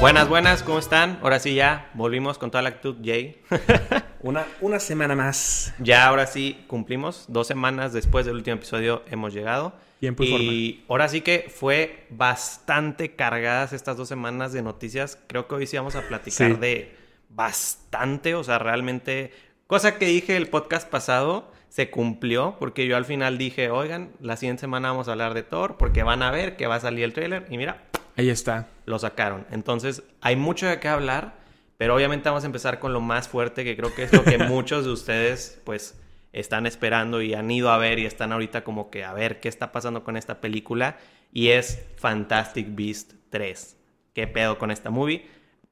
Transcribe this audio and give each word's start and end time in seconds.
Buenas, 0.00 0.28
buenas, 0.28 0.62
¿cómo 0.62 0.78
están? 0.78 1.18
Ahora 1.22 1.38
sí 1.38 1.54
ya 1.54 1.90
volvimos 1.94 2.38
con 2.38 2.50
toda 2.50 2.62
la 2.62 2.70
actitud, 2.70 2.96
Jay. 3.04 3.42
una, 4.22 4.46
una 4.62 4.80
semana 4.80 5.14
más. 5.14 5.74
Ya 5.78 6.06
ahora 6.06 6.26
sí 6.26 6.64
cumplimos. 6.66 7.26
Dos 7.28 7.46
semanas 7.46 7.92
después 7.92 8.24
del 8.24 8.36
último 8.36 8.56
episodio 8.56 9.02
hemos 9.10 9.34
llegado. 9.34 9.74
Tiempo 10.00 10.22
y, 10.24 10.26
y 10.28 10.84
ahora 10.88 11.08
sí 11.08 11.20
que 11.20 11.50
fue 11.54 12.06
bastante 12.08 13.14
cargadas 13.14 13.74
estas 13.74 13.98
dos 13.98 14.08
semanas 14.08 14.54
de 14.54 14.62
noticias. 14.62 15.18
Creo 15.26 15.46
que 15.46 15.56
hoy 15.56 15.66
sí 15.66 15.76
vamos 15.76 15.94
a 15.96 16.02
platicar 16.08 16.52
Sí. 16.52 16.56
de 16.58 16.96
bastante, 17.28 18.34
o 18.34 18.42
sea, 18.42 18.58
realmente, 18.58 19.32
cosa 19.66 19.98
que 19.98 20.06
dije 20.06 20.36
el 20.38 20.48
podcast 20.48 20.88
pasado 20.88 21.52
se 21.68 21.90
cumplió, 21.90 22.56
porque 22.58 22.86
yo 22.86 22.96
al 22.96 23.04
final 23.04 23.36
dije, 23.38 23.68
oigan, 23.70 24.10
la 24.18 24.36
siguiente 24.38 24.62
semana 24.62 24.90
vamos 24.90 25.08
a 25.08 25.12
hablar 25.12 25.34
de 25.34 25.42
Thor, 25.44 25.76
porque 25.76 26.02
van 26.02 26.22
a 26.22 26.30
ver 26.32 26.56
que 26.56 26.66
va 26.66 26.76
a 26.76 26.80
salir 26.80 27.04
el 27.04 27.12
tráiler, 27.12 27.46
y 27.50 27.58
mira, 27.58 27.84
Ahí 28.20 28.30
está. 28.30 28.68
lo 28.86 28.98
sacaron. 28.98 29.46
Entonces, 29.50 30.02
hay 30.20 30.36
mucho 30.36 30.66
de 30.66 30.78
qué 30.80 30.88
hablar, 30.88 31.34
pero 31.76 31.94
obviamente 31.94 32.28
vamos 32.28 32.44
a 32.44 32.46
empezar 32.46 32.78
con 32.78 32.92
lo 32.92 33.00
más 33.00 33.28
fuerte, 33.28 33.64
que 33.64 33.76
creo 33.76 33.94
que 33.94 34.02
es 34.04 34.12
lo 34.12 34.22
que 34.24 34.36
muchos 34.38 34.84
de 34.84 34.90
ustedes, 34.92 35.60
pues, 35.64 35.98
están 36.32 36.66
esperando 36.66 37.22
y 37.22 37.34
han 37.34 37.50
ido 37.50 37.70
a 37.70 37.78
ver 37.78 37.98
y 37.98 38.06
están 38.06 38.32
ahorita 38.32 38.62
como 38.62 38.90
que 38.90 39.04
a 39.04 39.12
ver 39.12 39.40
qué 39.40 39.48
está 39.48 39.72
pasando 39.72 40.04
con 40.04 40.16
esta 40.16 40.40
película, 40.40 40.96
y 41.32 41.48
es 41.48 41.82
Fantastic 41.96 42.68
Beast 42.70 43.12
3. 43.30 43.76
¿Qué 44.14 44.26
pedo 44.26 44.58
con 44.58 44.70
esta 44.70 44.90
movie? 44.90 45.26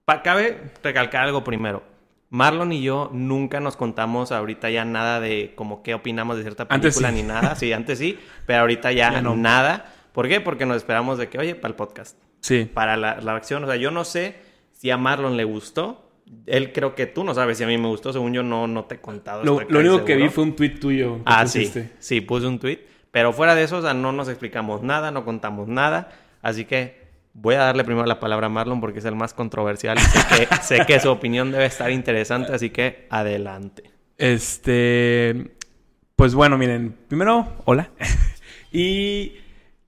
Pa- 0.05 0.23
cabe 0.23 0.61
recalcar 0.83 1.25
algo 1.25 1.45
primero. 1.45 1.83
Marlon 2.31 2.73
y 2.73 2.83
yo 2.83 3.11
nunca 3.13 3.59
nos 3.61 3.77
contamos 3.77 4.33
ahorita 4.33 4.69
ya 4.71 4.85
nada 4.85 5.19
de 5.19 5.53
como 5.55 5.83
qué 5.83 5.95
opinamos 5.95 6.37
de 6.37 6.43
cierta 6.43 6.69
película 6.69 7.09
sí. 7.09 7.15
ni 7.15 7.23
nada. 7.23 7.57
Sí, 7.57 7.73
antes 7.73 7.99
sí, 7.99 8.19
pero 8.47 8.61
ahorita 8.61 8.93
ya, 8.93 9.13
Ya 9.15 9.23
no. 9.23 9.35
nada. 9.37 9.93
¿Por 10.13 10.29
qué? 10.29 10.41
Porque 10.41 10.67
nos 10.67 10.77
esperamos 10.79 11.19
de 11.19 11.29
que, 11.29 11.39
oye, 11.39 11.55
para 11.55 11.71
el 11.71 11.75
podcast 11.77 12.17
Sí. 12.41 12.65
para 12.73 12.97
la, 12.97 13.21
la 13.21 13.35
acción. 13.37 13.65
O 13.65 13.67
sea, 13.67 13.77
yo 13.77 13.91
no 13.91 14.05
sé 14.05 14.37
si 14.73 14.91
a 14.91 14.97
Marlon 14.97 15.37
le 15.37 15.45
gustó. 15.45 16.05
Él 16.47 16.73
creo 16.73 16.95
que 16.95 17.07
tú 17.07 17.25
no 17.25 17.35
sabes 17.35 17.59
si 17.59 17.65
a 17.65 17.67
mí 17.67 17.79
me 17.79 17.89
gustó. 17.89 18.13
Según 18.13 18.35
yo, 18.35 18.43
no, 18.43 18.67
no 18.67 18.85
te 18.85 18.97
he 18.97 19.01
contado. 19.01 19.45
Lo, 19.45 19.57
único 19.79 20.05
que 20.05 20.15
vi 20.17 20.29
fue 20.29 20.45
un 20.45 20.55
tweet 20.55 20.79
tuyo. 20.79 21.17
que 21.17 21.23
Ah, 21.25 21.47
sí. 21.47 21.61
pusiste. 21.61 21.91
Sí, 21.99 22.21
puse 22.21 22.47
un 22.47 22.59
tweet. 22.59 22.81
Pero 23.11 23.33
fuera 23.33 23.55
de 23.55 23.65
eso, 23.65 23.79
o 23.79 23.83
sea, 23.83 23.95
no 23.95 24.13
nos 24.13 24.29
explicamos 24.29 24.83
nada, 24.83 25.11
no 25.11 25.25
contamos 25.25 25.69
nada. 25.69 26.13
Así 26.43 26.67
que 26.67 27.09
voy 27.33 27.55
a 27.55 27.61
darle 27.61 27.83
primero 27.85 28.07
la 28.07 28.21
palabra 28.21 28.47
a 28.47 28.51
Marlon 28.51 28.81
porque 28.81 28.99
es 28.99 29.05
el 29.07 29.15
más 29.15 29.33
controversial. 29.33 29.97
y 29.99 30.01
Sé 30.03 30.21
que, 30.49 30.57
sé 30.63 30.87
que 30.87 31.01
su 31.01 31.11
opinión 31.11 31.51
debe 31.51 31.65
estar 31.65 31.91
interesante, 31.91 32.53
así 32.53 32.69
que 32.71 33.07
adelante. 33.11 33.91
Este. 34.19 35.53
Pues 36.15 36.35
bueno, 36.35 36.59
miren. 36.59 36.95
Primero, 37.09 37.55
hola. 37.65 37.91
y 38.73 39.33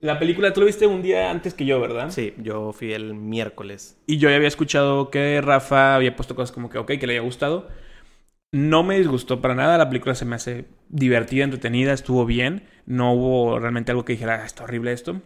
la 0.01 0.19
película 0.19 0.51
tú 0.53 0.61
la 0.61 0.65
viste 0.65 0.87
un 0.87 1.01
día 1.01 1.29
antes 1.31 1.53
que 1.53 1.65
yo, 1.65 1.79
¿verdad? 1.79 2.09
Sí, 2.09 2.33
yo 2.37 2.73
fui 2.73 2.93
el 2.93 3.13
miércoles. 3.13 3.97
Y 4.07 4.17
yo 4.17 4.29
ya 4.29 4.35
había 4.35 4.47
escuchado 4.47 5.09
que 5.09 5.39
Rafa 5.41 5.95
había 5.95 6.15
puesto 6.15 6.35
cosas 6.35 6.51
como 6.51 6.69
que, 6.69 6.77
ok, 6.77 6.87
que 6.99 7.07
le 7.07 7.13
había 7.13 7.21
gustado. 7.21 7.69
No 8.51 8.83
me 8.83 8.97
disgustó 8.97 9.41
para 9.41 9.55
nada. 9.55 9.77
La 9.77 9.89
película 9.89 10.15
se 10.15 10.25
me 10.25 10.35
hace 10.35 10.65
divertida, 10.89 11.43
entretenida, 11.43 11.93
estuvo 11.93 12.25
bien. 12.25 12.67
No 12.85 13.13
hubo 13.13 13.59
realmente 13.59 13.91
algo 13.91 14.03
que 14.03 14.13
dijera, 14.13 14.41
"Ah, 14.41 14.45
está 14.45 14.63
horrible 14.65 14.91
esto. 14.91 15.21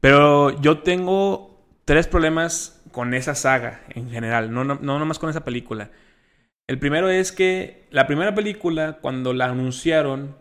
Pero 0.00 0.60
yo 0.60 0.78
tengo 0.80 1.64
tres 1.84 2.06
problemas 2.06 2.82
con 2.92 3.14
esa 3.14 3.34
saga 3.34 3.82
en 3.90 4.10
general, 4.10 4.52
no, 4.52 4.64
no, 4.64 4.78
no 4.80 4.98
nomás 4.98 5.18
con 5.18 5.28
esa 5.30 5.44
película. 5.44 5.90
El 6.66 6.78
primero 6.78 7.08
es 7.10 7.32
que 7.32 7.86
la 7.90 8.06
primera 8.06 8.34
película, 8.34 8.98
cuando 9.02 9.34
la 9.34 9.46
anunciaron, 9.46 10.36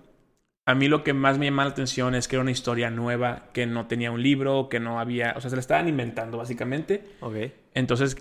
a 0.65 0.75
mí 0.75 0.87
lo 0.87 1.03
que 1.03 1.13
más 1.13 1.37
me 1.37 1.45
llamaba 1.45 1.65
la 1.69 1.73
atención 1.73 2.15
es 2.15 2.27
que 2.27 2.35
era 2.37 2.41
una 2.41 2.51
historia 2.51 2.89
nueva, 2.89 3.47
que 3.53 3.65
no 3.65 3.87
tenía 3.87 4.11
un 4.11 4.23
libro, 4.23 4.69
que 4.69 4.79
no 4.79 4.99
había, 4.99 5.33
o 5.35 5.41
sea, 5.41 5.49
se 5.49 5.55
la 5.55 5.59
estaban 5.59 5.87
inventando 5.89 6.37
básicamente. 6.37 7.03
Ok. 7.19 7.35
Entonces, 7.73 8.17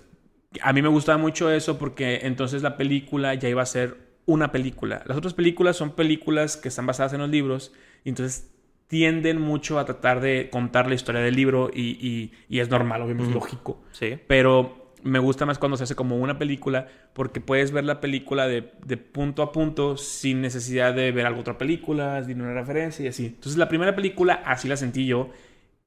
a 0.60 0.72
mí 0.72 0.82
me 0.82 0.88
gustaba 0.88 1.18
mucho 1.18 1.50
eso 1.50 1.78
porque 1.78 2.20
entonces 2.22 2.62
la 2.62 2.76
película 2.76 3.34
ya 3.34 3.48
iba 3.48 3.62
a 3.62 3.66
ser 3.66 3.96
una 4.26 4.50
película. 4.52 5.02
Las 5.06 5.16
otras 5.16 5.34
películas 5.34 5.76
son 5.76 5.92
películas 5.92 6.56
que 6.56 6.68
están 6.68 6.86
basadas 6.86 7.12
en 7.12 7.20
los 7.20 7.30
libros 7.30 7.72
y 8.04 8.08
entonces 8.10 8.50
tienden 8.88 9.40
mucho 9.40 9.78
a 9.78 9.84
tratar 9.84 10.20
de 10.20 10.50
contar 10.50 10.86
la 10.88 10.94
historia 10.94 11.20
del 11.22 11.34
libro 11.34 11.70
y, 11.72 11.92
y- 12.06 12.32
y 12.48 12.58
es 12.60 12.68
normal, 12.68 13.00
obviamente 13.02 13.22
es 13.24 13.28
Ujú. 13.30 13.38
lógico. 13.38 13.82
Sí. 13.92 14.18
Pero 14.26 14.81
me 15.02 15.18
gusta 15.18 15.46
más 15.46 15.58
cuando 15.58 15.76
se 15.76 15.84
hace 15.84 15.94
como 15.94 16.16
una 16.16 16.38
película 16.38 16.86
porque 17.12 17.40
puedes 17.40 17.72
ver 17.72 17.84
la 17.84 18.00
película 18.00 18.46
de, 18.46 18.72
de 18.84 18.96
punto 18.96 19.42
a 19.42 19.52
punto 19.52 19.96
sin 19.96 20.40
necesidad 20.40 20.94
de 20.94 21.12
ver 21.12 21.26
alguna 21.26 21.42
otra 21.42 21.58
película, 21.58 22.22
sin 22.24 22.40
una 22.40 22.54
referencia 22.54 23.04
y 23.04 23.08
así. 23.08 23.26
Entonces 23.26 23.56
la 23.56 23.68
primera 23.68 23.94
película 23.94 24.42
así 24.44 24.68
la 24.68 24.76
sentí 24.76 25.06
yo 25.06 25.30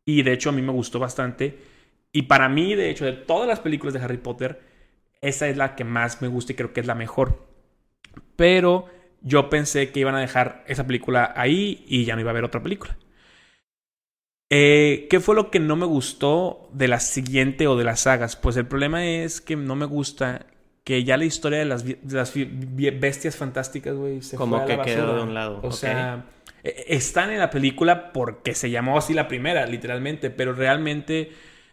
y 0.06 0.22
de 0.22 0.34
hecho 0.34 0.50
a 0.50 0.54
mí 0.54 0.62
me 0.62 0.72
gustó 0.72 1.00
bastante. 1.00 1.58
Y 2.12 2.24
para 2.24 2.48
mí, 2.48 2.75
de 2.75 2.90
hecho, 2.90 3.04
de 3.04 3.12
todas 3.12 3.46
las 3.46 3.59
películas 3.59 3.94
de 3.94 4.00
Harry 4.00 4.18
Potter, 4.18 4.62
esa 5.22 5.50
es 5.50 5.58
la 5.58 5.75
que 5.75 5.84
más 5.84 6.22
me 6.22 6.30
gusta 6.30 6.54
y 6.54 6.56
creo 6.56 6.72
que 6.72 6.80
es 6.80 6.88
la 6.88 6.96
mejor. 6.96 7.46
Pero 8.38 8.88
yo 9.22 9.50
pensé 9.50 9.92
que 9.92 10.00
iban 10.00 10.16
a 10.16 10.22
dejar 10.22 10.64
esa 10.68 10.88
película 10.88 11.34
ahí 11.36 11.84
y 11.88 12.06
ya 12.06 12.16
no 12.16 12.22
iba 12.22 12.30
a 12.30 12.31
haber 12.31 12.46
otra 12.46 12.64
película. 12.64 12.96
Eh, 14.50 15.07
¿Qué 15.09 15.19
fue 15.19 15.35
lo 15.35 15.50
que 15.50 15.59
no 15.59 15.75
me 15.75 15.85
gustó 15.85 16.69
de 16.72 16.88
la 16.88 17.00
siguiente 17.00 17.67
o 17.67 17.75
de 17.75 17.83
las 17.83 18.01
sagas? 18.01 18.35
Pues 18.35 18.57
el 18.57 18.67
problema 18.67 19.06
es 19.06 19.41
que 19.41 19.56
no 19.56 19.75
me 19.75 19.85
gusta 19.85 20.45
que 20.83 21.03
ya 21.03 21.17
la 21.17 21.25
historia 21.25 21.57
de 21.57 21.66
las, 21.66 21.83
de 21.83 22.91
bestias 22.91 23.35
fantásticas, 23.35 23.95
güey, 23.95 24.22
se 24.22 24.38
Como 24.38 24.57
fue 24.57 24.73
a 24.73 24.78
la 24.78 24.83
que 24.83 24.91
quedó 24.91 25.16
de 25.16 25.23
un 25.23 25.33
lado, 25.33 25.59
O 25.63 25.72
sea, 25.72 26.25
eh, 26.63 26.85
están 26.89 27.31
en 27.31 27.39
la 27.39 27.50
película 27.50 28.13
porque 28.13 28.53
se 28.53 28.69
llamó 28.69 28.97
así 28.97 29.16
la 29.16 29.28
primera, 29.28 29.66
literalmente, 29.66 30.29
pero 30.29 30.53
realmente 30.53 31.31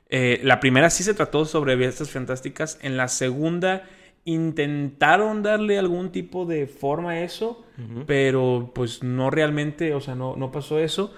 eh, 0.09 0.41
la 0.43 0.61
primera 0.61 0.89
sí 0.89 1.03
se 1.03 1.13
trató 1.13 1.45
sobre 1.45 1.77
bestias 1.77 2.09
fantásticas. 2.09 2.79
En 2.81 2.97
la 2.97 3.09
segunda 3.09 3.85
intentaron 4.25 5.43
darle 5.43 5.79
algún 5.79 6.11
tipo 6.11 6.47
de 6.47 6.67
forma 6.67 7.13
a 7.13 7.21
eso, 7.21 7.67
pero 8.07 8.71
pues 8.75 9.03
no 9.03 9.31
realmente, 9.31 9.95
o 9.95 10.01
sea, 10.01 10.15
no, 10.15 10.37
no 10.37 10.51
pasó 10.51 10.79
eso. 10.79 11.13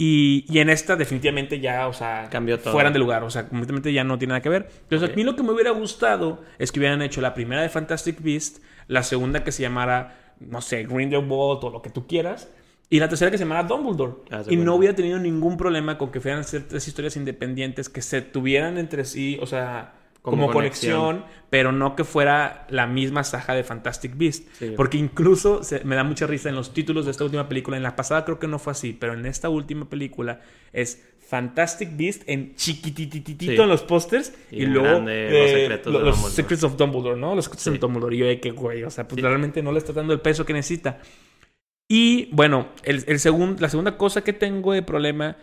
Y, 0.00 0.44
y 0.48 0.60
en 0.60 0.70
esta 0.70 0.94
definitivamente 0.94 1.58
ya, 1.58 1.88
o 1.88 1.92
sea, 1.92 2.28
Cambió 2.30 2.60
todo. 2.60 2.72
fueran 2.72 2.92
de 2.92 3.00
lugar, 3.00 3.24
o 3.24 3.30
sea, 3.30 3.48
completamente 3.48 3.92
ya 3.92 4.04
no 4.04 4.16
tiene 4.16 4.30
nada 4.30 4.40
que 4.42 4.48
ver. 4.48 4.68
Entonces, 4.82 5.10
a 5.10 5.12
mí 5.12 5.24
lo 5.24 5.34
que 5.34 5.42
me 5.42 5.50
hubiera 5.50 5.72
gustado 5.72 6.44
es 6.60 6.70
que 6.70 6.78
hubieran 6.78 7.02
hecho 7.02 7.20
la 7.20 7.34
primera 7.34 7.62
de 7.62 7.68
Fantastic 7.68 8.22
Beast, 8.22 8.62
la 8.86 9.02
segunda 9.02 9.42
que 9.42 9.50
se 9.50 9.62
llamara, 9.62 10.34
no 10.38 10.60
sé, 10.60 10.84
Grindelwald 10.84 11.64
o 11.64 11.70
lo 11.70 11.82
que 11.82 11.90
tú 11.90 12.06
quieras, 12.06 12.48
y 12.88 13.00
la 13.00 13.08
tercera 13.08 13.32
que 13.32 13.38
se 13.38 13.44
llamara 13.44 13.64
Dumbledore. 13.64 14.14
De 14.46 14.54
Y 14.54 14.56
no 14.56 14.76
hubiera 14.76 14.94
tenido 14.94 15.18
ningún 15.18 15.56
problema 15.56 15.98
con 15.98 16.12
que 16.12 16.20
fueran 16.20 16.44
ser 16.44 16.68
tres 16.68 16.86
historias 16.86 17.16
independientes 17.16 17.88
que 17.88 18.00
se 18.00 18.22
tuvieran 18.22 18.78
entre 18.78 19.04
sí, 19.04 19.36
o 19.42 19.46
sea, 19.46 19.94
Como 20.30 20.42
como, 20.46 20.52
conexión. 20.54 21.00
conexión, 21.00 21.38
pero 21.50 21.72
no 21.72 21.96
que 21.96 22.04
fuera 22.04 22.66
la 22.70 22.86
misma 22.86 23.24
saga 23.24 23.54
de 23.54 23.64
Fantastic 23.64 24.16
Beast. 24.16 24.46
Sí. 24.58 24.72
Porque 24.76 24.98
incluso 24.98 25.62
se- 25.62 25.84
me 25.84 25.96
da 25.96 26.04
mucha 26.04 26.26
risa 26.26 26.48
en 26.48 26.54
los 26.54 26.72
títulos 26.74 27.04
de 27.04 27.10
esta 27.12 27.24
última 27.24 27.48
película. 27.48 27.76
En 27.76 27.82
la 27.82 27.96
pasada 27.96 28.24
creo 28.24 28.38
que 28.38 28.46
no 28.48 28.58
fue 28.58 28.72
así, 28.72 28.92
pero 28.92 29.14
en 29.14 29.26
esta 29.26 29.48
última 29.48 29.88
película 29.88 30.40
es 30.72 31.04
Fantastic 31.28 31.90
Beast 31.96 32.22
en 32.26 32.54
chiquitititito 32.54 33.52
Sí. 33.52 33.60
en 33.60 33.68
los 33.68 33.82
pósters 33.82 34.32
Y 34.50 34.64
luego 34.64 34.88
grande, 34.88 35.28
eh, 35.28 35.42
Los 35.42 35.50
secretos 35.50 35.92
de 35.92 35.98
los 35.98 36.08
Dumbledore. 36.14 36.34
Secrets 36.34 36.64
of 36.64 36.76
Dumbledore, 36.78 37.20
¿no? 37.20 37.34
Los 37.34 37.44
secretos 37.44 37.64
Sí. 37.64 37.70
de 37.72 37.78
Dumbledore. 37.78 38.16
Y 38.16 38.18
yo 38.18 38.26
de 38.26 38.40
que, 38.40 38.50
güey, 38.50 38.82
o 38.84 38.90
sea, 38.90 39.06
pues 39.06 39.20
realmente 39.20 39.62
no 39.62 39.72
le 39.72 39.78
está 39.78 39.92
dando 39.92 40.12
el 40.14 40.20
peso 40.20 40.46
que 40.46 40.54
necesita. 40.54 41.00
Y 41.90 42.28
bueno, 42.32 42.68
el, 42.82 43.04
el 43.06 43.18
segun- 43.18 43.58
la 43.60 43.68
segunda 43.68 43.96
cosa 43.98 44.22
que 44.22 44.32
tengo 44.32 44.72
de 44.72 44.82
problema 44.82 45.36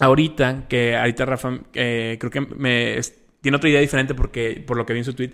ahorita, 0.00 0.66
que 0.68 0.96
ahorita 0.96 1.24
Rafa 1.26 1.60
eh, 1.74 2.16
creo 2.18 2.30
que 2.30 2.40
me 2.40 2.96
tiene 3.42 3.56
otra 3.56 3.68
idea 3.68 3.80
diferente 3.80 4.14
porque 4.14 4.64
por 4.66 4.78
lo 4.78 4.86
que 4.86 4.94
vi 4.94 5.00
en 5.00 5.04
su 5.04 5.14
tweet, 5.14 5.32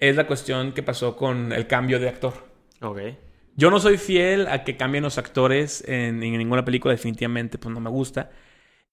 es 0.00 0.16
la 0.16 0.26
cuestión 0.26 0.72
que 0.72 0.82
pasó 0.82 1.16
con 1.16 1.52
el 1.52 1.68
cambio 1.68 2.00
de 2.00 2.08
actor. 2.08 2.34
Ok. 2.80 2.98
Yo 3.54 3.70
no 3.70 3.78
soy 3.78 3.98
fiel 3.98 4.48
a 4.48 4.64
que 4.64 4.76
cambien 4.76 5.04
los 5.04 5.18
actores 5.18 5.84
en, 5.86 6.22
en 6.22 6.38
ninguna 6.38 6.64
película, 6.64 6.92
definitivamente, 6.92 7.58
pues 7.58 7.72
no 7.72 7.80
me 7.80 7.90
gusta. 7.90 8.30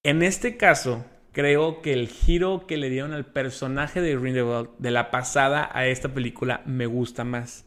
En 0.03 0.21
este 0.21 0.57
caso, 0.57 1.06
creo 1.31 1.81
que 1.81 1.94
el 1.94 2.07
giro 2.07 2.67
que 2.67 2.77
le 2.77 2.89
dieron 2.89 3.13
al 3.13 3.25
personaje 3.25 4.01
de 4.01 4.15
Grindelwald 4.17 4.69
de 4.77 4.91
la 4.91 5.11
pasada 5.11 5.69
a 5.73 5.88
esta 5.88 6.13
película 6.13 6.61
me 6.65 6.85
gusta 6.85 7.23
más. 7.23 7.65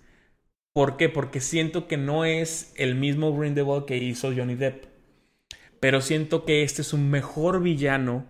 ¿Por 0.73 0.97
qué? 0.97 1.09
Porque 1.09 1.41
siento 1.41 1.87
que 1.87 1.97
no 1.97 2.25
es 2.25 2.73
el 2.77 2.95
mismo 2.95 3.37
Grindelwald 3.37 3.85
que 3.85 3.99
hizo 3.99 4.33
Johnny 4.35 4.55
Depp. 4.55 4.87
Pero 5.81 6.01
siento 6.01 6.45
que 6.45 6.63
este 6.63 6.83
es 6.83 6.93
un 6.93 7.11
mejor 7.11 7.63
villano. 7.63 8.27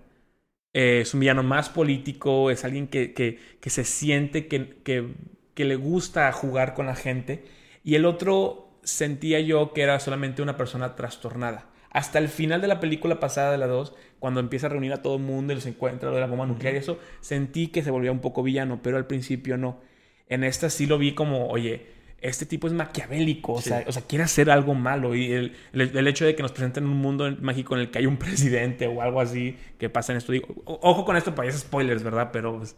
Eh, 0.74 1.00
es 1.02 1.14
un 1.14 1.20
villano 1.20 1.42
más 1.42 1.68
político. 1.68 2.50
Es 2.50 2.64
alguien 2.64 2.88
que, 2.88 3.12
que, 3.12 3.38
que 3.60 3.70
se 3.70 3.84
siente 3.84 4.46
que, 4.48 4.76
que, 4.82 5.08
que 5.54 5.64
le 5.64 5.76
gusta 5.76 6.30
jugar 6.32 6.74
con 6.74 6.86
la 6.86 6.94
gente. 6.96 7.44
Y 7.84 7.94
el 7.94 8.04
otro 8.04 8.70
sentía 8.82 9.40
yo 9.40 9.72
que 9.72 9.82
era 9.82 10.00
solamente 10.00 10.42
una 10.42 10.56
persona 10.56 10.96
trastornada. 10.96 11.66
Hasta 11.90 12.18
el 12.18 12.28
final 12.28 12.60
de 12.62 12.68
la 12.68 12.80
película 12.80 13.20
pasada 13.20 13.52
de 13.52 13.58
la 13.58 13.66
2, 13.66 13.94
cuando 14.18 14.40
empieza 14.40 14.66
a 14.66 14.70
reunir 14.70 14.92
a 14.94 15.02
todo 15.02 15.16
el 15.16 15.22
mundo 15.22 15.52
y 15.52 15.56
los 15.56 15.66
encuentra 15.66 16.08
lo 16.08 16.14
de 16.14 16.22
la 16.22 16.26
bomba 16.26 16.46
nuclear 16.46 16.74
y 16.74 16.78
eso, 16.78 16.98
sentí 17.20 17.68
que 17.68 17.82
se 17.82 17.90
volvía 17.90 18.12
un 18.12 18.20
poco 18.20 18.42
villano, 18.42 18.80
pero 18.82 18.96
al 18.96 19.06
principio 19.06 19.58
no. 19.58 19.80
En 20.28 20.42
esta 20.44 20.70
sí 20.70 20.86
lo 20.86 20.96
vi 20.96 21.12
como, 21.14 21.48
oye, 21.48 21.86
este 22.22 22.46
tipo 22.46 22.66
es 22.68 22.72
maquiavélico, 22.72 23.54
o, 23.54 23.60
Sí. 23.60 23.68
sea, 23.68 23.84
o 23.86 23.92
sea, 23.92 24.02
quiere 24.06 24.24
hacer 24.24 24.50
algo 24.50 24.74
malo. 24.74 25.14
Y 25.14 25.32
el, 25.32 25.52
el- 25.72 25.96
el 25.96 26.08
hecho 26.08 26.24
de 26.24 26.34
que 26.36 26.42
nos 26.42 26.52
presenten 26.52 26.84
un 26.86 26.96
mundo 26.96 27.30
mágico 27.40 27.74
en 27.74 27.82
el 27.82 27.90
que 27.90 27.98
hay 28.00 28.06
un 28.06 28.16
presidente 28.18 28.86
o 28.86 29.02
algo 29.02 29.20
así 29.20 29.56
que 29.78 29.90
pasa 29.90 30.12
en 30.12 30.18
esto. 30.18 30.32
Digo, 30.32 30.48
ojo 30.66 31.04
con 31.04 31.16
esto, 31.16 31.34
para 31.34 31.50
spoilers, 31.52 32.02
¿verdad? 32.02 32.30
Pero 32.32 32.58
pues, 32.58 32.76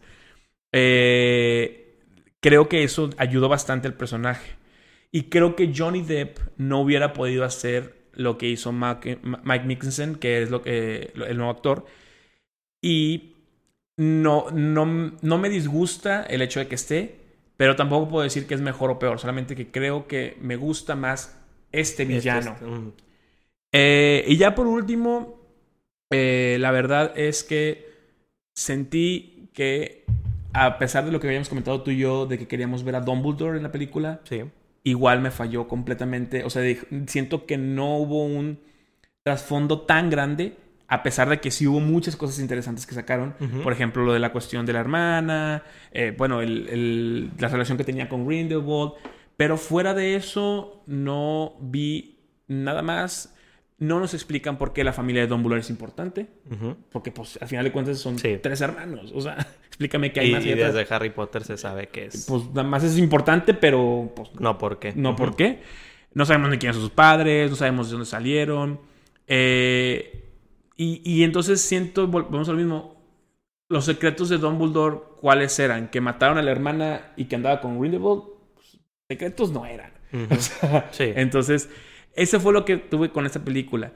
Eh, 0.73 1.97
creo 2.41 2.67
que 2.69 2.83
eso 2.83 3.09
ayudó 3.17 3.49
bastante 3.49 3.87
al 3.87 3.95
personaje. 3.95 4.53
Y 5.11 5.23
creo 5.29 5.55
que 5.55 5.71
Johnny 5.75 6.01
Depp 6.01 6.39
no 6.57 6.81
hubiera 6.81 7.13
podido 7.13 7.43
hacer 7.45 7.95
lo 8.13 8.37
que 8.37 8.49
hizo 8.49 8.71
Mike, 8.73 9.19
Mike 9.43 10.17
que 10.19 10.41
es 10.43 10.49
lo 10.51 10.61
que, 10.61 11.11
el 11.15 11.37
nuevo 11.37 11.51
actor. 11.51 11.85
Y 12.81 13.35
no, 13.97 14.51
no, 14.51 14.85
no 15.21 15.37
me 15.37 15.49
disgusta 15.49 16.23
el 16.23 16.41
hecho 16.41 16.59
de 16.59 16.67
que 16.67 16.75
esté, 16.75 17.15
pero 17.57 17.75
tampoco 17.75 18.09
puedo 18.09 18.23
decir 18.23 18.47
que 18.47 18.53
es 18.53 18.61
mejor 18.61 18.91
o 18.91 18.99
peor. 18.99 19.19
Solamente 19.19 19.55
que 19.55 19.71
creo 19.71 20.07
que 20.07 20.37
me 20.41 20.55
gusta 20.55 20.95
más 20.95 21.39
este, 21.71 22.03
este 22.03 22.05
villano. 22.05 22.55
Mm. 22.61 22.89
Eh, 23.71 24.25
y 24.27 24.37
ya 24.37 24.55
por 24.55 24.67
último, 24.67 25.39
eh, 26.11 26.57
la 26.59 26.71
verdad 26.71 27.13
es 27.17 27.43
que 27.43 27.89
sentí 28.53 29.49
que, 29.53 30.05
a 30.53 30.77
pesar 30.77 31.05
de 31.05 31.11
lo 31.11 31.19
que 31.19 31.27
habíamos 31.27 31.49
comentado 31.49 31.81
tú 31.81 31.91
y 31.91 31.97
yo, 31.97 32.25
de 32.25 32.37
que 32.37 32.47
queríamos 32.47 32.83
ver 32.83 32.95
a 32.95 33.01
Dumbledore 33.01 33.57
en 33.57 33.63
la 33.63 33.71
película, 33.71 34.21
igual 34.83 35.21
me 35.21 35.31
falló 35.31 35.67
completamente. 35.67 36.43
O 36.43 36.49
sea, 36.49 36.63
siento 37.07 37.45
que 37.45 37.57
no 37.57 37.97
hubo 37.97 38.23
un 38.25 38.59
trasfondo 39.23 39.81
tan 39.81 40.09
grande, 40.09 40.55
a 40.87 41.03
pesar 41.03 41.29
de 41.29 41.39
que 41.39 41.51
sí 41.51 41.67
hubo 41.67 41.79
muchas 41.79 42.15
cosas 42.15 42.39
interesantes 42.39 42.85
que 42.85 42.95
sacaron. 42.95 43.35
Por 43.63 43.73
ejemplo, 43.73 44.03
lo 44.03 44.13
de 44.13 44.19
la 44.19 44.31
cuestión 44.31 44.65
de 44.65 44.73
la 44.73 44.79
hermana, 44.79 45.63
eh, 45.91 46.13
bueno, 46.17 46.41
la 46.41 47.47
relación 47.47 47.77
que 47.77 47.83
tenía 47.83 48.09
con 48.09 48.27
Grindelwald. 48.27 48.93
Pero 49.37 49.57
fuera 49.57 49.93
de 49.93 50.15
eso, 50.15 50.83
no 50.87 51.55
vi 51.59 52.19
nada 52.47 52.81
más 52.81 53.35
no 53.77 53.99
nos 53.99 54.13
explican 54.13 54.57
por 54.57 54.71
qué 54.71 54.83
la 54.83 54.93
familia 54.93 55.21
de 55.21 55.27
Dumbledore 55.27 55.59
es 55.59 55.69
importante. 55.69 56.27
Porque, 56.91 57.11
pues, 57.11 57.37
al 57.41 57.47
final 57.47 57.65
de 57.65 57.71
cuentas 57.71 57.99
son 57.99 58.15
tres 58.15 58.61
hermanos. 58.61 59.11
O 59.13 59.21
sea, 59.21 59.35
explícame 59.67 60.13
qué 60.13 60.21
hay 60.21 60.31
más. 60.31 60.45
Y 60.45 60.53
desde 60.53 60.85
Harry 60.93 61.09
Potter 61.09 61.43
se 61.43 61.57
sabe 61.57 61.87
que 61.87 62.05
es. 62.05 62.25
Pues, 62.27 62.45
nada 62.49 62.63
más 62.63 62.83
es 62.83 62.97
importante, 62.97 63.53
pero. 63.53 64.13
Pues, 64.15 64.29
no, 64.39 64.57
¿por 64.57 64.79
qué? 64.79 64.93
No, 64.95 65.15
¿por 65.15 65.35
qué? 65.35 65.61
No 66.13 66.25
sabemos 66.25 66.49
ni 66.49 66.57
quiénes 66.57 66.77
son 66.77 66.85
sus 66.85 66.93
padres, 66.93 67.49
no 67.49 67.57
sabemos 67.57 67.87
de 67.87 67.91
dónde 67.93 68.05
salieron. 68.05 68.79
Eh, 69.27 70.24
y, 70.75 71.01
y, 71.03 71.23
entonces 71.23 71.61
siento, 71.61 72.07
volvemos 72.07 72.49
al 72.49 72.57
mismo. 72.57 72.95
Los 73.67 73.85
secretos 73.85 74.29
de 74.29 74.37
Dumbledore, 74.37 74.99
¿cuáles 75.19 75.57
eran? 75.57 75.89
¿Que 75.89 75.99
mataron 75.99 76.37
a 76.37 76.43
la 76.43 76.51
hermana 76.51 77.13
y 77.15 77.25
que 77.25 77.35
andaba 77.35 77.61
con 77.61 77.79
Grindelwald? 77.79 78.23
Pues, 78.53 78.77
secretos 79.07 79.51
no 79.51 79.65
eran. 79.65 79.91
sí. 80.91 81.11
Entonces 81.15 81.69
eso 82.15 82.39
fue 82.39 82.53
lo 82.53 82.65
que 82.65 82.77
tuve 82.77 83.09
con 83.09 83.25
esta 83.25 83.43
película. 83.43 83.91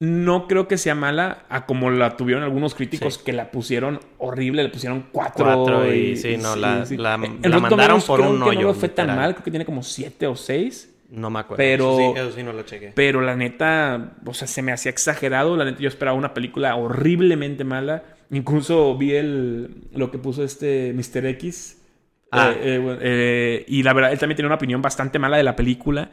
No 0.00 0.46
creo 0.46 0.68
que 0.68 0.78
sea 0.78 0.94
mala, 0.94 1.44
a 1.48 1.66
como 1.66 1.90
la 1.90 2.16
tuvieron 2.16 2.44
algunos 2.44 2.76
críticos 2.76 3.18
que 3.18 3.32
la 3.32 3.50
pusieron 3.50 3.98
horrible, 4.18 4.62
le 4.62 4.68
pusieron 4.68 5.06
cuatro. 5.10 5.44
cuatro 5.44 5.92
y, 5.92 6.16
sí, 6.16 6.36
no, 6.36 6.54
la, 6.54 6.86
la, 6.88 7.16
mandaron 7.16 8.00
por 8.02 8.20
un 8.20 8.40
hoyo. 8.40 8.68
no 8.68 8.74
fue 8.74 8.88
tan 8.88 9.08
mal, 9.08 9.34
creo 9.34 9.44
que 9.44 9.50
tiene 9.50 9.64
como 9.64 9.82
siete 9.82 10.28
o 10.28 10.36
seis. 10.36 10.94
No 11.08 11.30
me 11.30 11.40
acuerdo. 11.40 11.56
Pero, 11.56 12.16
eso 12.16 12.32
sí, 12.32 12.42
no 12.42 12.52
lo 12.52 12.62
chequé. 12.62 12.92
Pero 12.94 13.20
la 13.22 13.34
neta, 13.34 14.16
o 14.26 14.34
sea, 14.34 14.46
se 14.46 14.62
me 14.62 14.72
hacía 14.72 14.90
exagerado. 14.90 15.56
La 15.56 15.64
neta, 15.64 15.78
yo 15.78 15.88
esperaba 15.88 16.16
una 16.16 16.34
película 16.34 16.76
horriblemente 16.76 17.64
mala. 17.64 18.04
Incluso 18.30 18.96
vi 18.96 19.14
el, 19.14 19.88
lo 19.92 20.10
que 20.10 20.18
puso 20.18 20.44
este 20.44 20.92
Mr. 20.92 21.26
X. 21.26 21.82
Ah. 22.30 22.52
Eh, 22.52 22.76
eh, 22.76 22.98
eh, 23.00 23.64
y 23.68 23.82
la 23.82 23.94
verdad, 23.94 24.12
él 24.12 24.18
también 24.18 24.36
tiene 24.36 24.48
una 24.48 24.56
opinión 24.56 24.82
bastante 24.82 25.18
mala 25.18 25.38
de 25.38 25.44
la 25.44 25.56
película. 25.56 26.10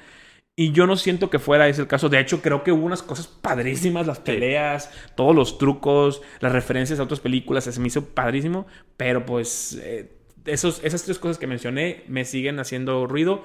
Y 0.57 0.71
yo 0.71 0.87
no 0.87 0.95
siento 0.95 1.29
que 1.29 1.39
fuera 1.39 1.67
ese 1.67 1.81
el 1.81 1.87
caso. 1.87 2.07
De 2.07 2.19
hecho, 2.19 2.41
creo 2.41 2.63
que 2.63 2.71
hubo 2.71 2.85
unas 2.85 3.03
cosas 3.03 3.27
padrísimas, 3.27 4.07
las 4.07 4.19
peleas, 4.19 4.89
todos 5.15 5.35
los 5.35 5.57
trucos, 5.57 6.21
las 6.39 6.53
referencias 6.53 6.99
a 6.99 7.03
otras 7.03 7.19
películas, 7.19 7.65
se 7.65 7.79
me 7.81 7.87
hizo 7.87 8.05
padrísimo. 8.05 8.65
Pero 8.95 9.25
pues 9.25 9.77
eh, 9.83 10.13
esos, 10.45 10.81
esas 10.85 11.03
tres 11.03 11.19
cosas 11.19 11.37
que 11.37 11.47
mencioné 11.47 12.03
me 12.07 12.23
siguen 12.23 12.59
haciendo 12.59 13.05
ruido. 13.05 13.43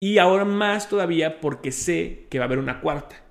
Y 0.00 0.16
ahora 0.18 0.46
más 0.46 0.88
todavía 0.88 1.40
porque 1.40 1.72
sé 1.72 2.26
que 2.30 2.38
va 2.38 2.44
a 2.44 2.46
haber 2.46 2.58
una 2.58 2.80
cuarta. 2.80 3.22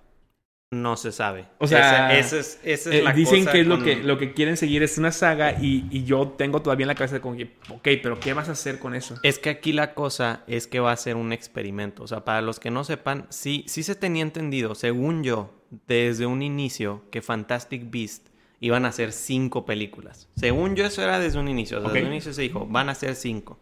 No 0.72 0.98
se 0.98 1.12
sabe. 1.12 1.48
O 1.58 1.66
sea, 1.66 2.16
esa, 2.16 2.38
es, 2.38 2.60
esa 2.64 2.94
es 2.94 3.04
eh, 3.04 3.14
dicen 3.16 3.48
que 3.48 3.62
es 3.62 3.68
lo, 3.68 3.82
que 3.82 3.96
lo 3.96 4.20
que 4.20 4.34
quieren 4.36 4.56
seguir 4.56 4.84
es 4.84 5.00
una 5.00 5.12
saga 5.12 5.58
y, 5.60 5.88
y, 5.90 6.04
yo 6.04 6.36
tengo 6.38 6.62
todavía 6.62 6.84
en 6.84 6.90
la 6.90 6.96
cabeza 6.96 7.20
como 7.22 7.36
que, 7.36 7.56
ok, 7.70 7.88
pero 8.04 8.20
¿qué 8.20 8.34
vas 8.34 8.50
a 8.50 8.52
hacer 8.52 8.78
con 8.78 8.94
eso? 8.94 9.16
Es 9.24 9.40
que 9.40 9.50
aquí 9.50 9.74
la 9.74 9.96
cosa 9.96 10.44
es 10.46 10.68
que 10.68 10.80
va 10.80 10.92
a 10.92 10.96
ser 10.96 11.16
un 11.16 11.34
experimento. 11.34 12.04
O 12.04 12.08
sea, 12.08 12.24
para 12.24 12.44
los 12.44 12.60
que 12.60 12.70
no 12.70 12.84
sepan, 12.84 13.26
sí, 13.30 13.66
sí 13.68 13.82
se 13.82 13.96
tenía 13.96 14.22
entendido, 14.22 14.76
según 14.76 15.24
yo, 15.24 15.52
desde 15.88 16.28
un 16.28 16.44
inicio, 16.44 17.02
que 17.10 17.24
Fantastic 17.24 17.90
Beast 17.90 18.28
iban 18.60 18.86
a 18.86 18.92
ser 18.92 19.12
cinco 19.12 19.66
películas. 19.66 20.28
Según 20.36 20.76
yo, 20.76 20.86
eso 20.86 21.02
era 21.02 21.20
desde 21.20 21.40
un 21.40 21.48
inicio. 21.48 21.82
desde 21.82 22.02
un 22.02 22.08
inicio 22.08 22.32
se 22.32 22.44
dijo, 22.44 22.68
van 22.68 22.90
a 22.90 22.96
ser 22.96 23.16
cinco. 23.16 23.60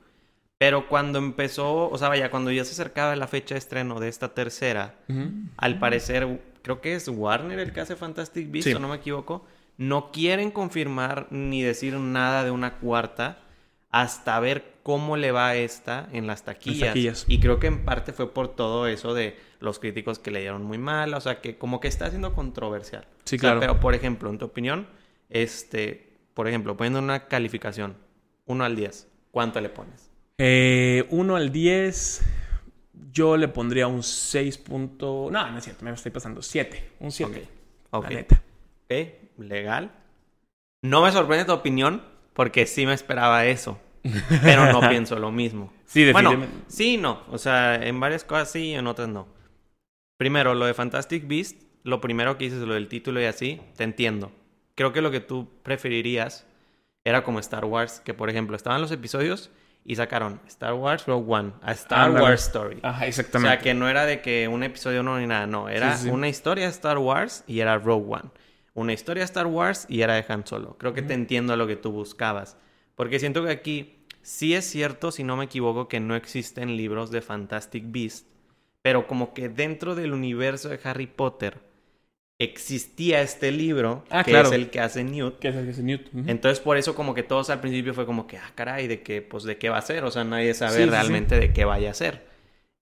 Pero 0.57 0.87
cuando 0.87 1.19
empezó, 1.19 1.89
o 1.89 1.97
sea, 1.97 2.09
vaya, 2.09 2.31
cuando 2.31 2.51
ya 2.51 2.65
se 2.65 2.71
acercaba 2.71 3.15
la 3.15 3.27
fecha 3.27 3.55
de 3.55 3.59
estreno 3.59 3.99
de 3.99 4.09
esta 4.09 4.33
tercera, 4.33 4.95
al 5.57 5.77
parecer 5.79 6.41
creo 6.63 6.81
que 6.81 6.95
es 6.95 7.07
Warner 7.07 7.59
el 7.59 7.71
que 7.71 7.79
hace 7.79 7.95
Fantastic 7.95 8.51
Beasts, 8.51 8.75
o 8.75 8.79
no 8.79 8.87
me 8.87 8.97
equivoco, 8.97 9.45
no 9.77 10.11
quieren 10.11 10.51
confirmar 10.51 11.27
ni 11.29 11.61
decir 11.61 11.93
nada 11.93 12.43
de 12.43 12.51
una 12.51 12.79
cuarta 12.79 13.39
hasta 13.91 14.39
ver 14.39 14.77
cómo 14.83 15.15
le 15.15 15.31
va 15.31 15.55
esta 15.55 16.09
en 16.11 16.27
las 16.27 16.43
taquillas. 16.43 17.25
Y 17.27 17.39
creo 17.39 17.59
que 17.59 17.67
en 17.67 17.85
parte 17.85 18.11
fue 18.11 18.33
por 18.33 18.55
todo 18.55 18.87
eso 18.87 19.13
de 19.13 19.37
los 19.59 19.79
críticos 19.79 20.19
que 20.19 20.31
le 20.31 20.41
dieron 20.41 20.63
muy 20.63 20.77
mal, 20.77 21.13
o 21.13 21.21
sea, 21.21 21.39
que 21.39 21.57
como 21.57 21.79
que 21.79 21.87
está 21.87 22.09
siendo 22.09 22.33
controversial. 22.33 23.05
Sí, 23.25 23.37
claro. 23.37 23.59
pero 23.59 23.79
por 23.79 23.93
ejemplo, 23.95 24.29
en 24.29 24.37
tu 24.37 24.45
opinión, 24.45 24.87
este, 25.29 26.13
por 26.33 26.47
ejemplo, 26.47 26.75
poniendo 26.75 26.99
una 26.99 27.27
calificación, 27.27 27.95
1 28.45 28.63
al 28.65 28.75
10, 28.75 29.07
¿cuánto 29.31 29.61
le 29.61 29.69
pones? 29.69 30.06
Eh, 30.39 31.05
1 31.09 31.35
al 31.35 31.51
10 31.51 32.21
yo 33.11 33.37
le 33.37 33.47
pondría 33.47 33.87
un 33.87 34.03
6. 34.03 34.63
No, 34.69 35.29
no 35.29 35.57
es 35.57 35.63
cierto, 35.63 35.83
me 35.83 35.91
estoy 35.91 36.11
pasando. 36.11 36.41
7. 36.41 36.91
Un 36.99 37.11
7. 37.11 37.47
Ok. 37.89 38.03
okay. 38.03 38.15
neta. 38.15 38.43
Ok, 38.85 39.39
legal. 39.39 39.91
No 40.83 41.01
me 41.01 41.11
sorprende 41.11 41.45
tu 41.45 41.53
opinión 41.53 42.03
porque 42.33 42.67
sí 42.67 42.85
me 42.85 42.93
esperaba 42.93 43.45
eso. 43.45 43.79
Pero 44.43 44.71
no 44.71 44.79
pienso 44.89 45.17
lo 45.17 45.31
mismo. 45.31 45.73
Sí, 45.85 46.03
definitivamente. 46.03 46.53
Bueno, 46.53 46.65
sí 46.67 46.97
no. 46.97 47.23
O 47.31 47.39
sea, 47.39 47.75
en 47.75 47.99
varias 47.99 48.23
cosas 48.23 48.51
sí 48.51 48.69
y 48.69 48.75
en 48.75 48.85
otras 48.85 49.09
no. 49.09 49.27
Primero, 50.17 50.53
lo 50.53 50.65
de 50.65 50.73
Fantastic 50.73 51.27
Beast, 51.27 51.61
lo 51.83 52.01
primero 52.01 52.37
que 52.37 52.45
dices, 52.45 52.59
lo 52.59 52.75
del 52.75 52.87
título 52.87 53.19
y 53.21 53.25
así, 53.25 53.61
te 53.75 53.83
entiendo. 53.83 54.31
Creo 54.75 54.93
que 54.93 55.01
lo 55.01 55.09
que 55.09 55.19
tú 55.19 55.49
preferirías 55.63 56.45
era 57.03 57.23
como 57.23 57.39
Star 57.39 57.65
Wars, 57.65 57.99
que 57.99 58.13
por 58.13 58.29
ejemplo 58.29 58.55
estaban 58.55 58.81
los 58.81 58.91
episodios 58.91 59.49
y 59.87 59.95
sacaron 59.95 60.41
Star 60.47 60.73
Wars 60.73 61.05
Rogue 61.05 61.33
One 61.33 61.53
a 61.61 61.71
Star 61.71 62.11
Wars 62.11 62.47
Story. 62.47 62.79
Ajá, 62.83 63.07
exactamente. 63.07 63.47
O 63.47 63.51
sea, 63.53 63.59
que 63.63 63.73
no 63.73 63.87
era 63.87 64.05
de 64.05 64.19
que 64.19 64.49
un 64.49 64.61
episodio 64.63 65.01
no 65.01 65.17
ni 65.17 65.27
nada, 65.27 65.47
no. 65.47 65.69
Era 65.69 65.97
una 66.11 66.27
historia 66.27 66.65
de 66.65 66.71
Star 66.71 66.97
Wars 66.97 67.45
y 67.47 67.61
era 67.61 67.77
Rogue 67.77 68.05
One. 68.15 68.29
Una 68.73 68.91
historia 68.91 69.21
de 69.21 69.25
Star 69.25 69.47
Wars 69.47 69.85
y 69.87 70.01
era 70.01 70.15
de 70.15 70.25
Han 70.27 70.45
Solo. 70.45 70.77
Creo 70.77 70.93
que 70.93 71.01
te 71.01 71.13
entiendo 71.13 71.55
lo 71.55 71.67
que 71.67 71.77
tú 71.77 71.93
buscabas. 71.93 72.57
Porque 72.95 73.17
siento 73.17 73.45
que 73.45 73.51
aquí 73.51 74.05
sí 74.21 74.55
es 74.55 74.65
cierto, 74.65 75.11
si 75.11 75.23
no 75.23 75.37
me 75.37 75.45
equivoco, 75.45 75.87
que 75.87 76.01
no 76.01 76.17
existen 76.17 76.75
libros 76.75 77.09
de 77.09 77.21
Fantastic 77.21 77.85
Beast. 77.87 78.27
Pero 78.81 79.07
como 79.07 79.33
que 79.33 79.47
dentro 79.47 79.95
del 79.95 80.11
universo 80.11 80.67
de 80.67 80.81
Harry 80.83 81.07
Potter 81.07 81.61
existía 82.39 83.21
este 83.21 83.51
libro, 83.51 84.03
ah, 84.09 84.23
que 84.23 84.39
es 84.39 84.51
el 84.51 84.69
que 84.69 84.79
hace 84.79 85.03
Newt. 85.03 85.39
Que 85.39 85.49
es 85.49 85.55
el 85.55 85.65
que 85.65 85.71
hace 85.71 85.83
Newt. 85.83 86.07
Entonces, 86.27 86.59
por 86.59 86.77
eso 86.77 86.95
como 86.95 87.13
que 87.13 87.23
todos 87.23 87.49
al 87.49 87.59
principio 87.59 87.93
fue 87.93 88.05
como 88.05 88.27
que, 88.27 88.37
ah, 88.37 88.51
caray, 88.55 88.87
de 88.87 89.01
qué, 89.01 89.21
pues, 89.21 89.43
de 89.43 89.57
qué 89.57 89.69
va 89.69 89.77
a 89.77 89.81
ser. 89.81 90.03
O 90.03 90.11
sea, 90.11 90.23
nadie 90.23 90.53
sabe 90.53 90.85
realmente 90.85 91.39
de 91.39 91.51
qué 91.51 91.65
vaya 91.65 91.91
a 91.91 91.93
ser. 91.93 92.27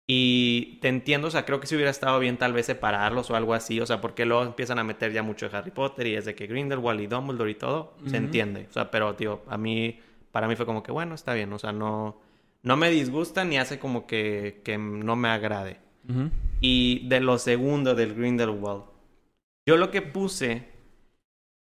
Y 0.08 0.78
te 0.82 0.88
entiendo, 0.88 1.30
o 1.30 1.32
sea, 1.32 1.46
creo 1.46 1.60
que 1.60 1.66
si 1.66 1.76
hubiera 1.76 1.90
estado 1.90 2.20
bien 2.20 2.38
tal 2.38 2.54
vez 2.54 2.68
separarlos 2.68 3.32
o 3.32 3.36
algo 3.36 3.56
así, 3.56 3.80
o 3.80 3.88
sea, 3.88 4.02
porque 4.02 4.26
luego 4.26 4.44
empiezan 4.44 4.78
a 4.78 4.84
meter 4.84 5.12
ya 5.12 5.24
mucho 5.24 5.50
de 5.50 5.58
Harry 5.58 5.72
Potter 5.72 6.06
y 6.06 6.12
desde 6.12 6.36
que 6.36 6.46
Grindelwald 6.46 7.02
y 7.02 7.08
Dumbledore 7.08 7.50
y 7.50 7.56
todo, 7.56 7.96
se 8.06 8.18
entiende. 8.18 8.68
O 8.70 8.74
sea, 8.74 8.92
pero, 8.92 9.16
tío, 9.16 9.42
a 9.48 9.58
mí, 9.58 10.00
para 10.32 10.48
mí 10.48 10.56
fue 10.56 10.68
como 10.68 10.84
que, 10.84 10.92
bueno, 10.92 11.16
está 11.16 11.34
bien, 11.34 11.52
o 11.54 11.58
sea, 11.58 11.72
no, 11.72 12.22
no 12.62 12.78
me 12.78 12.92
disgusta 12.92 13.46
ni 13.46 13.58
hace 13.58 13.80
como 13.80 14.06
que, 14.06 14.62
que 14.64 14.78
no 14.78 15.16
me 15.16 15.30
agrade. 15.30 15.78
Y 16.62 17.08
de 17.08 17.20
lo 17.20 17.40
segundo 17.40 17.96
del 17.96 18.14
Grindelwald, 18.14 18.84
yo 19.66 19.78
lo 19.78 19.92
que 19.92 20.02
puse. 20.02 20.76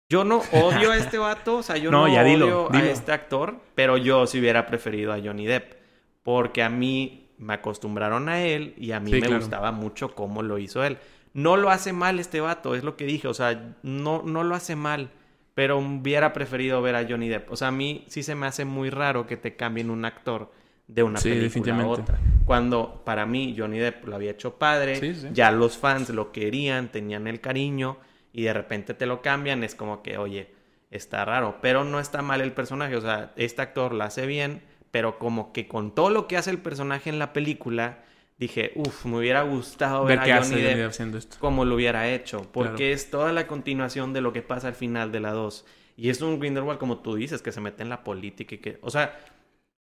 Yo 0.09 0.23
no 0.23 0.43
odio 0.53 0.93
a 0.93 0.97
este 0.97 1.19
vato, 1.19 1.57
o 1.57 1.63
sea, 1.63 1.77
yo 1.77 1.91
no, 1.93 2.05
odio 2.05 2.73
a 2.73 2.85
este 2.85 3.13
actor, 3.13 3.61
pero 3.75 3.97
yo 3.97 4.27
sí 4.27 4.39
hubiera 4.39 4.67
preferido 4.67 5.13
a 5.13 5.21
Johnny 5.21 5.47
Depp. 5.47 5.75
Porque 6.23 6.63
a 6.63 6.69
mí 6.69 7.29
me 7.39 7.55
acostumbraron 7.55 8.29
a 8.29 8.43
él 8.43 8.75
y 8.77 8.93
a 8.93 9.01
mí 9.01 9.13
me 9.13 9.29
gustaba 9.29 9.73
mucho 9.73 10.15
cómo 10.15 10.43
lo 10.43 10.59
hizo 10.59 10.85
él. 10.85 10.99
No 11.33 11.57
lo 11.57 11.71
hace 11.71 11.93
mal 11.93 12.19
este 12.19 12.41
vato, 12.41 12.75
es 12.75 12.83
lo 12.83 12.97
que 12.97 13.05
dije, 13.05 13.29
o 13.29 13.35
sea, 13.35 13.77
no, 13.83 14.23
no 14.23 14.43
lo 14.43 14.55
hace 14.55 14.75
mal, 14.75 15.11
pero 15.55 15.79
hubiera 15.79 16.33
preferido 16.33 16.81
ver 16.83 16.97
a 16.97 17.07
Johnny 17.07 17.29
Depp. 17.29 17.51
O 17.51 17.57
sea, 17.57 17.69
a 17.69 17.73
mí 17.73 18.05
sí 18.09 18.23
se 18.23 18.35
me 18.35 18.47
hace 18.47 18.65
muy 18.65 18.91
raro 18.91 19.27
que 19.27 19.37
te 19.37 19.57
cambien 19.57 19.91
un 19.91 20.05
actor 20.05 20.51
de 20.89 21.03
una 21.03 21.21
película 21.21 21.81
a 21.81 21.87
otra. 21.87 22.19
Cuando 22.45 23.03
para 23.05 23.27
mí 23.27 23.55
Johnny 23.59 23.79
Depp 23.79 24.07
lo 24.07 24.15
había 24.17 24.31
hecho 24.31 24.57
padre, 24.59 25.15
ya 25.33 25.51
los 25.51 25.77
fans 25.77 26.11
lo 26.11 26.33
querían, 26.33 26.89
tenían 26.91 27.27
el 27.27 27.41
cariño 27.41 27.99
y 28.33 28.43
de 28.43 28.53
repente 28.53 28.95
te 28.95 29.07
lo 29.07 29.23
cambian, 29.23 29.65
es 29.65 29.75
como 29.75 30.03
que, 30.03 30.19
oye, 30.19 30.51
está 30.91 31.25
raro. 31.25 31.59
Pero 31.61 31.85
no 31.85 31.99
está 31.99 32.23
mal 32.23 32.41
el 32.41 32.53
personaje. 32.53 32.97
O 32.97 33.01
sea, 33.01 33.33
este 33.37 33.63
actor 33.63 33.93
lo 33.93 34.05
hace 34.05 34.27
bien, 34.27 34.63
pero 34.91 35.19
como 35.19 35.53
que 35.53 35.67
con 35.67 35.95
todo 35.95 36.11
lo 36.11 36.29
que 36.29 36.37
hace 36.37 36.51
el 36.51 36.59
personaje 36.59 37.11
en 37.11 37.19
la 37.19 37.33
película, 37.33 38.05
dije, 38.39 38.73
uff, 38.77 39.07
me 39.07 39.19
hubiera 39.19 39.43
gustado 39.43 40.05
ver, 40.05 40.19
a 40.21 40.23
Johnny 40.43 40.61
Depp 40.61 40.77
Depp 40.77 40.91
haciendo 40.91 41.19
esto. 41.19 41.37
como 41.41 41.65
lo 41.65 41.75
hubiera 41.75 42.09
hecho. 42.09 42.43
Porque 42.53 42.77
Claro. 42.77 42.95
es 42.95 43.11
toda 43.11 43.33
la 43.33 43.47
continuación 43.47 44.13
de 44.13 44.21
lo 44.21 44.33
que 44.33 44.43
pasa 44.43 44.69
al 44.69 44.75
final 44.75 45.11
de 45.11 45.21
la 45.21 45.33
2. 45.33 45.65
Y 45.97 46.11
es 46.11 46.21
un 46.21 46.39
Grindelwald, 46.39 46.79
como 46.79 46.99
tú 46.99 47.15
dices, 47.17 47.41
que 47.43 47.51
se 47.53 47.61
mete 47.61 47.83
en 47.83 47.89
la 47.89 48.05
política 48.05 48.55
y 48.55 48.59
que... 48.59 48.79
O 48.83 48.91
sea, 48.91 49.19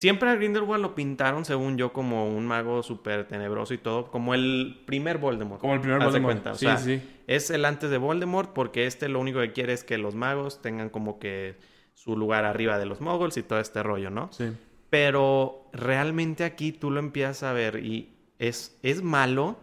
siempre 0.01 0.29
a 0.29 0.35
Grindelwald 0.35 0.81
lo 0.81 0.95
pintaron, 0.95 1.45
según 1.45 1.77
yo, 1.77 1.93
como 1.93 2.27
un 2.27 2.45
mago 2.47 2.81
súper 2.83 3.27
tenebroso 3.27 3.73
y 3.73 3.77
todo. 3.77 4.07
Como 4.07 4.33
el 4.33 4.81
primer 4.85 5.19
Voldemort. 5.19 5.61
Como 5.61 5.75
el 5.75 5.79
primer 5.79 5.99
Voldemort. 5.99 6.45
o 6.47 6.55
sí, 6.55 6.65
sea, 6.65 6.77
sí. 6.77 7.01
Es 7.27 7.49
el 7.51 7.63
antes 7.65 7.89
de 7.91 7.97
Voldemort 7.97 8.51
porque 8.51 8.87
este 8.87 9.07
lo 9.07 9.19
único 9.19 9.39
que 9.39 9.53
quiere 9.53 9.73
es 9.73 9.83
que 9.83 9.97
los 9.97 10.15
magos 10.15 10.61
tengan 10.61 10.89
como 10.89 11.19
que 11.19 11.55
su 11.93 12.17
lugar 12.17 12.45
arriba 12.45 12.79
de 12.79 12.85
los 12.87 12.99
moguls 12.99 13.37
y 13.37 13.43
todo 13.43 13.59
este 13.59 13.83
rollo, 13.83 14.09
¿no? 14.09 14.29
Sí. 14.33 14.51
Pero 14.89 15.69
realmente 15.71 16.43
aquí 16.43 16.71
tú 16.71 16.89
lo 16.91 16.99
empiezas 16.99 17.43
a 17.43 17.53
ver 17.53 17.77
y 17.85 18.09
es, 18.39 18.77
es 18.81 19.03
malo, 19.03 19.57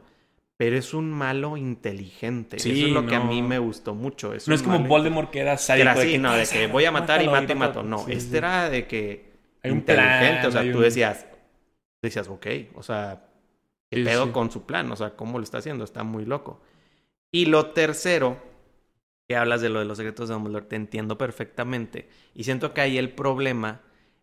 pero 0.56 0.76
es 0.76 0.94
un 0.94 1.10
malo 1.10 1.56
inteligente. 1.56 2.58
Sí, 2.60 2.70
Eso 2.78 2.86
es 2.86 2.92
lo 2.92 3.06
que 3.06 3.16
a 3.16 3.20
mí 3.20 3.42
me 3.42 3.58
gustó 3.58 3.94
mucho. 3.94 4.32
No 4.46 4.54
es 4.54 4.62
como 4.62 4.78
malo 4.78 4.88
Voldemort 4.88 5.30
que 5.30 5.40
era 5.40 5.52
que 5.56 5.58
sádico. 5.58 5.82
era 5.82 5.94
de 5.94 6.00
así, 6.00 6.12
que, 6.12 6.18
no, 6.18 6.32
de 6.32 6.46
que 6.46 6.66
voy 6.68 6.84
a 6.84 6.92
matar 6.92 7.22
y 7.22 7.28
mato 7.28 7.52
y 7.52 7.56
mato. 7.56 7.82
No, 7.82 8.04
Sí, 8.06 8.12
este 8.12 8.30
sí. 8.30 8.36
era 8.36 8.70
de 8.70 8.86
que 8.86 9.27
Hay 9.62 9.70
un 9.70 9.78
inteligente. 9.78 10.40
plan, 10.40 10.46
o 10.46 10.50
sea, 10.50 10.62
tú 10.72 10.78
un- 10.78 10.84
decías, 10.84 11.26
decías, 12.02 12.28
ok, 12.28 12.46
o 12.74 12.82
sea, 12.82 13.24
¿qué 13.90 13.98
Sí, 13.98 14.04
pedo 14.04 14.26
sí. 14.26 14.32
con 14.32 14.50
su 14.50 14.66
plan? 14.66 14.90
O 14.92 14.96
sea, 14.96 15.16
¿cómo 15.16 15.38
lo 15.38 15.44
está 15.44 15.58
haciendo? 15.58 15.84
Está 15.84 16.04
muy 16.04 16.24
loco. 16.24 16.60
Y 17.32 17.46
lo 17.46 17.72
tercero, 17.72 18.38
que 19.28 19.36
hablas 19.36 19.60
de 19.60 19.68
lo 19.68 19.78
de 19.80 19.84
los 19.84 19.98
secretos 19.98 20.28
de 20.28 20.34
Dumbledore, 20.34 20.66
te 20.66 20.76
entiendo 20.76 21.18
perfectamente. 21.18 22.08
Y 22.34 22.44
siento 22.44 22.72
que 22.74 22.80
ahí 22.80 22.98
el 22.98 23.10
problema 23.10 23.80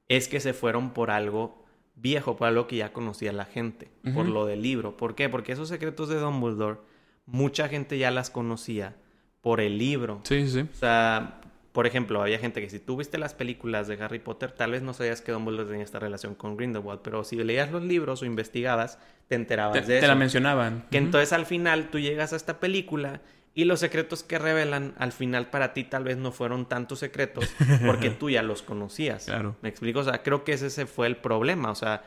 es 0.07 0.27
que 0.27 0.39
se 0.39 0.53
fueron 0.53 0.91
por 0.93 1.11
algo 1.11 1.63
viejo, 1.95 2.35
por 2.35 2.47
algo 2.47 2.67
que 2.67 2.77
ya 2.77 2.91
conocía 2.93 3.31
la 3.31 3.45
gente, 3.45 3.89
por 4.13 4.27
lo 4.27 4.45
del 4.45 4.61
libro. 4.63 4.97
¿Por 4.97 5.15
qué? 5.15 5.29
Porque 5.29 5.51
esos 5.53 5.69
secretos 5.69 6.09
de 6.09 6.15
Dumbledore, 6.19 6.79
mucha 7.25 7.67
gente 7.69 7.97
ya 7.97 8.11
las 8.11 8.29
conocía 8.29 8.95
por 9.41 9.61
el 9.61 9.77
libro. 9.77 10.21
Sí, 10.23 10.47
sí. 10.47 10.61
O 10.61 10.75
sea, 10.75 11.39
por 11.75 11.85
ejemplo, 11.85 12.21
había 12.21 12.39
gente 12.39 12.61
que 12.61 12.69
si 12.69 12.79
tú 12.79 12.95
viste 12.97 13.17
las 13.17 13.33
películas 13.35 13.87
de 13.87 14.01
Harry 14.01 14.19
Potter, 14.19 14.51
tal 14.53 14.71
vez 14.71 14.81
no 14.81 14.93
sabías 14.93 15.21
que 15.21 15.33
Dumbledore 15.33 15.69
tenía 15.69 15.83
esta 15.83 15.99
relación 15.99 16.33
con 16.33 16.55
Grindelwald, 16.57 17.01
pero 17.03 17.23
si 17.25 17.35
leías 17.35 17.69
los 17.69 17.83
libros 17.83 18.21
o 18.21 18.25
investigabas, 18.25 18.97
te 19.27 19.35
enterabas 19.35 19.73
Te, 19.73 19.81
de 19.81 19.87
te 19.87 19.97
eso. 19.99 20.07
la 20.07 20.15
mencionaban. 20.15 20.85
Que 20.89 20.97
entonces 20.97 21.33
al 21.33 21.45
final 21.45 21.89
tú 21.89 21.99
llegas 21.99 22.31
a 22.31 22.37
esta 22.37 22.59
película 22.61 23.21
y 23.53 23.65
los 23.65 23.81
secretos 23.81 24.23
que 24.23 24.39
revelan 24.39 24.95
al 24.97 25.11
final 25.11 25.49
para 25.49 25.73
ti 25.73 25.83
tal 25.83 26.05
vez 26.05 26.17
no 26.17 26.31
fueron 26.31 26.65
tantos 26.67 26.99
secretos 26.99 27.53
porque 27.85 28.09
tú 28.19 28.29
ya 28.29 28.41
los 28.41 28.61
conocías. 28.61 29.25
Claro. 29.25 29.55
¿Me 29.61 29.69
explico? 29.69 29.99
O 29.99 30.03
sea, 30.03 30.23
creo 30.23 30.43
que 30.45 30.53
ese 30.53 30.69
se 30.69 30.85
fue 30.85 31.07
el 31.07 31.17
problema. 31.17 31.71
O 31.71 31.75
sea, 31.75 32.03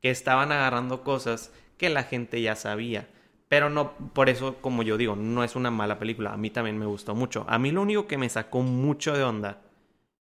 que 0.00 0.10
estaban 0.10 0.50
agarrando 0.52 1.04
cosas 1.04 1.52
que 1.78 1.88
la 1.90 2.02
gente 2.02 2.42
ya 2.42 2.56
sabía. 2.56 3.08
Pero 3.52 3.68
no, 3.68 3.92
por 4.14 4.30
eso, 4.30 4.62
como 4.62 4.82
yo 4.82 4.96
digo, 4.96 5.14
no 5.14 5.44
es 5.44 5.56
una 5.56 5.70
mala 5.70 5.98
película. 5.98 6.32
A 6.32 6.38
mí 6.38 6.48
también 6.48 6.78
me 6.78 6.86
gustó 6.86 7.14
mucho. 7.14 7.44
A 7.50 7.58
mí 7.58 7.70
lo 7.70 7.82
único 7.82 8.06
que 8.06 8.16
me 8.16 8.30
sacó 8.30 8.62
mucho 8.62 9.14
de 9.14 9.22
onda, 9.22 9.60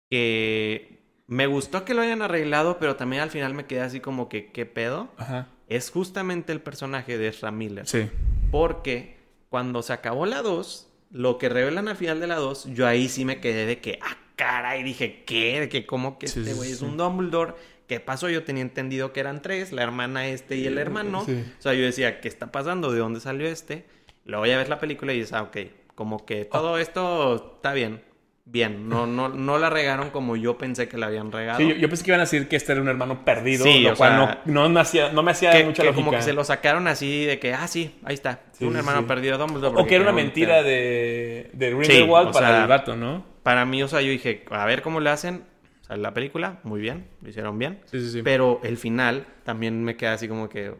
que 0.09 1.03
me 1.27 1.45
gustó 1.45 1.85
que 1.85 1.93
lo 1.93 2.01
hayan 2.01 2.23
arreglado, 2.23 2.79
pero 2.79 2.95
también 2.95 3.21
al 3.21 3.29
final 3.29 3.53
me 3.53 3.67
quedé 3.67 3.81
así 3.81 3.99
como 3.99 4.29
que, 4.29 4.51
¿qué 4.51 4.65
pedo? 4.65 5.09
Ajá. 5.17 5.47
Es 5.67 5.91
justamente 5.91 6.53
el 6.53 6.61
personaje 6.61 7.19
de 7.19 7.27
Ezra 7.27 7.51
Miller. 7.51 7.85
Sí. 7.85 8.09
Porque 8.49 9.17
cuando 9.49 9.83
se 9.83 9.93
acabó 9.93 10.25
la 10.25 10.41
2, 10.41 10.89
lo 11.11 11.37
que 11.37 11.49
revelan 11.49 11.89
al 11.89 11.97
final 11.97 12.19
de 12.19 12.25
la 12.25 12.37
2, 12.37 12.65
yo 12.73 12.87
ahí 12.87 13.09
sí 13.09 13.25
me 13.25 13.39
quedé 13.39 13.67
de 13.67 13.79
que, 13.79 13.99
ah, 14.01 14.17
caray, 14.35 14.81
dije, 14.81 15.23
¿qué? 15.23 15.59
De 15.59 15.69
que 15.69 15.85
cómo 15.85 16.17
que 16.17 16.27
Sí, 16.27 16.39
este 16.39 16.53
sí, 16.53 16.57
güey 16.57 16.71
es 16.71 16.79
sí. 16.79 16.85
un 16.85 16.97
Dumbledore. 16.97 17.53
¿Qué 17.87 17.99
pasó? 17.99 18.29
Yo 18.29 18.43
tenía 18.43 18.61
entendido 18.63 19.13
que 19.13 19.19
eran 19.19 19.41
tres, 19.41 19.71
la 19.71 19.83
hermana 19.83 20.27
este 20.27 20.55
y 20.55 20.65
el 20.65 20.77
hermano. 20.77 21.23
Sí. 21.25 21.43
O 21.59 21.61
sea, 21.61 21.73
yo 21.73 21.83
decía, 21.83 22.21
¿qué 22.21 22.27
está 22.27 22.51
pasando? 22.51 22.91
¿De 22.91 22.99
dónde 22.99 23.19
salió 23.19 23.47
este? 23.47 23.85
Luego 24.25 24.45
ya 24.45 24.57
ves 24.57 24.69
la 24.69 24.79
película 24.79 25.13
y 25.13 25.17
dices, 25.17 25.33
ah, 25.33 25.43
ok, 25.43 25.57
como 25.95 26.25
que 26.25 26.45
todo 26.45 26.77
esto 26.77 27.55
está 27.57 27.73
bien. 27.73 28.01
Bien, 28.45 28.89
no, 28.89 29.07
no, 29.07 29.29
no 29.29 29.57
la 29.57 29.69
regaron 29.69 30.09
como 30.09 30.35
yo 30.35 30.57
pensé 30.57 30.89
que 30.89 30.97
la 30.97 31.05
habían 31.05 31.31
regado. 31.31 31.59
Sí, 31.59 31.67
yo, 31.69 31.75
yo 31.75 31.87
pensé 31.87 32.03
que 32.03 32.11
iban 32.11 32.19
a 32.19 32.23
decir 32.23 32.49
que 32.49 32.57
este 32.57 32.73
era 32.73 32.81
un 32.81 32.89
hermano 32.89 33.23
perdido, 33.23 33.63
Sí, 33.63 33.79
lo 33.79 33.93
o 33.93 33.95
cual 33.95 34.11
sea, 34.11 34.41
no, 34.43 34.63
no 34.63 34.69
me 34.69 34.81
hacía, 34.81 35.11
no 35.13 35.23
me 35.23 35.31
hacía 35.31 35.51
que, 35.53 35.63
mucha 35.63 35.81
que 35.81 35.87
lógica. 35.87 36.05
como 36.05 36.17
que 36.17 36.21
se 36.21 36.33
lo 36.33 36.43
sacaron 36.43 36.89
así 36.89 37.23
de 37.23 37.39
que, 37.39 37.53
ah, 37.53 37.67
sí, 37.67 37.95
ahí 38.03 38.13
está. 38.15 38.41
Sí, 38.51 38.65
un 38.65 38.75
hermano 38.75 39.07
perdido 39.07 39.37
Dumbledore. 39.37 39.81
O 39.81 39.87
que 39.87 39.95
era 39.95 40.03
una 40.03 40.11
mentira 40.11 40.61
de, 40.61 41.51
de 41.53 41.71
Grindelwald 41.73 42.33
para 42.33 42.47
sea, 42.49 42.61
el 42.63 42.67
vato, 42.67 42.97
¿no? 42.97 43.25
Para 43.43 43.65
mí, 43.65 43.81
o 43.81 43.87
sea, 43.87 44.01
yo 44.01 44.09
dije, 44.09 44.43
a 44.49 44.65
ver 44.65 44.81
cómo 44.81 44.99
le 44.99 45.09
hacen. 45.09 45.45
O 45.83 45.85
sea, 45.85 45.97
la 45.97 46.13
película, 46.13 46.59
muy 46.63 46.81
bien, 46.81 47.07
lo 47.21 47.29
hicieron 47.29 47.59
bien. 47.59 47.81
Sí, 47.85 47.99
sí, 47.99 48.11
sí. 48.11 48.23
Pero 48.23 48.59
el 48.63 48.77
final 48.77 49.27
también 49.43 49.83
me 49.83 49.97
queda 49.97 50.13
así 50.13 50.27
como 50.27 50.49
que. 50.49 50.75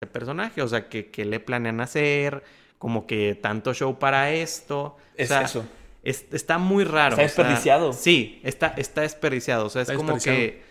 ¿Qué 0.00 0.06
personaje? 0.06 0.62
O 0.62 0.68
sea, 0.68 0.88
que, 0.88 1.10
que 1.10 1.24
le 1.24 1.40
planean 1.40 1.80
hacer? 1.80 2.42
Como 2.78 3.06
que 3.06 3.34
tanto 3.34 3.72
show 3.74 3.98
para 3.98 4.32
esto. 4.32 4.96
es 5.16 5.30
o 5.30 5.34
sea, 5.34 5.42
eso. 5.42 5.64
es- 6.02 6.26
está 6.32 6.58
muy 6.58 6.84
raro. 6.84 7.16
Está 7.16 7.24
o 7.24 7.28
sea, 7.28 7.44
desperdiciado. 7.44 7.92
sí, 7.92 8.40
está, 8.44 8.68
está 8.76 9.02
desperdiciado. 9.02 9.66
O 9.66 9.70
sea, 9.70 9.82
es 9.82 9.88
Está 9.88 9.96
como 9.96 10.18
que. 10.20 10.62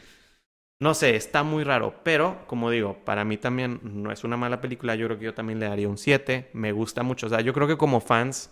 No 0.80 0.94
sé, 0.94 1.16
está 1.16 1.44
muy 1.44 1.64
raro. 1.64 1.96
Pero, 2.04 2.46
como 2.48 2.70
digo, 2.70 2.98
para 3.06 3.24
mí 3.26 3.38
también 3.38 3.80
no 3.84 4.12
es 4.12 4.24
una 4.24 4.38
mala 4.38 4.62
película. 4.62 4.96
Yo 4.96 5.08
creo 5.08 5.20
que 5.20 5.26
yo 5.26 5.34
también 5.34 5.60
le 5.60 5.68
daría 5.68 5.88
un 5.90 5.98
7. 5.98 6.50
Me 6.54 6.72
gusta 6.74 7.04
mucho. 7.04 7.28
O 7.28 7.30
sea, 7.30 7.42
yo 7.42 7.54
creo 7.54 7.68
que 7.68 7.78
como 7.78 8.02
fans 8.02 8.52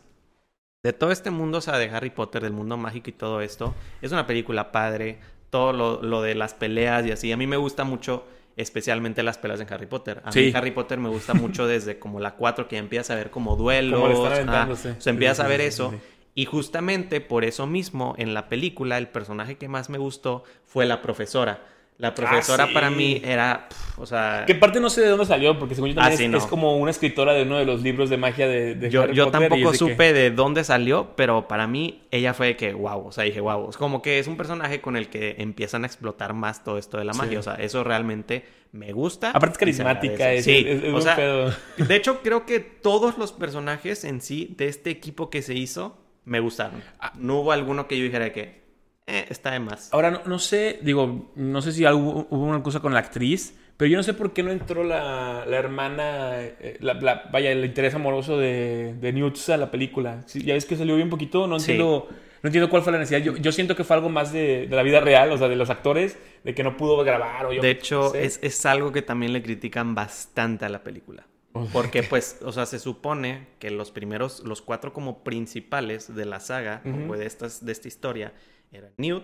de 0.84 0.94
todo 0.94 1.12
este 1.12 1.30
mundo, 1.30 1.60
o 1.60 1.62
sea, 1.62 1.78
de 1.78 1.90
Harry 1.90 2.10
Potter, 2.10 2.42
del 2.42 2.54
mundo 2.54 2.76
mágico 2.78 3.10
y 3.10 3.14
todo 3.14 3.42
esto, 3.42 3.76
es 4.02 4.12
una 4.12 4.26
película 4.26 4.72
padre. 4.72 5.20
Todo 5.52 5.74
lo, 5.74 6.02
lo 6.02 6.22
de 6.22 6.34
las 6.34 6.54
peleas 6.54 7.06
y 7.06 7.12
así. 7.12 7.32
A 7.32 7.36
mí 7.38 7.46
me 7.46 7.58
gusta 7.58 7.84
mucho, 7.84 8.26
especialmente 8.56 9.22
las 9.22 9.38
peleas 9.38 9.60
en 9.60 9.72
Harry 9.72 9.86
Potter. 9.86 10.22
A 10.24 10.32
Sí. 10.32 10.40
mí 10.46 10.52
Harry 10.56 10.72
Potter 10.72 10.98
me 10.98 11.10
gusta 11.10 11.34
mucho 11.34 11.68
desde 11.68 12.00
como 12.00 12.20
la 12.22 12.36
4, 12.36 12.68
que 12.70 12.78
ya 12.78 12.80
empiezas 12.80 13.12
a 13.12 13.16
ver 13.16 13.32
como 13.32 13.58
duelos. 13.58 14.00
Como 14.00 14.26
aventándose. 14.26 14.92
O 14.92 15.02
sea, 15.02 15.12
empiezas 15.12 15.42
a 15.42 15.48
ver 15.48 15.60
eso. 15.62 15.94
Y 16.36 16.46
justamente 16.46 17.20
por 17.20 17.44
eso 17.44 17.68
mismo, 17.68 18.16
en 18.18 18.34
la 18.34 18.48
película, 18.48 18.98
el 18.98 19.10
personaje 19.10 19.58
que 19.58 19.68
más 19.68 19.90
me 19.90 19.98
gustó 19.98 20.46
fue 20.66 20.86
la 20.86 21.02
profesora. 21.02 21.66
La 21.98 22.16
profesora 22.16 22.64
Ah, 22.64 22.68
sí. 22.68 22.74
para 22.74 22.90
mí 22.90 23.22
era, 23.24 23.68
o 23.98 24.08
sea, 24.08 24.44
Que 24.48 24.56
parte 24.56 24.80
no 24.80 24.90
sé 24.90 25.02
de 25.02 25.10
dónde 25.10 25.26
salió, 25.26 25.60
porque 25.60 25.76
según 25.76 25.90
yo 25.92 25.96
también 25.96 26.20
Ah, 26.20 26.24
es, 26.24 26.30
no. 26.32 26.38
es 26.40 26.46
como 26.46 26.78
una 26.78 26.90
escritora 26.90 27.34
de 27.34 27.44
uno 27.44 27.58
de 27.60 27.66
los 27.66 27.84
libros 27.84 28.10
de 28.10 28.18
magia 28.18 28.48
de, 28.48 28.74
de 28.74 28.90
yo, 28.90 29.04
Harry 29.04 29.14
yo 29.14 29.26
Potter, 29.26 29.42
y 29.44 29.50
tampoco 29.50 29.72
que- 29.72 29.78
supe 29.78 30.12
de 30.12 30.32
dónde 30.32 30.64
salió, 30.64 31.14
pero 31.16 31.48
para 31.48 31.68
mí 31.68 32.02
ella 32.10 32.34
fue 32.34 32.48
de 32.48 32.58
que, 32.58 32.74
wow, 32.74 33.06
o 33.08 33.12
sea, 33.12 33.24
dije, 33.24 33.40
wow, 33.40 33.70
es 33.70 33.78
como 33.78 34.02
que 34.02 34.18
es 34.18 34.26
un 34.26 34.36
personaje 34.36 34.82
con 34.82 34.98
el 34.98 35.10
que 35.10 35.36
empiezan 35.38 35.84
a 35.84 35.88
explotar 35.88 36.34
más 36.34 36.64
todo 36.64 36.80
esto 36.80 36.98
de 36.98 37.06
la 37.06 37.14
Sí. 37.14 37.20
magia, 37.20 37.38
o 37.38 37.44
sea, 37.44 37.54
eso 37.56 37.84
realmente 37.84 38.46
me 38.72 38.94
gusta. 38.94 39.30
Aparte 39.30 39.52
es 39.54 39.58
carismática, 39.60 40.34
es, 40.34 40.46
sí, 40.46 40.66
es- 40.68 40.82
es 40.84 40.92
o 40.92 40.96
un 40.96 41.02
sea, 41.04 41.16
pedo. 41.16 41.54
de 41.78 41.96
hecho 41.96 42.22
creo 42.24 42.48
que 42.48 42.60
todos 42.62 43.20
los 43.20 43.32
personajes 43.32 44.06
en 44.06 44.22
sí 44.22 44.56
de 44.58 44.68
este 44.70 44.90
equipo 44.90 45.30
que 45.30 45.44
se 45.44 45.54
hizo 45.54 46.00
me 46.26 46.40
gustaron. 46.40 46.82
Ah. 47.00 47.14
No 47.20 47.42
hubo 47.42 47.52
alguno 47.52 47.88
que 47.88 47.98
yo 47.98 48.04
dijera 48.06 48.26
de 48.26 48.32
que 48.32 48.61
eh, 49.08 49.26
está 49.30 49.52
de 49.52 49.60
más. 49.60 49.90
Ahora, 49.94 50.12
no, 50.12 50.22
no 50.26 50.40
sé, 50.40 50.80
digo, 50.82 51.32
no 51.36 51.62
sé 51.62 51.72
si 51.72 51.86
algo- 51.86 52.28
hubo 52.30 52.46
una 52.46 52.64
cosa 52.64 52.80
con 52.80 52.94
la 52.94 53.00
actriz, 53.00 53.58
pero 53.78 53.90
yo 53.90 53.98
no 53.98 54.04
sé 54.04 54.14
por 54.14 54.32
qué 54.34 54.44
no 54.44 54.52
entró 54.52 54.84
la, 54.84 55.46
la 55.48 55.58
hermana, 55.58 56.40
eh, 56.42 56.78
la, 56.82 56.94
la- 56.96 57.24
vaya, 57.32 57.52
el 57.52 57.66
interés 57.66 57.94
amoroso 57.96 58.38
de, 58.38 58.96
de 59.00 59.14
Newt 59.14 59.38
a 59.50 59.58
la 59.58 59.72
película. 59.72 60.22
Sí, 60.28 60.44
ya 60.44 60.54
ves 60.54 60.66
que 60.66 60.76
salió 60.76 60.96
bien 60.96 61.10
poquito, 61.10 61.48
no 61.48 61.60
Sí. 61.60 61.72
entiendo, 61.72 62.08
no 62.44 62.48
entiendo 62.48 62.70
cuál 62.70 62.84
fue 62.84 62.92
la 62.94 63.00
necesidad. 63.00 63.22
Yo, 63.26 63.38
yo 63.38 63.52
siento 63.52 63.76
que 63.76 63.84
fue 63.84 63.96
algo 63.96 64.10
más 64.10 64.32
de, 64.32 64.68
de 64.68 64.76
la 64.76 64.84
vida 64.84 65.00
real, 65.00 65.32
o 65.32 65.38
sea, 65.38 65.48
de 65.48 65.56
los 65.56 65.70
actores, 65.72 66.18
de 66.44 66.54
que 66.56 66.64
no 66.64 66.78
pudo 66.78 67.04
grabar 67.04 67.46
o 67.48 67.54
yo 67.54 67.62
De 67.62 67.72
hecho, 67.72 68.12
sé. 68.12 68.24
es, 68.26 68.40
es 68.44 68.66
algo 68.66 68.92
que 68.92 69.02
también 69.02 69.34
le 69.34 69.42
critican 69.42 69.96
bastante 69.96 70.66
a 70.66 70.70
la 70.70 70.84
película. 70.84 71.26
Porque, 71.74 72.02
pues, 72.04 72.40
o 72.46 72.54
sea, 72.54 72.66
se 72.66 72.80
supone 72.80 73.48
que 73.60 73.72
los 73.72 73.92
primeros, 73.92 74.42
los 74.46 74.62
cuatro 74.62 74.94
como 74.94 75.22
principales 75.24 76.16
de 76.16 76.24
la 76.26 76.40
saga, 76.40 76.82
o 77.10 77.18
de, 77.18 77.26
estas, 77.26 77.66
de 77.66 77.74
esta 77.74 77.90
historia, 77.90 78.32
eran 78.72 78.92
Newt, 78.98 79.24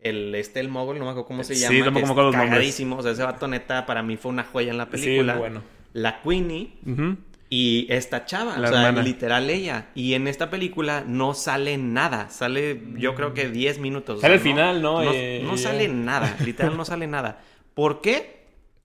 el, 0.00 0.34
este, 0.34 0.60
el 0.60 0.68
mogul, 0.68 0.98
no 0.98 1.04
me 1.04 1.10
acuerdo 1.10 1.26
cómo 1.26 1.44
se 1.44 1.54
Sí, 1.54 1.62
llama. 1.62 1.84
tampoco 1.86 2.00
que 2.00 2.06
me 2.06 2.10
acuerdo 2.12 2.28
los 2.30 2.36
nombres. 2.36 2.50
cagadísimo. 2.50 2.96
O 2.96 3.02
sea, 3.02 3.12
ese 3.12 3.22
vato 3.22 3.48
neta 3.48 3.86
para 3.86 4.02
mí 4.02 4.16
fue 4.16 4.30
una 4.30 4.44
joya 4.44 4.70
en 4.70 4.78
la 4.78 4.84
Sí, 4.84 4.90
película. 4.90 5.32
muy 5.34 5.40
bueno. 5.40 5.62
La 5.92 6.20
Queenie 6.22 6.72
Ujú. 6.86 7.16
y 7.48 7.86
esta 7.90 8.24
chava. 8.26 8.58
La 8.58 8.68
o 8.68 8.72
sea, 8.72 8.86
hermana. 8.86 9.02
literal 9.02 9.48
ella. 9.50 9.88
Y 9.94 10.14
en 10.14 10.28
esta 10.28 10.50
película 10.50 11.02
no 11.06 11.32
sale 11.34 11.78
nada. 11.78 12.28
Sale, 12.28 12.82
yo 12.96 13.14
creo 13.14 13.32
que 13.34 13.48
10 13.48 13.78
minutos. 13.78 14.18
o 14.18 14.20
Sale 14.20 14.34
sea, 14.38 14.42
al 14.42 14.42
final, 14.42 14.82
¿no? 14.82 15.02
No, 15.02 15.12
Eh, 15.12 15.40
no 15.44 15.56
sale 15.56 15.88
nada. 15.88 16.36
Literal, 16.44 16.76
no 16.76 16.84
sale 16.84 17.06
nada. 17.06 17.40
¿Por 17.74 18.00
qué? 18.00 18.36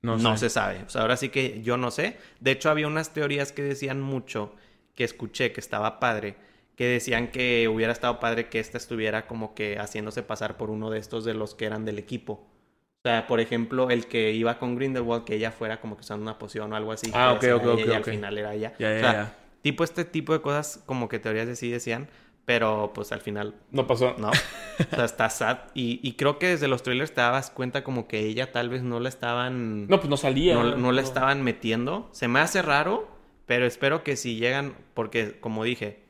No, 0.02 0.18
No, 0.18 0.36
sé. 0.38 0.50
se 0.50 0.54
sabe. 0.56 0.82
O 0.88 0.90
sea, 0.90 1.02
ahora 1.02 1.16
sí 1.18 1.30
que 1.30 1.62
yo 1.62 1.78
no 1.78 1.92
sé. 1.92 2.18
De 2.40 2.52
hecho, 2.52 2.70
había 2.72 2.88
unas 2.88 3.14
teorías 3.14 3.52
que 3.52 3.62
decían 3.62 4.02
mucho, 4.02 4.56
que 4.96 5.04
escuché 5.04 5.52
que 5.52 5.60
estaba 5.60 6.00
padre, 6.00 6.36
que 6.82 6.88
decían 6.88 7.28
que 7.28 7.68
hubiera 7.68 7.94
estado 7.94 8.20
padre 8.20 8.50
que 8.50 8.60
esta 8.60 8.80
estuviera 8.80 9.28
como 9.28 9.54
que 9.54 9.78
haciéndose 9.78 10.24
pasar 10.24 10.58
por 10.58 10.72
uno 10.72 10.90
de 10.90 10.98
estos 10.98 11.24
de 11.24 11.36
los 11.36 11.54
que 11.54 11.66
eran 11.66 11.86
del 11.86 12.00
equipo. 12.00 12.34
O 12.34 13.02
sea, 13.04 13.28
por 13.28 13.40
ejemplo, 13.40 13.92
el 13.92 14.08
que 14.08 14.32
iba 14.32 14.58
con 14.58 14.76
Grindelwald, 14.76 15.24
que 15.24 15.36
ella 15.36 15.52
fuera 15.52 15.80
como 15.80 15.96
que 15.96 16.02
usando 16.02 16.24
una 16.24 16.40
poción 16.40 16.74
o 16.74 16.76
algo 16.76 16.92
así. 16.92 17.12
Ah, 17.14 17.34
ok, 17.34 17.44
ok, 17.54 17.66
ok, 17.68 17.80
y 17.88 17.92
al 17.92 18.04
final 18.04 18.36
era 18.36 18.56
ella. 18.56 18.74
Ya, 18.80 18.88
o 18.88 18.94
ya, 18.94 19.00
sea, 19.00 19.14
ya. 19.14 19.36
tipo 19.62 19.84
este 19.84 20.06
tipo 20.06 20.34
de 20.34 20.42
cosas 20.42 20.82
como 20.88 21.08
que 21.08 21.20
teorías 21.20 21.48
así 21.50 21.70
decían. 21.70 22.08
pero 22.46 22.92
pues 22.96 23.12
al 23.12 23.22
final 23.22 23.54
No 23.70 23.86
pasó. 23.86 24.16
no. 24.18 24.30
O 24.32 24.96
sea, 24.96 25.06
está 25.06 25.30
sad. 25.30 25.60
Y, 25.76 26.00
y 26.02 26.14
creo 26.14 26.40
que 26.40 26.48
desde 26.48 26.68
los 26.68 26.82
trailers 26.82 27.14
te 27.14 27.22
dabas 27.22 27.52
cuenta 27.52 27.84
como 27.84 28.08
que 28.08 28.22
ella 28.22 28.52
tal 28.52 28.70
vez 28.70 28.82
no 28.82 29.00
la 29.00 29.10
estaban... 29.10 29.86
No, 29.86 29.98
pues 30.00 30.10
no 30.10 30.18
salía. 30.18 30.56
no, 30.56 30.76
no 30.78 30.92
la 30.92 31.04
estaban 31.04 31.44
metiendo. 31.44 32.10
Se 32.12 32.28
me 32.28 32.40
hace 32.40 32.64
raro, 32.64 33.08
pero 33.46 33.68
espero 33.68 34.04
que 34.04 34.16
si 34.16 34.38
llegan, 34.38 34.74
porque 34.96 35.40
como 35.40 35.64
dije, 35.64 36.01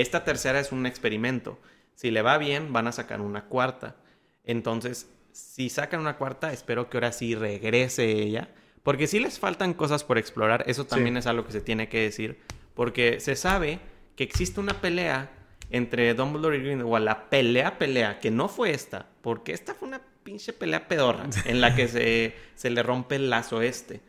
esta 0.00 0.24
tercera 0.24 0.60
es 0.60 0.72
un 0.72 0.86
experimento. 0.86 1.58
Si 1.94 2.10
le 2.10 2.22
va 2.22 2.38
bien, 2.38 2.72
van 2.72 2.86
a 2.86 2.92
sacar 2.92 3.20
una 3.20 3.44
cuarta. 3.46 3.96
Entonces, 4.44 5.10
si 5.32 5.68
sacan 5.68 6.00
una 6.00 6.16
cuarta, 6.16 6.52
espero 6.52 6.88
que 6.88 6.96
ahora 6.96 7.12
sí 7.12 7.34
regrese 7.34 8.10
ella. 8.10 8.48
Porque 8.82 9.06
si 9.06 9.20
les 9.20 9.38
faltan 9.38 9.74
cosas 9.74 10.04
por 10.04 10.16
explorar, 10.18 10.64
eso 10.66 10.86
también 10.86 11.14
Sí. 11.16 11.18
es 11.20 11.26
algo 11.26 11.44
que 11.44 11.52
se 11.52 11.60
tiene 11.60 11.88
que 11.88 12.00
decir. 12.00 12.40
Porque 12.74 13.20
se 13.20 13.36
sabe 13.36 13.78
que 14.16 14.24
existe 14.24 14.60
una 14.60 14.80
pelea 14.80 15.30
entre 15.70 16.14
Dumbledore 16.14 16.56
y 16.56 16.60
Grindelwald, 16.62 17.04
la 17.04 17.28
pelea, 17.30 17.78
pelea, 17.78 18.18
que 18.18 18.30
no 18.30 18.48
fue 18.48 18.72
esta, 18.72 19.06
porque 19.20 19.52
esta 19.52 19.74
fue 19.74 19.86
una 19.88 20.00
pinche 20.24 20.52
pelea 20.52 20.88
pedorra, 20.88 21.26
en 21.44 21.60
la 21.60 21.74
que 21.76 21.86
se, 21.88 22.34
se 22.56 22.70
le 22.70 22.82
rompe 22.82 23.16
el 23.16 23.30
lazo 23.30 23.62
este. 23.62 24.00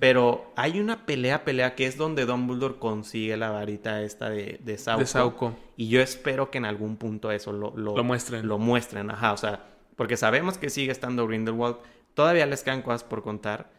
Pero 0.00 0.52
hay 0.56 0.80
una 0.80 1.04
pelea, 1.04 1.44
pelea, 1.44 1.74
que 1.74 1.86
es 1.86 1.96
donde 1.96 2.24
Dumbledore 2.24 2.76
consigue 2.78 3.36
la 3.36 3.50
varita 3.50 4.02
esta 4.02 4.30
de, 4.30 4.58
de 4.62 4.78
Sauco. 4.78 5.00
De 5.00 5.06
Sauco. 5.06 5.56
Y 5.76 5.88
yo 5.88 6.00
espero 6.00 6.50
que 6.50 6.58
en 6.58 6.64
algún 6.64 6.96
punto 6.96 7.30
eso 7.30 7.52
lo, 7.52 7.76
lo, 7.76 7.96
Lo 7.96 8.04
muestren. 8.04 8.48
Lo 8.48 8.58
muestren, 8.58 9.10
ajá. 9.10 9.32
O 9.32 9.36
sea, 9.36 9.66
porque 9.96 10.16
sabemos 10.16 10.56
que 10.58 10.70
sigue 10.70 10.92
estando 10.92 11.26
Grindelwald. 11.26 11.76
Todavía 12.14 12.46
les 12.46 12.62
quedan 12.62 12.82
cosas 12.82 13.04
por 13.04 13.22
contar. 13.22 13.70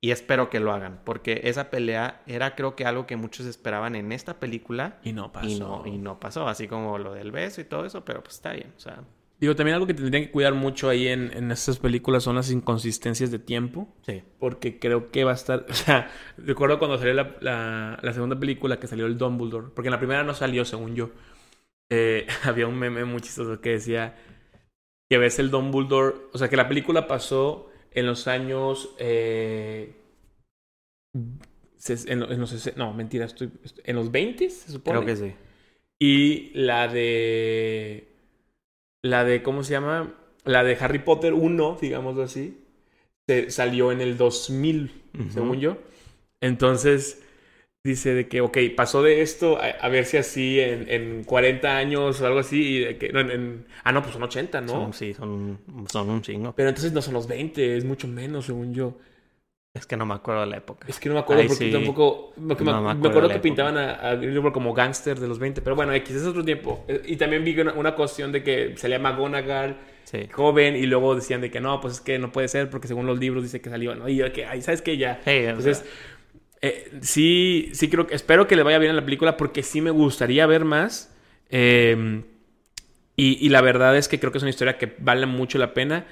Y 0.00 0.10
espero 0.10 0.50
que 0.50 0.60
lo 0.60 0.72
hagan. 0.72 1.00
Porque 1.04 1.42
esa 1.44 1.70
pelea 1.70 2.22
era 2.26 2.54
creo 2.54 2.76
que 2.76 2.84
algo 2.84 3.06
que 3.06 3.16
muchos 3.16 3.46
esperaban 3.46 3.94
en 3.94 4.12
esta 4.12 4.40
película. 4.40 4.98
Y 5.04 5.12
no 5.12 5.32
pasó. 5.32 5.48
Y 5.48 5.58
no, 5.58 5.82
y 5.86 5.98
no 5.98 6.18
pasó. 6.18 6.48
Así 6.48 6.66
como 6.68 6.98
lo 6.98 7.14
del 7.14 7.30
beso 7.30 7.60
y 7.60 7.64
todo 7.64 7.86
eso. 7.86 8.04
Pero 8.04 8.22
pues 8.22 8.34
está 8.34 8.52
bien. 8.52 8.72
O 8.76 8.80
sea, 8.80 9.02
Digo, 9.38 9.54
también 9.54 9.74
algo 9.74 9.86
que 9.86 9.92
tendrían 9.94 10.24
que 10.24 10.30
cuidar 10.30 10.54
mucho 10.54 10.88
ahí 10.88 11.08
en, 11.08 11.30
en 11.36 11.50
estas 11.50 11.78
películas 11.78 12.22
son 12.22 12.36
las 12.36 12.50
inconsistencias 12.50 13.30
de 13.30 13.38
tiempo. 13.38 13.88
sí. 14.06 14.22
Porque 14.38 14.78
creo 14.78 15.10
que 15.10 15.24
va 15.24 15.32
a 15.32 15.34
estar. 15.34 15.66
O 15.70 15.74
sea, 15.74 16.10
recuerdo 16.38 16.78
cuando 16.78 16.98
salió 16.98 17.12
la, 17.14 17.36
la- 17.40 17.98
la 18.02 18.12
segunda 18.14 18.38
película 18.38 18.78
que 18.80 18.86
salió 18.86 19.06
el 19.06 19.18
Dumbledore. 19.18 19.68
Porque 19.74 19.88
en 19.88 19.92
la 19.92 19.98
primera 19.98 20.22
no 20.24 20.34
salió, 20.34 20.64
según 20.64 20.94
yo. 20.96 21.10
Eh, 21.90 22.26
había 22.44 22.66
un 22.66 22.78
meme 22.78 23.04
muy 23.04 23.20
chistoso 23.20 23.60
que 23.60 23.70
decía 23.70 24.16
que 25.10 25.18
ves 25.18 25.38
el 25.38 25.50
Dumbledore. 25.50 26.16
O 26.32 26.38
sea, 26.38 26.48
que 26.48 26.56
la 26.56 26.68
película 26.68 27.06
pasó 27.06 27.70
en 27.92 28.06
los 28.06 28.28
años. 28.28 28.94
eh, 28.98 29.96
en, 31.14 32.22
en 32.22 32.40
los, 32.40 32.76
no, 32.76 32.92
mentira, 32.94 33.26
estoy- 33.26 33.52
en 33.84 33.96
los 33.96 34.10
20 34.10 34.50
se 34.50 34.72
supone. 34.72 34.98
Creo 35.00 35.06
que 35.06 35.16
sí. 35.16 35.34
Y 35.98 36.50
la 36.54 36.88
de. 36.88 38.08
La 39.02 39.24
de. 39.24 39.42
¿Cómo 39.42 39.62
se 39.64 39.72
llama? 39.72 40.14
La 40.44 40.64
de 40.64 40.76
Harry 40.80 41.00
Potter 41.00 41.32
1, 41.34 41.78
digámoslo 41.80 42.22
así. 42.22 42.58
Se 43.28 43.50
salió 43.50 43.92
en 43.92 44.00
el 44.00 44.16
2000, 44.16 44.92
Ujú. 45.18 45.30
según 45.30 45.60
yo. 45.60 45.78
Entonces. 46.40 47.22
Dice 47.84 48.14
de 48.14 48.28
que, 48.28 48.40
ok, 48.40 48.58
pasó 48.76 49.02
de 49.04 49.22
esto 49.22 49.58
a, 49.58 49.66
a 49.66 49.88
ver 49.88 50.06
si 50.06 50.16
así 50.16 50.58
en, 50.58 50.90
en 50.90 51.24
40 51.24 51.76
años 51.76 52.20
o 52.20 52.26
algo 52.26 52.40
así. 52.40 52.60
Y 52.60 52.80
de 52.80 52.98
que, 52.98 53.12
no, 53.12 53.20
en- 53.20 53.30
en- 53.30 53.66
ah, 53.84 53.92
no, 53.92 54.02
pues 54.02 54.12
son 54.14 54.24
80, 54.24 54.60
¿no? 54.60 54.68
Son, 54.72 54.92
sí, 54.92 55.14
son, 55.14 55.60
son 55.88 56.10
un 56.10 56.20
chingo. 56.20 56.52
Pero 56.56 56.68
entonces 56.68 56.92
no 56.92 57.00
son 57.00 57.14
los 57.14 57.28
20, 57.28 57.76
es 57.76 57.84
mucho 57.84 58.08
menos, 58.08 58.46
según 58.46 58.74
yo. 58.74 58.98
Es 59.76 59.86
que 59.86 59.96
no 59.96 60.06
me 60.06 60.14
acuerdo 60.14 60.40
de 60.42 60.46
la 60.46 60.56
época. 60.56 60.86
Es 60.88 60.98
que 60.98 61.08
no 61.08 61.14
me 61.16 61.20
acuerdo 61.20 61.46
porque 61.46 61.66
sí. 61.66 61.70
tampoco. 61.70 62.32
me, 62.36 62.54
No 62.58 62.80
me 62.82 62.90
me 62.94 63.06
acuerdo 63.06 63.08
acuerdo 63.08 63.28
de 63.28 63.28
la 63.28 63.34
que 63.34 63.38
época. 63.38 63.42
pintaban 63.42 63.76
a, 63.76 63.94
a 63.94 64.14
Grindelwald 64.16 64.54
como 64.54 64.72
gángster 64.72 65.20
de 65.20 65.28
los 65.28 65.38
20. 65.38 65.60
Pero 65.62 65.76
bueno, 65.76 65.92
X, 65.92 66.16
es 66.16 66.24
otro 66.26 66.44
tiempo. 66.44 66.84
Eh, 66.88 67.02
Y 67.06 67.16
también 67.16 67.44
vi 67.44 67.58
una, 67.60 67.74
una 67.74 67.94
cuestión 67.94 68.32
de 68.32 68.42
que 68.42 68.74
salía 68.76 68.98
McGonagall 68.98 69.76
Sí. 70.04 70.28
joven 70.32 70.76
y 70.76 70.86
luego 70.86 71.14
decían 71.16 71.40
de 71.40 71.50
que 71.50 71.60
no, 71.60 71.80
pues 71.80 71.94
es 71.94 72.00
que 72.00 72.18
no 72.18 72.30
puede 72.32 72.48
ser 72.48 72.70
porque 72.70 72.86
según 72.88 73.06
los 73.06 73.18
libros 73.18 73.42
dice 73.42 73.60
que 73.60 73.70
salió. 73.70 73.94
¿no? 73.96 74.08
Y 74.08 74.16
yo 74.16 74.32
que, 74.32 74.46
ay, 74.46 74.62
¿sabes 74.62 74.82
qué? 74.82 74.96
Ya. 74.96 75.20
O 75.26 75.30
Entonces, 75.30 75.84
eh, 76.62 76.90
sí, 77.02 77.70
sí 77.72 77.88
creo 77.90 78.06
que. 78.06 78.14
Espero 78.14 78.46
que 78.46 78.56
le 78.56 78.62
vaya 78.62 78.78
bien 78.78 78.92
a 78.92 78.94
la 78.94 79.04
película 79.04 79.36
porque 79.36 79.62
sí 79.62 79.80
me 79.80 79.90
gustaría 79.90 80.46
ver 80.46 80.64
más. 80.64 81.14
Eh, 81.50 82.22
y, 83.16 83.38
y 83.44 83.48
la 83.48 83.60
verdad 83.62 83.96
es 83.96 84.08
que 84.08 84.20
creo 84.20 84.30
que 84.32 84.38
es 84.38 84.42
una 84.44 84.50
historia 84.50 84.78
que 84.78 84.94
vale 84.98 85.26
mucho 85.26 85.58
la 85.58 85.74
pena. 85.74 86.06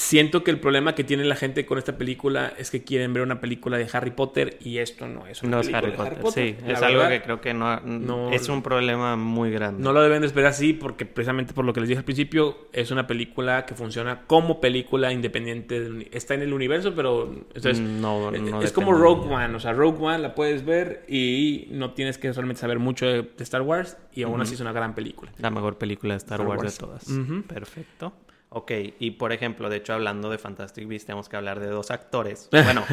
Siento 0.00 0.44
que 0.44 0.50
el 0.50 0.60
problema 0.60 0.94
que 0.94 1.04
tiene 1.04 1.24
la 1.24 1.36
gente 1.36 1.64
con 1.64 1.78
esta 1.78 1.96
película 1.96 2.52
es 2.58 2.70
que 2.70 2.84
quieren 2.84 3.14
ver 3.14 3.22
una 3.22 3.40
película 3.40 3.78
de 3.78 3.88
Harry 3.94 4.10
Potter 4.10 4.58
y 4.60 4.76
esto 4.76 5.08
no 5.08 5.26
es 5.26 5.42
una 5.42 5.52
no 5.52 5.60
es 5.60 5.68
película 5.70 6.04
Harry 6.04 6.16
de 6.16 6.22
Potter. 6.22 6.56
Sí, 6.60 6.64
La 6.66 6.72
es 6.74 6.82
algo 6.82 7.08
que 7.08 7.22
creo 7.22 7.40
que 7.40 7.54
no, 7.54 7.80
no- 7.80 8.30
es 8.30 8.46
un 8.50 8.62
problema 8.62 9.16
muy 9.16 9.50
grande. 9.50 9.82
no 9.82 9.94
lo 9.94 10.02
deben 10.02 10.20
de 10.20 10.26
esperar 10.26 10.50
así 10.50 10.74
porque 10.74 11.06
precisamente 11.06 11.54
por 11.54 11.64
lo 11.64 11.72
que 11.72 11.80
les 11.80 11.88
dije 11.88 11.98
al 12.00 12.04
principio 12.04 12.68
es 12.74 12.90
una 12.90 13.06
película 13.06 13.64
que 13.64 13.74
funciona 13.74 14.24
como 14.26 14.60
película 14.60 15.10
independiente. 15.14 15.88
uni- 15.88 16.08
está 16.12 16.34
en 16.34 16.42
el 16.42 16.52
universo, 16.52 16.92
pero 16.94 17.32
entonces 17.32 17.80
no, 17.80 18.34
eh, 18.34 18.38
no 18.38 18.60
es 18.60 18.72
como 18.72 18.88
depende 18.92 19.02
Rogue 19.02 19.28
de. 19.28 19.34
One, 19.34 19.54
o 19.54 19.60
sea, 19.60 19.72
Rogue 19.72 19.98
One 20.04 20.18
la 20.18 20.34
puedes 20.34 20.62
ver 20.66 21.06
y 21.08 21.68
no 21.70 21.94
tienes 21.94 22.18
que 22.18 22.30
realmente 22.30 22.60
saber 22.60 22.78
mucho 22.78 23.06
de, 23.06 23.22
de 23.22 23.42
Star 23.44 23.62
Wars 23.62 23.96
y 24.12 24.24
aún 24.24 24.42
así 24.42 24.52
es 24.54 24.60
una 24.60 24.72
gran 24.72 24.94
película. 24.94 25.32
La 25.38 25.48
mejor 25.48 25.78
película 25.78 26.12
de 26.12 26.18
Star, 26.18 26.40
Star 26.40 26.46
Wars, 26.46 26.62
Wars. 26.62 26.74
de 26.74 26.80
todas. 26.86 27.44
Perfecto. 27.48 28.12
Ok, 28.56 28.72
y 28.98 29.10
por 29.10 29.34
ejemplo, 29.34 29.68
de 29.68 29.76
hecho, 29.76 29.92
hablando 29.92 30.30
de 30.30 30.38
Fantastic 30.38 30.88
Beasts, 30.88 31.04
tenemos 31.04 31.28
que 31.28 31.36
hablar 31.36 31.60
de 31.60 31.66
dos 31.66 31.90
actores. 31.90 32.48
Bueno, 32.64 32.86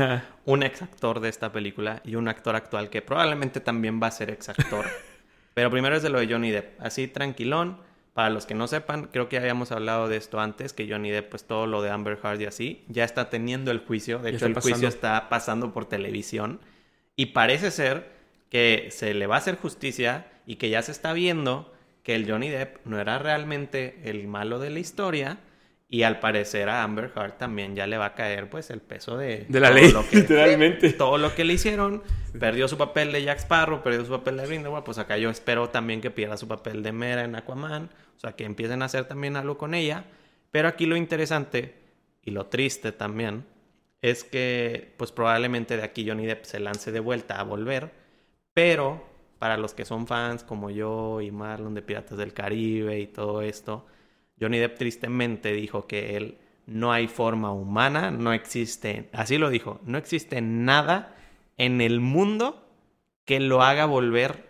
un 0.44 0.62
ex 0.62 0.82
actor 0.82 1.22
de 1.22 1.30
esta 1.30 1.54
película 1.54 2.02
y 2.04 2.16
un 2.16 2.28
actor 2.28 2.58
actual 2.58 2.90
que 2.90 3.02
probablemente 3.02 3.62
también 3.62 4.02
va 4.04 4.08
a 4.08 4.12
ser 4.12 4.30
ex 4.30 4.50
actor. 4.50 4.86
Pero 5.54 5.72
primero 5.72 5.96
es 5.96 6.04
de 6.04 6.10
lo 6.10 6.20
de 6.20 6.28
Johnny 6.28 6.52
Depp. 6.52 6.82
Así 6.82 7.08
tranquilón. 7.08 7.78
Para 8.14 8.30
los 8.30 8.46
que 8.46 8.56
no 8.56 8.68
sepan, 8.68 9.06
creo 9.06 9.30
que 9.30 9.38
habíamos 9.38 9.72
hablado 9.72 10.10
de 10.10 10.18
esto 10.18 10.42
antes, 10.42 10.74
que 10.74 10.86
Johnny 10.88 11.12
Depp, 11.12 11.30
pues 11.30 11.46
todo 11.46 11.66
lo 11.66 11.82
de 11.82 11.92
Amber 11.92 12.20
Heard 12.22 12.42
y 12.42 12.46
así, 12.46 12.84
ya 12.90 13.06
está 13.06 13.30
teniendo 13.30 13.72
el 13.72 13.80
juicio. 13.80 14.20
De 14.20 14.32
hecho, 14.32 14.48
el 14.48 14.56
juicio 14.56 14.90
está 14.90 15.30
pasando 15.30 15.72
por 15.72 15.86
televisión. 15.86 16.60
Y 17.16 17.28
parece 17.28 17.72
ser 17.72 18.12
que 18.50 18.90
se 18.92 19.14
le 19.14 19.28
va 19.28 19.36
a 19.36 19.38
hacer 19.38 19.56
justicia 19.56 20.28
y 20.46 20.58
que 20.58 20.70
ya 20.70 20.82
se 20.82 20.92
está 20.92 21.14
viendo 21.14 21.74
que 22.04 22.16
el 22.16 22.30
Johnny 22.30 22.50
Depp 22.50 22.86
no 22.86 23.00
era 23.00 23.18
realmente 23.18 24.02
el 24.04 24.28
malo 24.28 24.60
de 24.60 24.70
la 24.70 24.80
historia. 24.80 25.40
Y 25.94 26.02
al 26.02 26.20
parecer 26.20 26.70
a 26.70 26.82
Amber 26.82 27.12
Heard 27.16 27.34
también 27.38 27.76
ya 27.76 27.86
le 27.86 27.98
va 28.00 28.06
a 28.08 28.14
caer 28.16 28.50
pues 28.50 28.72
el 28.72 28.82
peso 28.82 29.16
de, 29.16 29.46
De 29.48 29.60
la 29.60 29.68
todo 29.70 29.78
ley, 29.80 29.92
lo 29.92 30.10
que- 30.10 30.16
literalmente. 30.22 30.92
todo 30.94 31.20
lo 31.20 31.36
que 31.36 31.44
le 31.44 31.54
hicieron. 31.54 32.02
Perdió 32.40 32.68
su 32.68 32.80
papel 32.80 33.12
de 33.12 33.22
Jack 33.24 33.38
Sparrow, 33.38 33.84
perdió 33.84 34.04
su 34.04 34.10
papel 34.10 34.38
de 34.38 34.48
Grindelwald. 34.48 34.84
Pues 34.84 34.98
acá 34.98 35.18
yo 35.20 35.30
espero 35.30 35.70
también 35.70 36.02
que 36.02 36.10
pierda 36.10 36.36
su 36.38 36.48
papel 36.48 36.82
de 36.82 36.92
Mera 36.94 37.24
en 37.24 37.36
Aquaman. 37.36 37.92
O 38.18 38.20
sea, 38.20 38.32
que 38.32 38.44
empiecen 38.44 38.82
a 38.82 38.86
hacer 38.86 39.06
también 39.06 39.36
algo 39.36 39.60
con 39.60 39.76
ella. 39.76 40.06
Pero 40.50 40.68
aquí 40.68 40.88
lo 40.88 40.96
interesante 40.96 41.76
y 42.24 42.32
lo 42.32 42.48
triste 42.48 42.92
también 42.92 43.46
es 44.02 44.24
que 44.24 44.96
pues 44.98 45.12
probablemente 45.12 45.78
de 45.78 45.84
aquí 45.84 46.08
Johnny 46.10 46.26
Depp 46.26 46.46
se 46.46 46.60
lance 46.60 46.92
de 46.92 47.02
vuelta 47.02 47.40
a 47.40 47.44
volver. 47.44 47.92
Pero 48.56 49.04
para 49.38 49.58
los 49.58 49.76
que 49.76 49.86
son 49.86 50.08
fans 50.08 50.44
como 50.44 50.72
yo 50.72 51.22
y 51.22 51.30
Marlon 51.30 51.76
de 51.76 51.84
Piratas 51.84 52.18
del 52.18 52.34
Caribe 52.34 53.00
y 53.00 53.06
todo 53.06 53.44
esto, 53.44 53.86
Johnny 54.40 54.60
Depp 54.60 54.78
tristemente 54.78 55.54
dijo 55.54 55.88
que 55.88 56.18
él 56.18 56.38
no 56.66 56.92
hay 56.92 57.08
forma 57.08 57.52
humana, 57.52 58.12
no 58.12 58.34
existe, 58.34 59.10
así 59.12 59.38
lo 59.38 59.50
dijo, 59.50 59.80
no 59.86 59.98
existe 59.98 60.42
nada 60.42 61.16
en 61.58 61.82
el 61.82 62.00
mundo 62.00 62.68
que 63.26 63.40
lo 63.40 63.62
haga 63.62 63.86
volver 63.86 64.48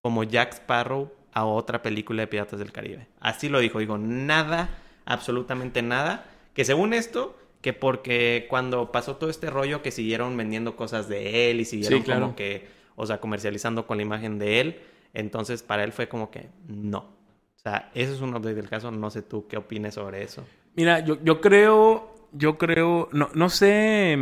como 0.00 0.24
Jack 0.24 0.54
Sparrow 0.54 1.12
a 1.32 1.44
otra 1.44 1.82
película 1.82 2.22
de 2.22 2.26
Piratas 2.26 2.58
del 2.58 2.72
Caribe. 2.72 3.08
Así 3.20 3.48
lo 3.48 3.60
dijo, 3.60 3.78
dijo, 3.78 3.98
nada, 3.98 4.70
absolutamente 5.04 5.82
nada, 5.82 6.26
que 6.54 6.64
según 6.64 6.92
esto, 6.92 7.38
que 7.60 7.72
porque 7.72 8.46
cuando 8.50 8.90
pasó 8.92 9.16
todo 9.16 9.30
este 9.30 9.48
rollo 9.48 9.82
que 9.82 9.92
siguieron 9.92 10.36
vendiendo 10.36 10.76
cosas 10.76 11.08
de 11.08 11.50
él 11.50 11.60
y 11.60 11.64
siguieron 11.64 12.00
Sí, 12.00 12.04
claro. 12.04 12.22
como 12.22 12.36
que, 12.36 12.68
o 12.96 13.06
sea, 13.06 13.20
comercializando 13.20 13.86
con 13.86 13.96
la 13.96 14.02
imagen 14.02 14.38
de 14.38 14.60
él, 14.60 14.80
entonces 15.14 15.62
para 15.62 15.84
él 15.84 15.92
fue 15.92 16.08
como 16.08 16.30
que 16.30 16.48
no. 16.66 17.21
O 17.64 17.68
sea, 17.70 17.90
ese 17.94 18.12
es 18.14 18.20
un 18.20 18.30
update 18.30 18.54
del 18.54 18.68
caso, 18.68 18.90
no 18.90 19.08
sé 19.10 19.22
tú 19.22 19.46
qué 19.46 19.56
opines 19.56 19.94
sobre 19.94 20.22
eso. 20.22 20.44
Mira, 20.74 21.00
yo, 21.00 21.18
yo 21.22 21.40
creo, 21.40 22.28
yo 22.32 22.58
creo, 22.58 23.08
no, 23.12 23.30
no 23.34 23.48
sé 23.50 24.18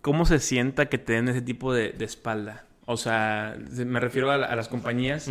cómo 0.00 0.24
se 0.24 0.38
sienta 0.38 0.86
que 0.86 0.96
te 0.96 1.12
den 1.14 1.28
ese 1.28 1.42
tipo 1.42 1.74
de, 1.74 1.90
de 1.90 2.04
espalda. 2.06 2.64
O 2.86 2.96
sea, 2.96 3.58
se- 3.70 3.84
me 3.84 4.00
refiero 4.00 4.30
a, 4.30 4.38
la- 4.38 4.46
a 4.46 4.56
las 4.56 4.68
compañías. 4.68 5.28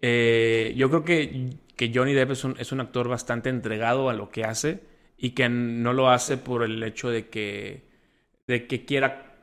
Eh, 0.00 0.72
yo 0.76 0.88
creo 0.88 1.04
que, 1.04 1.50
que 1.76 1.92
Johnny 1.94 2.12
Depp 2.14 2.30
es 2.32 2.44
un, 2.44 2.56
es 2.58 2.72
un 2.72 2.80
actor 2.80 3.08
bastante 3.08 3.50
entregado 3.50 4.08
a 4.10 4.14
lo 4.14 4.30
que 4.30 4.44
hace 4.44 4.80
y 5.18 5.30
que 5.30 5.48
no 5.48 5.92
lo 5.92 6.10
hace 6.10 6.36
por 6.38 6.62
el 6.64 6.82
hecho 6.82 7.10
de 7.10 7.28
que, 7.28 7.82
de 8.46 8.66
que 8.66 8.84
quiera 8.84 9.36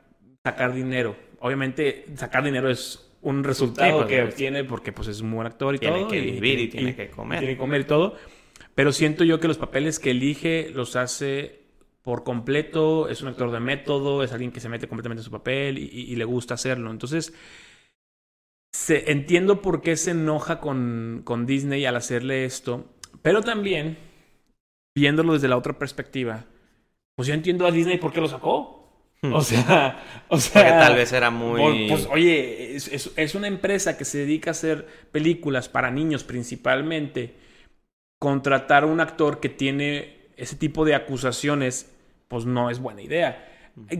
sacar 0.44 0.74
dinero. 0.74 1.16
Obviamente, 1.40 2.06
sacar 2.16 2.44
dinero 2.44 2.68
es 2.68 3.09
un 3.22 3.44
resultado 3.44 3.98
pues, 3.98 4.08
que 4.08 4.22
obtiene 4.22 4.64
porque 4.64 4.92
pues, 4.92 5.08
es 5.08 5.20
un 5.20 5.30
buen 5.32 5.46
actor 5.46 5.74
y 5.74 5.78
Tiene 5.78 6.00
todo. 6.00 6.08
que 6.08 6.20
vivir 6.20 6.58
y 6.58 6.68
tiene 6.68 6.94
que 6.94 7.10
comer. 7.10 7.40
Tiene 7.40 7.54
que 7.54 7.60
comer 7.60 7.82
y 7.82 7.84
todo. 7.84 8.16
Pero 8.74 8.92
siento 8.92 9.24
yo 9.24 9.40
que 9.40 9.48
los 9.48 9.58
papeles 9.58 9.98
que 9.98 10.12
elige 10.12 10.70
los 10.74 10.96
hace 10.96 11.60
por 12.02 12.24
completo. 12.24 13.08
Es 13.08 13.22
un 13.22 13.28
actor 13.28 13.50
de 13.50 13.60
método, 13.60 14.22
es 14.22 14.32
alguien 14.32 14.52
que 14.52 14.60
se 14.60 14.68
mete 14.68 14.88
completamente 14.88 15.20
en 15.20 15.24
su 15.24 15.30
papel 15.30 15.78
y 15.78 16.16
le 16.16 16.24
gusta 16.24 16.54
hacerlo. 16.54 16.90
Entonces, 16.90 17.34
se, 18.72 19.10
entiendo 19.10 19.62
por 19.62 19.82
qué 19.82 19.96
se 19.96 20.12
enoja 20.12 20.60
con, 20.60 21.22
con 21.24 21.46
Disney 21.46 21.84
al 21.84 21.96
hacerle 21.96 22.44
esto, 22.44 22.94
pero 23.22 23.42
también, 23.42 23.98
viéndolo 24.96 25.34
desde 25.34 25.48
la 25.48 25.56
otra 25.56 25.78
perspectiva, 25.78 26.46
pues 27.16 27.28
yo 27.28 27.34
entiendo 27.34 27.66
a 27.66 27.72
Disney 27.72 27.98
por 27.98 28.12
qué 28.12 28.20
lo 28.20 28.28
sacó. 28.28 28.79
Hmm. 29.22 29.34
O 29.34 29.42
sea, 29.42 30.02
o 30.28 30.38
sea. 30.38 30.62
Porque 30.62 30.78
tal 30.78 30.94
vez 30.94 31.12
era 31.12 31.30
muy. 31.30 31.88
Pues, 31.88 32.08
oye, 32.10 32.74
es, 32.74 32.88
es, 32.88 33.10
es, 33.16 33.34
una 33.34 33.48
empresa 33.48 33.98
que 33.98 34.04
se 34.04 34.18
dedica 34.18 34.50
a 34.50 34.52
hacer 34.52 34.86
películas 35.12 35.68
para 35.68 35.90
niños 35.90 36.24
principalmente. 36.24 37.34
Contratar 38.18 38.82
a 38.82 38.86
un 38.86 39.00
actor 39.00 39.40
que 39.40 39.48
tiene 39.48 40.28
ese 40.36 40.56
tipo 40.56 40.84
de 40.84 40.94
acusaciones, 40.94 41.94
pues 42.28 42.44
no 42.46 42.70
es 42.70 42.78
buena 42.78 43.02
idea. 43.02 43.46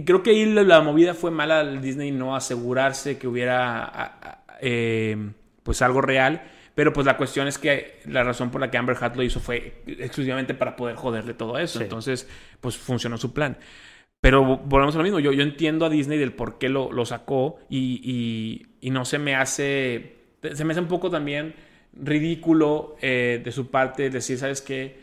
Creo 0.04 0.22
que 0.22 0.30
ahí 0.30 0.46
la 0.46 0.80
movida 0.80 1.14
fue 1.14 1.30
mala 1.30 1.60
al 1.60 1.80
Disney 1.80 2.10
no 2.10 2.34
asegurarse 2.34 3.18
que 3.18 3.28
hubiera 3.28 4.42
eh, 4.60 5.32
pues 5.62 5.82
algo 5.82 6.00
real. 6.00 6.42
Pero 6.74 6.92
pues 6.92 7.04
la 7.04 7.16
cuestión 7.16 7.46
es 7.46 7.58
que 7.58 8.00
la 8.06 8.22
razón 8.22 8.50
por 8.50 8.60
la 8.60 8.70
que 8.70 8.78
Amber 8.78 8.96
Heard 9.00 9.16
lo 9.16 9.22
hizo 9.22 9.40
fue 9.40 9.82
exclusivamente 9.86 10.54
para 10.54 10.76
poder 10.76 10.96
joderle 10.96 11.34
todo 11.34 11.58
eso. 11.58 11.78
Sí. 11.78 11.84
Entonces, 11.84 12.28
pues 12.60 12.76
funcionó 12.78 13.18
su 13.18 13.34
plan. 13.34 13.58
Pero 14.20 14.58
volvemos 14.58 14.94
a 14.94 14.98
lo 14.98 15.04
mismo. 15.04 15.18
Yo, 15.18 15.32
yo 15.32 15.42
entiendo 15.42 15.86
a 15.86 15.90
Disney 15.90 16.18
del 16.18 16.32
por 16.32 16.58
qué 16.58 16.68
lo, 16.68 16.92
lo 16.92 17.06
sacó 17.06 17.58
y, 17.68 18.00
y, 18.04 18.86
y, 18.86 18.90
no 18.90 19.04
se 19.04 19.18
me 19.18 19.34
hace. 19.34 20.16
Se 20.54 20.64
me 20.64 20.72
hace 20.72 20.80
un 20.80 20.88
poco 20.88 21.10
también 21.10 21.54
ridículo 21.92 22.96
eh, 23.00 23.40
de 23.42 23.52
su 23.52 23.70
parte 23.70 24.10
decir, 24.10 24.38
¿sabes 24.38 24.60
qué? 24.60 25.00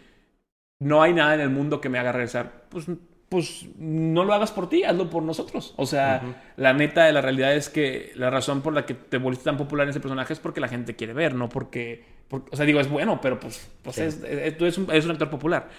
No 0.79 1.01
hay 1.01 1.13
nada 1.13 1.33
en 1.33 1.41
el 1.41 1.49
mundo 1.49 1.81
que 1.81 1.89
me 1.89 1.97
haga 1.97 2.11
regresar. 2.11 2.65
Pues, 2.69 2.85
pues 3.29 3.65
no 3.77 4.23
lo 4.23 4.33
hagas 4.33 4.51
por 4.51 4.69
ti, 4.69 4.83
hazlo 4.83 5.09
por 5.09 5.23
nosotros. 5.23 5.73
O 5.77 5.87
sea, 5.87 6.21
uh 6.23 6.27
-huh. 6.27 6.35
la 6.57 6.73
neta 6.73 7.05
de 7.05 7.11
la 7.11 7.21
realidad 7.21 7.55
es 7.55 7.69
que 7.69 8.11
la 8.15 8.29
razón 8.29 8.61
por 8.61 8.73
la 8.73 8.85
que 8.85 8.93
te 8.93 9.17
volviste 9.17 9.45
tan 9.45 9.57
popular 9.57 9.85
en 9.85 9.89
ese 9.89 9.99
personaje 9.99 10.33
es 10.33 10.39
porque 10.39 10.61
la 10.61 10.67
gente 10.67 10.95
quiere 10.95 11.13
ver, 11.13 11.33
no 11.33 11.49
porque. 11.49 12.05
porque 12.27 12.49
o 12.53 12.55
sea, 12.55 12.67
digo, 12.67 12.79
es 12.79 12.89
bueno, 12.89 13.19
pero 13.19 13.39
pues, 13.39 13.67
pues 13.81 13.95
sí. 13.95 14.03
es, 14.03 14.23
es, 14.23 14.61
es, 14.61 14.77
un, 14.77 14.91
es 14.91 15.05
un 15.05 15.11
actor 15.11 15.31
popular. 15.31 15.69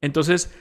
Entonces 0.00 0.52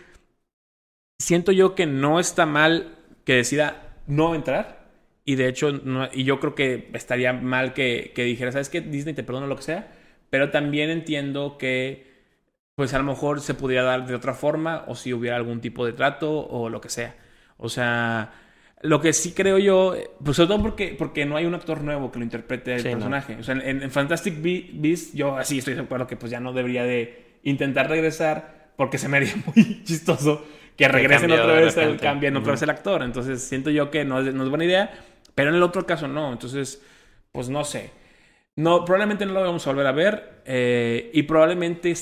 siento 1.20 1.52
yo 1.52 1.76
que 1.76 1.86
no 1.86 2.20
está 2.20 2.46
mal 2.46 2.98
que 3.26 3.36
decida 3.36 3.94
no 4.08 4.34
entrar. 4.34 4.80
Y 5.26 5.36
de 5.36 5.48
hecho, 5.48 5.72
no, 5.72 6.10
y 6.12 6.24
yo 6.24 6.40
creo 6.40 6.56
que 6.56 6.90
estaría 6.94 7.34
mal 7.34 7.74
que, 7.74 8.14
que 8.16 8.24
dijera, 8.24 8.52
¿sabes 8.52 8.70
qué? 8.70 8.82
Disney 8.82 9.14
te 9.14 9.24
perdona 9.24 9.46
lo 9.46 9.56
que 9.56 9.62
sea. 9.62 9.92
Pero 10.32 10.50
también 10.50 10.90
entiendo 10.90 11.58
que, 11.60 12.08
pues 12.74 12.94
a 12.94 12.98
lo 12.98 13.04
mejor 13.04 13.42
se 13.42 13.54
pudiera 13.54 13.84
dar 13.84 14.08
de 14.08 14.16
otra 14.16 14.34
forma, 14.34 14.86
o 14.88 14.96
si 14.96 15.14
hubiera 15.14 15.36
algún 15.36 15.62
tipo 15.62 15.86
de 15.86 15.94
trato, 15.94 16.48
o 16.48 16.70
lo 16.70 16.82
que 16.82 16.90
sea. 16.90 17.16
O 17.58 17.70
sea, 17.70 18.32
lo 18.82 19.02
que 19.02 19.14
sí 19.14 19.34
creo 19.34 19.60
yo, 19.60 19.96
pues 20.24 20.38
sobre 20.38 20.48
todo 20.48 20.62
porque, 20.64 20.96
porque 20.98 21.26
no 21.26 21.36
hay 21.36 21.46
un 21.46 21.54
actor 21.54 21.82
nuevo 21.82 22.12
que 22.12 22.20
lo 22.20 22.26
interprete 22.26 22.76
el 22.76 22.82
sí, 22.82 22.90
personaje. 22.90 23.36
No. 23.36 23.42
O 23.42 23.44
sea, 23.44 23.56
en, 23.56 23.84
en 23.84 23.92
Fantastic 23.92 24.42
Beasts, 24.42 25.14
yo 25.14 25.36
así 25.36 25.60
estoy 25.60 25.76
de 25.76 25.82
acuerdo 25.82 26.08
que 26.08 26.16
pues 26.16 26.32
ya 26.32 26.40
no 26.40 26.54
debería 26.54 26.84
de 26.84 27.38
intentar 27.44 27.90
regresar, 27.90 28.72
porque 28.78 28.98
se 28.98 29.10
me 29.10 29.18
haría 29.18 29.34
muy 29.46 29.84
chistoso 29.84 30.46
que 30.80 30.88
regresen 30.88 31.30
otra 31.30 31.54
vez, 31.54 31.76
el, 31.76 32.00
cambien 32.00 32.38
otra 32.38 32.54
vez 32.54 32.62
el 32.62 32.70
actor. 32.70 33.04
Entonces 33.04 33.44
siento 33.44 33.70
yo 33.70 33.92
que 33.92 34.06
no 34.06 34.22
es, 34.22 34.34
no 34.34 34.44
es 34.44 34.50
buena 34.50 34.64
idea, 34.64 34.92
pero 35.36 35.50
en 35.50 35.58
el 35.58 35.64
otro 35.64 35.86
caso 35.86 36.08
no. 36.08 36.32
Entonces, 36.32 36.82
pues 37.34 37.50
no 37.50 37.66
sé. 37.66 37.92
No, 38.56 38.86
probablemente 38.86 39.26
no 39.26 39.34
lo 39.34 39.42
vamos 39.42 39.68
a 39.68 39.72
volver 39.72 39.88
a 39.88 39.92
ver 39.92 40.42
eh, 40.46 41.12
y 41.14 41.24
probablemente 41.24 41.94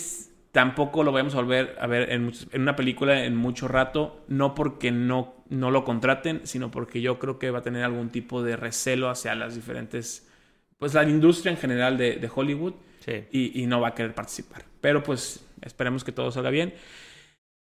tampoco 0.51 1.03
lo 1.03 1.11
vamos 1.11 1.33
a 1.33 1.37
volver 1.37 1.75
a 1.79 1.87
ver 1.87 2.11
en, 2.11 2.31
en, 2.51 2.61
una 2.61 2.75
película 2.75 3.25
en 3.25 3.35
mucho 3.35 3.67
rato, 3.67 4.23
no 4.27 4.53
porque 4.53 4.91
no, 4.91 5.43
no 5.49 5.71
lo 5.71 5.83
contraten, 5.83 6.41
sino 6.43 6.69
porque 6.69 7.01
yo 7.01 7.17
creo 7.17 7.39
que 7.39 7.49
va 7.49 7.59
a 7.59 7.63
tener 7.63 7.83
algún 7.83 8.09
tipo 8.09 8.43
de 8.43 8.57
recelo 8.57 9.09
hacia 9.09 9.33
las 9.33 9.55
diferentes, 9.55 10.29
pues 10.77 10.93
la 10.93 11.03
industria 11.03 11.51
en 11.51 11.57
general 11.57 11.97
de, 11.97 12.17
de 12.17 12.29
Hollywood 12.33 12.73
sí. 13.03 13.25
y, 13.31 13.63
y 13.63 13.65
no 13.65 13.81
va 13.81 13.89
a 13.89 13.95
querer 13.95 14.13
participar. 14.13 14.63
Pero 14.81 15.01
pues 15.01 15.43
esperemos 15.61 16.03
que 16.03 16.11
todo 16.11 16.31
salga 16.31 16.51
bien. 16.51 16.73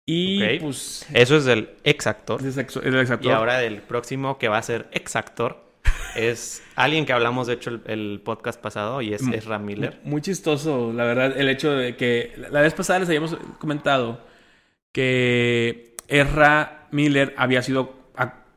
Y 0.07 0.43
okay. 0.43 0.61
pues. 0.61 1.07
Eso 1.12 1.37
es 1.37 1.45
del 1.45 1.71
ex 1.85 2.07
actor. 2.07 2.45
Es 2.45 2.57
ex, 2.57 2.77
el 2.77 2.99
ex 2.99 3.11
actor. 3.11 3.31
Y 3.31 3.35
ahora 3.35 3.59
del 3.59 3.83
próximo 3.83 4.38
que 4.38 4.49
va 4.49 4.59
a 4.59 4.62
ser 4.62 4.88
ex 4.93 5.17
actor. 5.17 5.62
es 6.17 6.62
alguien 6.77 7.07
que 7.07 7.12
hablamos, 7.12 7.47
de 7.47 7.55
hecho, 7.55 7.71
el, 7.71 7.83
el 7.87 8.21
podcast 8.25 8.61
pasado 8.61 9.01
y 9.03 9.15
es 9.15 9.27
Ezra 9.27 9.59
Miller. 9.59 10.01
Muy 10.05 10.21
chistoso, 10.21 10.93
la 10.93 11.05
verdad, 11.05 11.38
el 11.38 11.49
hecho 11.49 11.73
de 11.73 11.97
que 11.97 12.33
la 12.51 12.61
vez 12.61 12.75
pasada 12.75 13.01
les 13.01 13.09
habíamos 13.09 13.37
comentado 13.59 14.21
que 14.93 15.97
Ezra 16.09 16.88
Miller 16.91 17.35
había 17.37 17.62
sido 17.62 18.02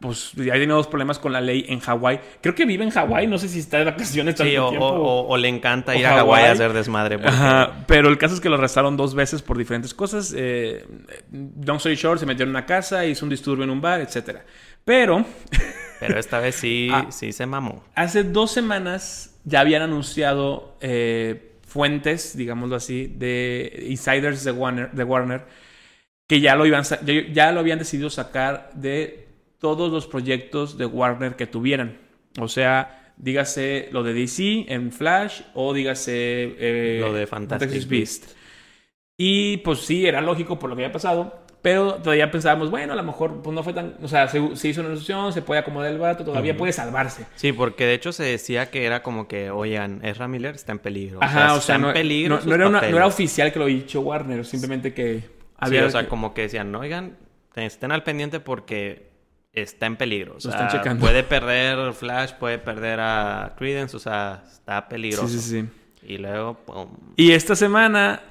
pues 0.06 0.34
ya 0.34 0.54
tenido 0.54 0.78
dos 0.78 0.88
problemas 0.88 1.18
con 1.18 1.34
la 1.34 1.42
ley 1.42 1.66
en 1.68 1.80
Hawái. 1.80 2.20
Creo 2.42 2.54
que 2.54 2.66
vive 2.66 2.84
en 2.84 2.92
Hawái, 2.92 3.28
no 3.28 3.38
sé 3.38 3.50
si 3.50 3.60
está 3.60 3.80
de 3.80 3.86
vacaciones. 3.86 4.36
Sí, 4.38 4.56
o, 4.58 4.68
o, 4.68 5.28
o, 5.28 5.38
le 5.38 5.48
encanta 5.48 5.96
ir 5.96 6.06
a 6.06 6.18
Hawái 6.18 6.46
a 6.46 6.52
hacer 6.52 6.74
desmadre. 6.74 7.18
Porque... 7.18 7.34
Ajá, 7.34 7.84
pero 7.88 8.10
el 8.10 8.18
caso 8.18 8.36
es 8.36 8.42
que 8.42 8.50
lo 8.50 8.56
arrestaron 8.56 8.98
dos 8.98 9.16
veces 9.16 9.42
por 9.42 9.58
diferentes 9.58 9.94
cosas. 9.94 10.34
Eh, 10.38 10.86
Long 11.32 11.78
story 11.78 11.96
short, 11.96 12.20
se 12.20 12.26
metió 12.26 12.44
en 12.44 12.50
una 12.50 12.66
casa, 12.66 13.06
hizo 13.06 13.26
un 13.26 13.30
disturbio 13.30 13.64
en 13.64 13.72
un 13.72 13.82
bar, 13.82 14.02
etc. 14.02 14.42
Pero... 14.84 15.26
pero 16.00 16.20
esta 16.20 16.40
vez 16.40 16.56
sí, 16.56 16.90
ah, 16.92 17.08
sí 17.10 17.32
se 17.32 17.46
mamó. 17.46 17.84
Hace 17.96 18.24
dos 18.24 18.52
semanas 18.52 19.40
ya 19.44 19.62
habían 19.62 19.82
anunciado 19.82 20.78
eh, 20.82 21.54
fuentes, 21.68 22.38
digámoslo 22.38 22.76
así, 22.76 23.08
de 23.08 23.88
insiders 23.90 24.44
de 24.44 24.52
Warner, 24.52 24.92
de 24.92 25.04
Warner 25.04 25.66
que 26.28 26.42
ya 26.42 26.56
lo, 26.56 26.66
iban, 26.66 26.84
ya 27.34 27.52
lo 27.52 27.60
habían 27.60 27.80
decidido 27.80 28.10
sacar 28.10 28.72
de 28.74 29.25
todos 29.60 29.92
los 29.92 30.08
proyectos 30.08 30.78
de 30.78 30.86
Warner 30.86 31.36
que 31.36 31.48
tuvieran. 31.48 31.98
O 32.40 32.48
sea, 32.48 33.14
dígase 33.18 33.90
lo 33.92 34.04
de 34.04 34.14
DC 34.14 34.66
en 34.68 34.92
Flash 34.92 35.42
o 35.54 35.74
dígase 35.74 36.56
eh, 36.60 36.98
lo 37.02 37.14
de 37.14 37.28
Fantastic, 37.28 37.70
Fantastic 37.70 37.90
Beast. 37.90 38.24
Beast. 38.26 38.38
Y 39.18 39.58
pues 39.58 39.80
sí, 39.80 40.06
era 40.06 40.22
lógico 40.22 40.60
por 40.60 40.70
lo 40.70 40.76
que 40.76 40.84
había 40.84 40.94
pasado. 40.94 41.46
Pero 41.62 41.96
todavía 41.96 42.30
pensábamos, 42.30 42.70
bueno, 42.70 42.94
a 42.94 42.96
lo 42.96 43.02
mejor 43.02 43.42
pues 43.42 43.56
no 43.56 43.64
fue 43.64 43.74
tan... 43.74 43.96
O 44.04 44.08
sea, 44.08 44.28
se, 44.28 44.56
se 44.56 44.68
hizo 44.68 44.82
una 44.82 44.92
solución, 44.92 45.34
se 45.34 45.42
puede 45.42 45.62
acomodar 45.62 45.92
el 45.92 45.98
vato, 45.98 46.24
todavía 46.24 46.52
uh 46.52 46.56
-huh. 46.56 46.60
puede 46.60 46.74
salvarse. 46.74 47.26
Sí, 47.34 47.54
porque 47.54 47.88
de 47.88 47.96
hecho 47.96 48.12
se 48.12 48.24
decía 48.24 48.70
que 48.70 48.86
era 48.86 49.02
como 49.02 49.28
que, 49.28 49.50
oigan, 49.50 50.00
Ezra 50.06 50.28
Miller 50.28 50.54
está 50.54 50.74
en 50.74 50.78
peligro. 50.78 51.18
Ajá, 51.24 51.46
o 51.46 51.48
sea, 51.48 51.58
o 51.58 51.62
sea 51.62 51.78
no, 51.80 51.88
en 51.88 51.94
peligro 51.96 52.36
no, 52.38 52.46
no, 52.46 52.54
era 52.54 52.68
una, 52.68 52.82
no, 52.82 52.98
era 52.98 53.08
oficial 53.08 53.52
que 53.52 53.58
lo 53.58 53.66
había 53.66 53.78
dicho 53.78 54.02
Warner, 54.02 54.46
simplemente 54.46 54.94
que... 54.94 55.24
Había 55.58 55.82
sí, 55.82 55.88
o 55.88 55.90
sea, 55.90 56.02
que... 56.04 56.08
como 56.08 56.36
que 56.36 56.44
decían, 56.44 56.72
no, 56.72 56.82
oigan, 56.82 57.18
estén 57.56 57.92
al 57.92 58.04
pendiente 58.04 58.40
porque 58.40 59.10
está 59.56 59.86
en 59.86 59.96
peligro. 59.96 60.36
O 60.38 60.40
sea, 60.40 60.52
están 60.52 60.70
checando. 60.70 61.02
puede 61.02 61.24
perder 61.24 61.94
Flash, 61.94 62.34
puede 62.34 62.60
perder 62.60 63.00
a 63.00 63.56
Credence, 63.58 63.96
o 63.96 64.00
sea, 64.00 64.44
está 64.52 64.88
peligroso. 64.88 65.28
Sí, 65.28 65.40
sí, 65.40 65.62
sí. 65.62 65.68
Y 66.08 66.18
luego, 66.18 66.56
pum. 66.66 66.88
Y 67.16 67.32
esta 67.32 67.56
semana 67.56 68.22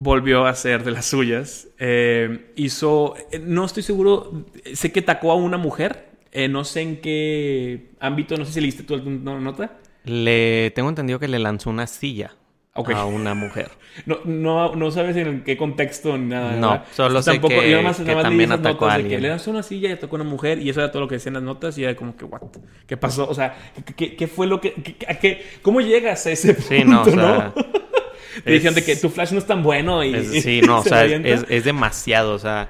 volvió 0.00 0.46
a 0.46 0.54
ser 0.54 0.84
de 0.84 0.90
las 0.90 1.06
suyas. 1.06 1.68
Eh, 1.78 2.52
hizo, 2.56 3.14
no 3.42 3.64
estoy 3.64 3.82
seguro, 3.82 4.46
sé 4.72 4.92
que 4.92 5.02
tacó 5.02 5.32
a 5.32 5.36
una 5.36 5.56
mujer. 5.56 6.12
Eh, 6.32 6.48
no 6.48 6.64
sé 6.64 6.80
en 6.80 7.00
qué 7.00 7.90
ámbito, 8.00 8.36
no 8.36 8.44
sé 8.44 8.52
si 8.52 8.60
leíste 8.60 8.82
tú 8.82 8.94
alguna 8.94 9.38
nota. 9.38 9.78
Le 10.04 10.72
tengo 10.72 10.88
entendido 10.88 11.20
que 11.20 11.28
le 11.28 11.38
lanzó 11.38 11.70
una 11.70 11.86
silla. 11.86 12.34
Okay. 12.76 12.94
a 12.94 13.04
una 13.04 13.34
mujer. 13.34 13.70
No, 14.06 14.18
no, 14.24 14.74
no 14.74 14.90
sabes 14.90 15.16
en 15.16 15.44
qué 15.44 15.56
contexto 15.56 16.18
ni 16.18 16.26
nada. 16.26 16.56
No, 16.56 16.70
¿verdad? 16.70 16.86
solo 16.92 17.22
sé 17.22 17.30
Tampoco, 17.30 17.60
que, 17.60 17.70
yo 17.70 17.76
nada 17.76 17.82
más, 17.82 17.96
que 17.98 18.02
nada 18.02 18.14
más 18.16 18.22
también 18.24 18.50
atacó 18.50 18.86
a 18.86 18.94
alguien. 18.94 19.10
De 19.10 19.16
que 19.16 19.22
le 19.22 19.28
lanzó 19.28 19.52
una 19.52 19.62
silla 19.62 19.88
y 19.90 19.92
atacó 19.92 20.16
a 20.16 20.20
una 20.20 20.28
mujer 20.28 20.58
y 20.58 20.68
eso 20.68 20.80
era 20.80 20.90
todo 20.90 21.02
lo 21.02 21.06
que 21.06 21.14
decían 21.14 21.34
las 21.34 21.44
notas 21.44 21.78
y 21.78 21.84
era 21.84 21.94
como 21.94 22.16
que, 22.16 22.24
what? 22.24 22.40
¿Qué 22.88 22.96
pasó? 22.96 23.28
O 23.28 23.34
sea, 23.34 23.56
¿qué, 23.94 24.16
qué 24.16 24.26
fue 24.26 24.48
lo 24.48 24.60
que... 24.60 24.74
Qué, 24.74 25.44
¿Cómo 25.62 25.80
llegas 25.80 26.26
a 26.26 26.32
ese 26.32 26.54
punto, 26.54 26.68
sí, 26.68 26.84
no? 26.84 27.02
O 27.02 27.04
sea, 27.04 27.14
¿no? 27.14 27.54
Te 28.44 28.50
dijeron 28.50 28.74
de 28.74 28.84
que 28.84 28.96
tu 28.96 29.10
flash 29.10 29.30
no 29.30 29.38
es 29.38 29.46
tan 29.46 29.62
bueno 29.62 30.02
y... 30.02 30.12
Es, 30.12 30.26
sí, 30.42 30.60
no, 30.60 30.80
o 30.80 30.82
sea, 30.82 31.04
es, 31.04 31.46
es, 31.48 31.64
demasiado, 31.64 32.34
o 32.34 32.38
sea... 32.40 32.68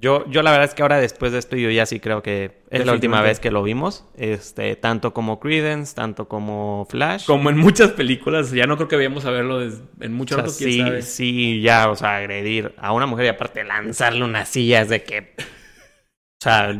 Yo, 0.00 0.28
yo 0.28 0.42
la 0.42 0.50
verdad 0.50 0.66
es 0.66 0.74
que 0.74 0.82
ahora 0.82 0.98
después 0.98 1.32
de 1.32 1.38
esto 1.38 1.56
yo 1.56 1.70
ya 1.70 1.86
sí 1.86 2.00
creo 2.00 2.22
que 2.22 2.62
es 2.70 2.84
la 2.84 2.92
última 2.92 3.22
vez 3.22 3.40
que 3.40 3.50
lo 3.50 3.62
vimos. 3.62 4.04
Este, 4.16 4.76
tanto 4.76 5.14
como 5.14 5.40
Credence, 5.40 5.94
tanto 5.94 6.28
como 6.28 6.86
Flash. 6.88 7.26
Como 7.26 7.50
en 7.50 7.58
muchas 7.58 7.92
películas. 7.92 8.50
Ya 8.52 8.66
no 8.66 8.76
creo 8.76 8.88
que 8.88 8.96
vayamos 8.96 9.24
a 9.24 9.30
verlo 9.30 9.62
en 9.62 10.12
muchos 10.12 10.38
o 10.38 10.48
sea, 10.48 10.68
sí, 10.68 10.78
sabe? 10.78 11.02
sí, 11.02 11.60
ya, 11.60 11.90
o 11.90 11.96
sea, 11.96 12.16
agredir 12.16 12.74
a 12.78 12.92
una 12.92 13.06
mujer 13.06 13.26
y 13.26 13.28
aparte 13.28 13.64
lanzarle 13.64 14.24
una 14.24 14.44
silla 14.44 14.82
es 14.82 14.88
de 14.88 15.02
que. 15.02 15.34
O 15.38 16.42
sea, 16.42 16.76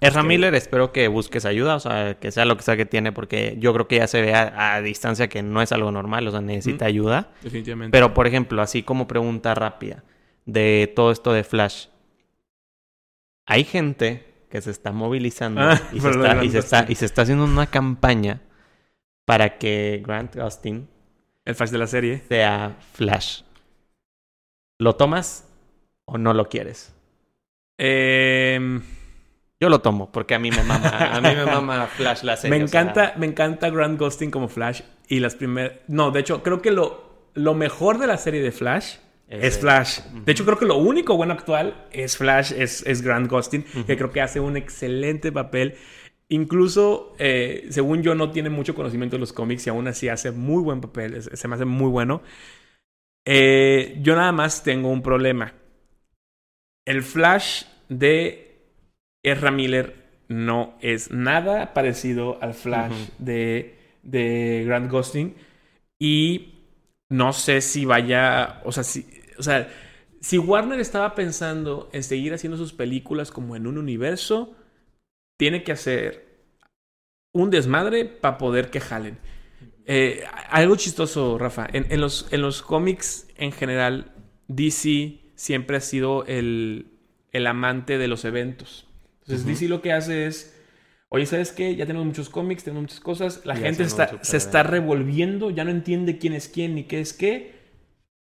Ezra 0.00 0.22
Miller, 0.22 0.54
espero 0.54 0.92
que 0.92 1.08
busques 1.08 1.44
ayuda, 1.44 1.74
o 1.74 1.80
sea, 1.80 2.14
que 2.14 2.30
sea 2.30 2.44
lo 2.44 2.56
que 2.56 2.62
sea 2.62 2.76
que 2.76 2.86
tiene, 2.86 3.10
porque 3.10 3.56
yo 3.58 3.72
creo 3.72 3.88
que 3.88 3.96
ya 3.96 4.06
se 4.06 4.22
ve 4.22 4.34
a, 4.34 4.74
a 4.74 4.82
distancia 4.82 5.28
que 5.28 5.42
no 5.42 5.60
es 5.60 5.72
algo 5.72 5.90
normal, 5.90 6.28
o 6.28 6.30
sea, 6.30 6.40
necesita 6.40 6.84
mm, 6.84 6.88
ayuda. 6.88 7.30
Definitivamente. 7.42 7.96
Pero, 7.96 8.14
por 8.14 8.26
ejemplo, 8.26 8.62
así 8.62 8.82
como 8.82 9.08
pregunta 9.08 9.54
rápida 9.54 10.04
de 10.46 10.92
todo 10.94 11.10
esto 11.10 11.32
de 11.32 11.44
Flash 11.44 11.86
hay 13.48 13.64
gente 13.64 14.26
que 14.50 14.60
se 14.60 14.70
está 14.70 14.92
movilizando 14.92 15.62
ah, 15.62 15.80
y, 15.90 16.00
se 16.00 16.10
está, 16.10 16.44
y, 16.44 16.50
se 16.50 16.58
está, 16.58 16.86
y, 16.86 16.94
se 16.94 17.04
está, 17.06 17.22
haciendo 17.22 17.44
una 17.44 17.66
campaña 17.66 18.42
para 19.24 19.56
que 19.56 20.02
Grant 20.06 20.36
Gustin, 20.36 20.86
el 21.46 21.54
Flash 21.54 21.70
de 21.70 21.78
la 21.78 21.86
serie, 21.86 22.22
sea 22.28 22.76
Flash. 22.92 23.40
¿Lo 24.78 24.96
tomas 24.96 25.48
o 26.04 26.18
no 26.18 26.34
lo 26.34 26.50
quieres? 26.50 26.94
Eh, 27.78 28.80
Yo 29.58 29.70
lo 29.70 29.80
tomo 29.80 30.12
porque 30.12 30.34
a 30.34 30.38
mí 30.38 30.50
me 30.50 30.62
mama, 30.62 30.90
a 30.90 31.20
mí 31.22 31.34
me 31.34 31.44
mama 31.46 31.86
Flash 31.86 32.24
la 32.24 32.36
serie. 32.36 32.58
Me 32.58 32.68
sea, 32.68 32.82
encanta, 32.82 33.14
me 33.16 33.24
encanta 33.24 33.70
Grant 33.70 33.98
Gustin 33.98 34.30
como 34.30 34.48
Flash 34.48 34.82
y 35.08 35.20
las 35.20 35.34
primeras... 35.34 35.72
No, 35.88 36.10
de 36.10 36.20
hecho, 36.20 36.42
creo 36.42 36.60
que 36.60 36.70
lo, 36.70 37.30
lo 37.32 37.54
mejor 37.54 37.98
de 37.98 38.08
la 38.08 38.18
serie 38.18 38.42
de 38.42 38.52
Flash 38.52 38.96
Es 39.28 39.44
es, 39.56 39.58
Flash. 39.58 40.00
De 40.24 40.32
hecho, 40.32 40.44
creo 40.44 40.58
que 40.58 40.64
lo 40.66 40.76
único 40.78 41.16
bueno 41.16 41.34
actual 41.34 41.86
es 41.92 42.16
Flash, 42.16 42.52
es, 42.56 42.82
es 42.86 43.02
Grant 43.02 43.30
Gustin, 43.30 43.64
que 43.86 43.96
creo 43.96 44.10
que 44.10 44.20
hace 44.20 44.40
un 44.40 44.56
excelente 44.56 45.30
papel. 45.32 45.74
Incluso, 46.30 47.14
eh, 47.18 47.66
según 47.70 48.02
yo, 48.02 48.14
no 48.14 48.30
tiene 48.30 48.50
mucho 48.50 48.74
conocimiento 48.74 49.16
de 49.16 49.20
los 49.20 49.32
cómics 49.32 49.66
y 49.66 49.70
aún 49.70 49.88
así 49.88 50.08
hace 50.08 50.30
muy 50.30 50.62
buen 50.62 50.80
papel. 50.80 51.14
es- 51.14 51.30
Se 51.32 51.48
me 51.48 51.54
hace 51.56 51.64
muy 51.64 51.88
bueno. 51.90 52.22
Eh, 53.26 53.98
yo 54.02 54.16
nada 54.16 54.32
más 54.32 54.62
tengo 54.62 54.90
un 54.90 55.02
problema. 55.02 55.52
El 56.86 57.02
Flash 57.02 57.64
de 57.88 58.62
Ezra 59.22 59.50
Miller 59.50 59.94
no 60.28 60.74
es 60.80 61.10
nada 61.10 61.74
parecido 61.74 62.38
al 62.42 62.54
Flash 62.54 63.08
de, 63.18 63.74
de 64.02 64.64
Grant 64.66 64.90
Gustin. 64.90 65.34
Y 65.98 66.54
no 67.10 67.32
sé 67.32 67.60
si 67.60 67.84
vaya. 67.84 68.60
O 68.64 68.72
sea, 68.72 68.84
si, 68.84 69.06
o 69.38 69.42
sea, 69.42 69.68
si 70.20 70.38
Warner 70.38 70.80
estaba 70.80 71.14
pensando 71.14 71.88
en 71.92 72.02
seguir 72.02 72.34
haciendo 72.34 72.56
sus 72.56 72.72
películas 72.72 73.30
como 73.30 73.56
en 73.56 73.66
un 73.66 73.78
universo, 73.78 74.56
tiene 75.36 75.62
que 75.62 75.72
hacer 75.72 76.28
un 77.32 77.50
desmadre 77.50 78.04
para 78.04 78.38
poder 78.38 78.70
que 78.70 78.80
jalen. 78.80 79.18
Eh, 79.86 80.24
algo 80.50 80.76
chistoso, 80.76 81.38
Rafa. 81.38 81.66
En, 81.72 81.86
en 81.90 82.00
los, 82.00 82.26
en 82.30 82.42
los 82.42 82.62
cómics 82.62 83.28
en 83.36 83.52
general, 83.52 84.12
DC 84.48 85.20
siempre 85.34 85.76
ha 85.76 85.80
sido 85.80 86.26
el, 86.26 86.98
el 87.32 87.46
amante 87.46 87.96
de 87.96 88.08
los 88.08 88.24
eventos. 88.24 88.86
Entonces. 89.22 89.46
DC 89.46 89.68
lo 89.68 89.80
que 89.82 89.92
hace 89.92 90.26
es, 90.26 90.58
oye, 91.08 91.26
¿sabes 91.26 91.52
qué? 91.52 91.76
Ya 91.76 91.86
tenemos 91.86 92.06
muchos 92.06 92.28
cómics, 92.28 92.64
tenemos 92.64 92.82
muchas 92.82 93.00
cosas. 93.00 93.42
La 93.44 93.56
gente 93.56 93.82
está, 93.82 94.22
se 94.22 94.36
está 94.36 94.62
revolviendo, 94.62 95.50
ya 95.50 95.64
no 95.64 95.70
entiende 95.70 96.18
quién 96.18 96.32
es 96.32 96.48
quién 96.48 96.74
ni 96.74 96.84
qué 96.84 97.00
es 97.00 97.12
qué. 97.12 97.57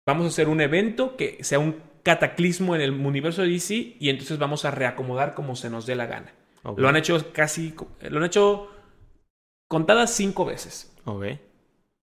Vamos 0.06 0.26
a 0.26 0.30
hacer 0.30 0.50
un 0.50 0.62
evento 0.62 1.16
que 1.16 1.44
sea 1.44 1.60
un 1.60 1.78
cataclismo 2.04 2.76
en 2.76 2.82
el 2.82 2.92
universo 2.92 3.42
de 3.42 3.50
DC 3.50 3.96
y 4.00 4.10
entonces 4.10 4.38
vamos 4.38 4.66
a 4.66 4.72
reacomodar 4.72 5.34
como 5.34 5.56
se 5.56 5.70
nos 5.70 5.86
dé 5.86 5.96
la 5.96 6.06
gana. 6.06 6.34
Lo 6.78 6.88
han 6.90 6.96
hecho 6.96 7.32
casi, 7.34 7.74
lo 8.10 8.18
han 8.20 8.26
hecho 8.26 8.70
contadas 9.70 10.14
cinco 10.14 10.46
veces. 10.46 10.94
ok. 11.06 11.26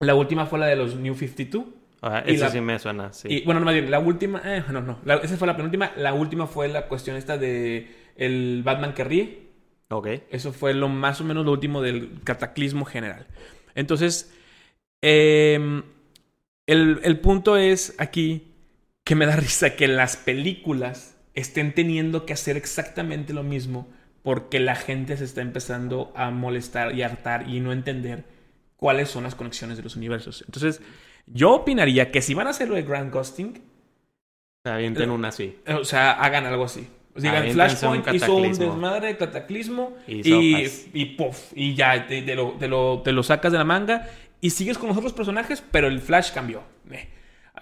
La 0.00 0.14
última 0.14 0.46
fue 0.46 0.58
la 0.60 0.66
de 0.66 0.76
los 0.76 0.94
New 0.94 1.14
52. 1.16 1.64
Ah, 2.02 2.22
la- 2.24 2.50
sí 2.50 2.60
me 2.60 2.78
suena, 2.78 3.12
sí. 3.12 3.26
Y 3.28 3.44
bueno, 3.44 3.58
no, 3.60 3.66
más 3.66 3.74
bien, 3.74 3.90
la 3.90 3.98
última, 3.98 4.40
eh, 4.44 4.62
no, 4.70 4.80
no, 4.80 5.00
la- 5.04 5.16
esa 5.16 5.36
fue 5.36 5.48
la 5.48 5.56
penúltima. 5.56 5.90
La 5.96 6.14
última 6.14 6.46
fue 6.46 6.68
la 6.68 6.86
cuestión 6.86 7.16
esta 7.16 7.36
de 7.36 7.90
el 8.14 8.62
Batman 8.64 8.94
que 8.94 9.02
ríe. 9.04 9.48
Ok. 9.90 10.06
Eso 10.30 10.52
fue 10.52 10.72
lo 10.74 10.88
más 10.88 11.20
o 11.20 11.24
menos 11.24 11.44
lo 11.44 11.50
último 11.52 11.82
del 11.82 12.20
cataclismo 12.22 12.84
general. 12.84 13.26
Entonces, 13.74 14.32
em, 15.02 15.82
el, 16.68 17.00
el 17.02 17.18
punto 17.18 17.56
es 17.56 17.94
aquí 17.98 18.52
que 19.02 19.16
me 19.16 19.26
da 19.26 19.34
risa 19.36 19.74
que 19.74 19.88
las 19.88 20.16
películas 20.16 21.16
estén 21.34 21.74
teniendo 21.74 22.26
que 22.26 22.34
hacer 22.34 22.56
exactamente 22.56 23.32
lo 23.32 23.42
mismo 23.42 23.88
porque 24.22 24.60
la 24.60 24.76
gente 24.76 25.16
se 25.16 25.24
está 25.24 25.40
empezando 25.40 26.12
a 26.14 26.30
molestar 26.30 26.94
y 26.94 27.02
hartar 27.02 27.48
y 27.48 27.60
no 27.60 27.72
entender 27.72 28.24
cuáles 28.76 29.08
son 29.08 29.24
las 29.24 29.34
conexiones 29.34 29.76
de 29.78 29.82
los 29.82 29.96
universos. 29.96 30.44
Entonces, 30.46 30.82
yo 31.26 31.54
opinaría 31.54 32.10
que 32.10 32.20
si 32.20 32.34
van 32.34 32.46
a 32.46 32.50
hacer 32.50 32.68
lo 32.68 32.74
de 32.74 32.82
Grand 32.82 33.12
Ghosting, 33.12 33.62
Avienten 34.64 35.10
una 35.10 35.28
así. 35.28 35.56
o 35.66 35.84
sea, 35.84 36.12
hagan 36.12 36.44
algo 36.44 36.64
así. 36.64 36.86
O 37.14 37.20
sea, 37.20 37.40
digan, 37.40 37.52
Flashpoint 37.54 38.06
un 38.06 38.14
hizo 38.14 38.36
un 38.36 38.52
desmadre, 38.52 39.16
cataclismo, 39.16 39.96
Y 40.06 40.28
y, 40.30 40.66
y 40.92 41.04
puff, 41.16 41.52
y 41.54 41.74
ya 41.74 42.06
te, 42.06 42.22
te 42.22 42.34
lo, 42.34 42.52
te, 42.52 42.68
lo, 42.68 43.00
te 43.02 43.12
lo 43.12 43.22
sacas 43.22 43.50
de 43.52 43.58
la 43.58 43.64
manga 43.64 44.08
y 44.40 44.50
sigues 44.50 44.78
con 44.78 44.88
los 44.88 44.96
otros 44.96 45.12
personajes, 45.12 45.62
pero 45.70 45.88
el 45.88 46.00
Flash 46.00 46.32
cambió. 46.32 46.62
Eh. 46.90 47.08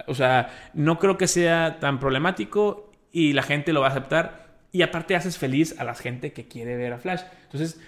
O 0.07 0.15
sea, 0.15 0.71
no 0.75 0.99
creo 0.99 1.17
que 1.17 1.27
sea 1.27 1.79
tan 1.81 1.99
problemático 1.99 2.93
y 3.13 3.33
la 3.33 3.43
gente 3.43 3.73
lo 3.73 3.81
va 3.81 3.89
a 3.89 3.91
aceptar. 3.91 4.47
Y 4.73 4.83
aparte 4.83 5.17
haces 5.17 5.39
feliz 5.39 5.79
a 5.79 5.85
la 5.85 5.95
gente 5.95 6.33
que 6.33 6.49
quiere 6.49 6.77
ver 6.77 6.93
a 6.93 6.99
Flash. 6.99 7.23
Entonces, 7.45 7.81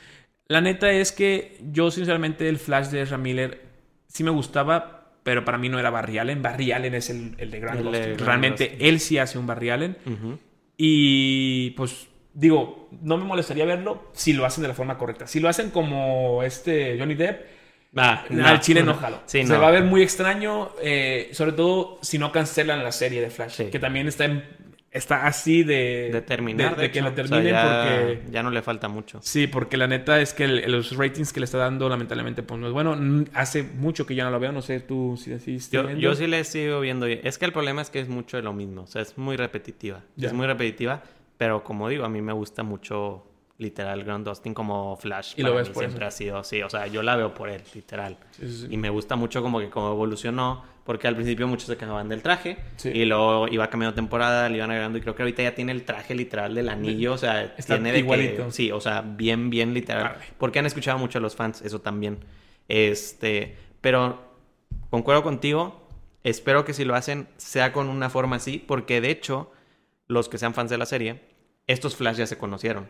la 0.46 0.60
neta 0.60 0.90
es 0.90 1.12
que 1.12 1.58
yo 1.70 1.90
sinceramente 1.90 2.48
el 2.48 2.58
Flash 2.58 2.86
de 2.86 3.02
Ezra 3.02 3.18
Miller 3.18 3.66
sí 4.06 4.24
me 4.24 4.30
gustaba, 4.30 5.12
pero 5.22 5.44
para 5.44 5.58
mí 5.58 5.68
no 5.68 5.78
era 5.78 5.90
Barry 5.90 6.18
Allen. 6.18 6.40
Barry 6.40 6.72
Allen 6.72 6.94
es 6.94 7.10
el, 7.10 7.34
el 7.36 7.50
de 7.50 7.60
Gustin. 7.60 7.90
Grant 7.90 8.20
Realmente 8.20 8.88
él 8.88 9.00
sí 9.00 9.18
hace 9.18 9.38
un 9.38 9.46
Barry 9.46 9.68
Allen. 9.68 9.96
Y 10.78 11.70
pues 11.72 12.08
digo, 12.32 12.88
no 13.02 13.18
me 13.18 13.24
molestaría 13.24 13.66
verlo 13.66 14.10
si 14.12 14.32
lo 14.32 14.46
hacen 14.46 14.62
de 14.62 14.68
la 14.68 14.74
forma 14.74 14.96
correcta. 14.96 15.26
Si 15.26 15.40
lo 15.40 15.48
hacen 15.48 15.70
como 15.70 16.42
este 16.42 16.96
Johnny 16.98 17.14
Depp, 17.14 17.57
Ah, 17.96 18.24
al 18.44 18.60
chile 18.60 18.82
no 18.82 18.94
jalo. 18.94 19.20
Sí, 19.26 19.44
Se 19.46 19.56
va 19.56 19.68
a 19.68 19.70
ver 19.70 19.84
muy 19.84 20.02
extraño, 20.02 20.70
eh, 20.82 21.30
sobre 21.32 21.52
todo 21.52 21.98
si 22.02 22.18
no 22.18 22.30
cancelan 22.32 22.84
la 22.84 22.92
serie 22.92 23.20
de 23.20 23.30
Flash, 23.30 23.52
Sí. 23.52 23.64
que 23.70 23.78
también 23.78 24.06
está, 24.08 24.26
en- 24.26 24.44
está 24.90 25.26
así 25.26 25.62
de, 25.64 26.10
De 26.12 26.22
terminar, 26.22 26.76
de, 26.76 26.82
de, 26.82 26.82
de 26.88 26.90
que 26.92 27.00
la 27.00 27.08
O 27.08 27.14
sea, 27.14 27.24
terminen 27.24 27.52
ya, 27.52 27.62
porque... 27.62 28.22
ya 28.30 28.42
no 28.42 28.50
le 28.50 28.62
falta 28.62 28.88
mucho. 28.88 29.20
Sí, 29.22 29.46
porque 29.46 29.76
la 29.76 29.86
neta 29.86 30.20
es 30.20 30.34
que 30.34 30.44
el- 30.44 30.70
los 30.70 30.96
ratings 30.96 31.32
que 31.32 31.40
le 31.40 31.44
está 31.44 31.58
dando, 31.58 31.88
lamentablemente, 31.88 32.42
pues 32.42 32.60
no 32.60 32.66
es 32.66 32.72
bueno. 32.72 32.94
Mm, 32.96 33.24
Hace 33.34 33.62
mucho 33.62 34.06
que 34.06 34.14
ya 34.14 34.24
no 34.24 34.30
lo 34.30 34.38
veo, 34.40 34.52
no 34.52 34.62
sé 34.62 34.80
tú 34.80 35.16
si 35.22 35.32
así 35.32 35.58
Yo, 35.72 35.90
yo 35.92 36.14
sí 36.14 36.26
le 36.26 36.44
sigo 36.44 36.80
viendo. 36.80 37.06
Es 37.06 37.38
que 37.38 37.44
el 37.46 37.52
problema 37.52 37.80
es 37.82 37.90
que 37.90 38.00
es 38.00 38.08
mucho 38.08 38.36
de 38.36 38.42
lo 38.42 38.52
mismo. 38.52 38.82
O 38.82 38.86
sea, 38.86 39.02
es 39.02 39.16
muy 39.18 39.36
repetitiva. 39.36 40.02
Ya. 40.16 40.28
Es 40.28 40.34
muy 40.34 40.46
repetitiva. 40.46 41.02
Pero 41.38 41.62
como 41.64 41.88
digo, 41.88 42.04
a 42.04 42.08
mí 42.08 42.20
me 42.20 42.32
gusta 42.32 42.62
mucho, 42.64 43.24
literal, 43.58 44.04
Grand 44.04 44.26
Dustin 44.26 44.54
como 44.54 44.96
Flash. 44.96 45.34
Y 45.36 45.42
lo 45.42 45.54
ves 45.54 45.68
mí 45.68 45.74
por 45.74 45.82
siempre 45.84 46.06
eso. 46.06 46.14
ha 46.14 46.16
sido 46.16 46.38
así. 46.38 46.62
O 46.62 46.70
sea, 46.70 46.86
yo 46.86 47.02
la 47.02 47.16
veo 47.16 47.34
por 47.34 47.50
él, 47.50 47.62
literal. 47.74 48.16
Sí, 48.30 48.48
sí, 48.48 48.58
sí. 48.60 48.66
Y 48.70 48.76
me 48.76 48.88
gusta 48.88 49.16
mucho 49.16 49.42
como 49.42 49.58
que 49.60 49.68
como 49.68 49.90
evolucionó. 49.92 50.64
Porque 50.84 51.06
al 51.06 51.14
principio 51.16 51.46
muchos 51.46 51.66
se 51.66 51.76
quejaban 51.76 52.08
del 52.08 52.22
traje. 52.22 52.56
Sí. 52.76 52.88
Y 52.88 53.04
luego 53.04 53.46
iba 53.48 53.68
cambiando 53.68 53.94
temporada, 53.94 54.48
le 54.48 54.56
iban 54.56 54.70
agregando. 54.70 54.96
Y 54.96 55.02
creo 55.02 55.14
que 55.14 55.22
ahorita 55.22 55.42
ya 55.42 55.54
tiene 55.54 55.72
el 55.72 55.84
traje 55.84 56.14
literal 56.14 56.54
del 56.54 56.70
anillo. 56.70 57.12
O 57.12 57.18
sea, 57.18 57.42
Está 57.58 57.74
tiene 57.74 57.92
de 57.92 57.98
igualito. 57.98 58.46
que... 58.46 58.52
Sí, 58.52 58.72
o 58.72 58.80
sea, 58.80 59.02
bien, 59.02 59.50
bien 59.50 59.74
literal. 59.74 60.16
Porque 60.38 60.60
han 60.60 60.64
escuchado 60.64 60.96
mucho 60.96 61.18
a 61.18 61.20
los 61.20 61.36
fans, 61.36 61.60
eso 61.60 61.82
también. 61.82 62.20
Este, 62.68 63.56
pero 63.82 64.22
concuerdo 64.88 65.22
contigo. 65.22 65.86
Espero 66.24 66.64
que 66.64 66.72
si 66.72 66.86
lo 66.86 66.94
hacen 66.94 67.28
sea 67.36 67.72
con 67.74 67.88
una 67.90 68.08
forma 68.08 68.36
así, 68.36 68.58
porque 68.58 69.02
de 69.02 69.10
hecho, 69.10 69.52
los 70.06 70.30
que 70.30 70.38
sean 70.38 70.54
fans 70.54 70.70
de 70.70 70.78
la 70.78 70.86
serie, 70.86 71.20
estos 71.66 71.96
Flash 71.96 72.16
ya 72.16 72.26
se 72.26 72.38
conocieron. 72.38 72.88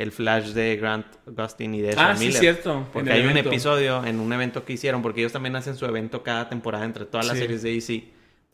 El 0.00 0.12
Flash 0.12 0.48
de 0.52 0.76
Grant 0.76 1.06
Gustin 1.26 1.74
y 1.74 1.80
de 1.82 1.90
Ezra 1.90 2.10
Ah, 2.10 2.16
sí, 2.16 2.26
Miller. 2.26 2.40
cierto. 2.40 2.86
Porque 2.92 3.12
hay 3.12 3.26
un 3.26 3.36
episodio 3.36 4.04
en 4.04 4.18
un 4.18 4.32
evento 4.32 4.64
que 4.64 4.72
hicieron, 4.72 5.02
porque 5.02 5.20
ellos 5.20 5.32
también 5.32 5.56
hacen 5.56 5.76
su 5.76 5.84
evento 5.86 6.22
cada 6.22 6.48
temporada 6.48 6.84
entre 6.84 7.04
todas 7.04 7.26
las 7.26 7.36
Sí. 7.36 7.42
series 7.42 7.62
de 7.62 7.70
DC, 7.72 8.04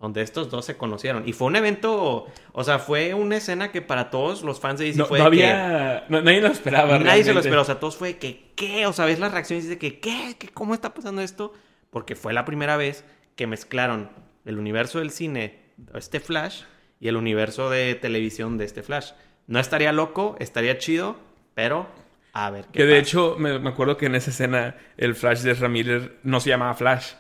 donde 0.01 0.23
estos 0.23 0.51
dos 0.51 0.65
se 0.65 0.77
conocieron. 0.77 1.23
Y 1.27 1.33
fue 1.33 1.47
un 1.47 1.57
evento, 1.57 2.27
o 2.53 2.65
sea, 2.65 2.79
fue 2.79 3.15
una 3.15 3.37
escena 3.37 3.71
que 3.71 3.81
para 3.81 4.11
todos 4.11 4.43
los 4.43 4.61
fans 4.61 4.79
de 4.81 4.87
DC 4.87 4.99
No, 4.99 5.07
fue 5.07 5.19
no 5.21 5.31
de 5.31 5.37
que- 5.37 5.47
había... 5.47 6.05
no- 6.09 6.21
nadie 6.21 6.41
lo 6.41 6.49
esperaba. 6.49 6.99
Nadie 6.99 7.23
se 7.25 7.33
lo 7.33 7.41
esperó, 7.41 7.63
o 7.63 7.65
sea, 7.65 7.79
todos 7.81 7.97
fue 7.97 8.17
que, 8.19 8.51
¿qué? 8.57 8.87
O 8.87 8.93
sea, 8.93 9.05
ves 9.07 9.19
las 9.21 9.33
reacciones 9.33 9.65
y 9.65 9.69
dices 9.69 9.81
que, 9.81 10.01
¿qué? 10.01 10.35
¿Qué? 10.39 10.49
¿Cómo 10.49 10.75
está 10.75 10.93
pasando 10.95 11.23
esto? 11.23 11.53
Porque 11.91 12.17
fue 12.17 12.33
la 12.33 12.45
primera 12.45 12.77
vez 12.77 13.05
que 13.37 13.47
mezclaron 13.47 14.11
el 14.45 14.59
universo 14.59 14.99
del 14.99 15.11
cine, 15.11 15.61
este 15.95 16.21
Flash, 16.21 16.63
y 16.99 17.09
el 17.09 17.17
universo 17.17 17.71
de 17.71 17.95
televisión 17.95 18.59
de 18.59 18.65
este 18.65 18.83
Flash. 18.83 19.13
No 19.47 19.61
estaría 19.61 19.93
loco, 19.93 20.35
estaría 20.41 20.77
chido, 20.79 21.17
pero 21.57 21.89
a 22.35 22.51
ver 22.51 22.67
qué 22.67 22.73
Que 22.81 22.85
de 22.85 22.99
pasa. 23.01 23.01
hecho, 23.09 23.37
me, 23.39 23.59
me 23.59 23.71
acuerdo 23.71 23.97
que 23.97 24.07
en 24.07 24.15
esa 24.15 24.29
escena 24.31 24.77
el 24.99 25.15
Flash 25.15 25.41
de 25.41 25.69
Miller 25.69 26.19
no 26.23 26.39
se 26.39 26.51
llamaba 26.51 26.75
Flash. 26.75 27.15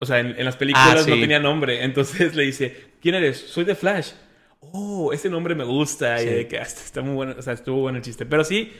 O 0.00 0.06
sea, 0.06 0.20
en, 0.20 0.38
en 0.38 0.44
las 0.44 0.56
películas 0.56 0.86
Ah, 0.90 0.94
no 0.96 1.00
sí. 1.02 1.18
tenía 1.20 1.40
nombre. 1.40 1.82
Entonces 1.82 2.34
le 2.36 2.42
dice, 2.42 2.92
¿quién 3.00 3.14
eres? 3.14 3.38
Soy 3.40 3.64
de 3.64 3.74
Flash. 3.74 4.10
Oh, 4.60 5.12
ese 5.14 5.30
nombre 5.30 5.54
me 5.54 5.64
gusta. 5.64 6.18
Sí. 6.18 6.26
Y 6.28 6.30
de 6.34 6.46
que 6.48 6.58
"Ah, 6.58 6.62
está 6.62 7.00
muy 7.00 7.14
bueno. 7.14 7.34
O 7.38 7.42
sea, 7.42 7.54
estuvo 7.54 7.80
bueno 7.80 7.96
el 7.98 8.04
chiste. 8.04 8.26
Pero 8.26 8.44
sí, 8.44 8.70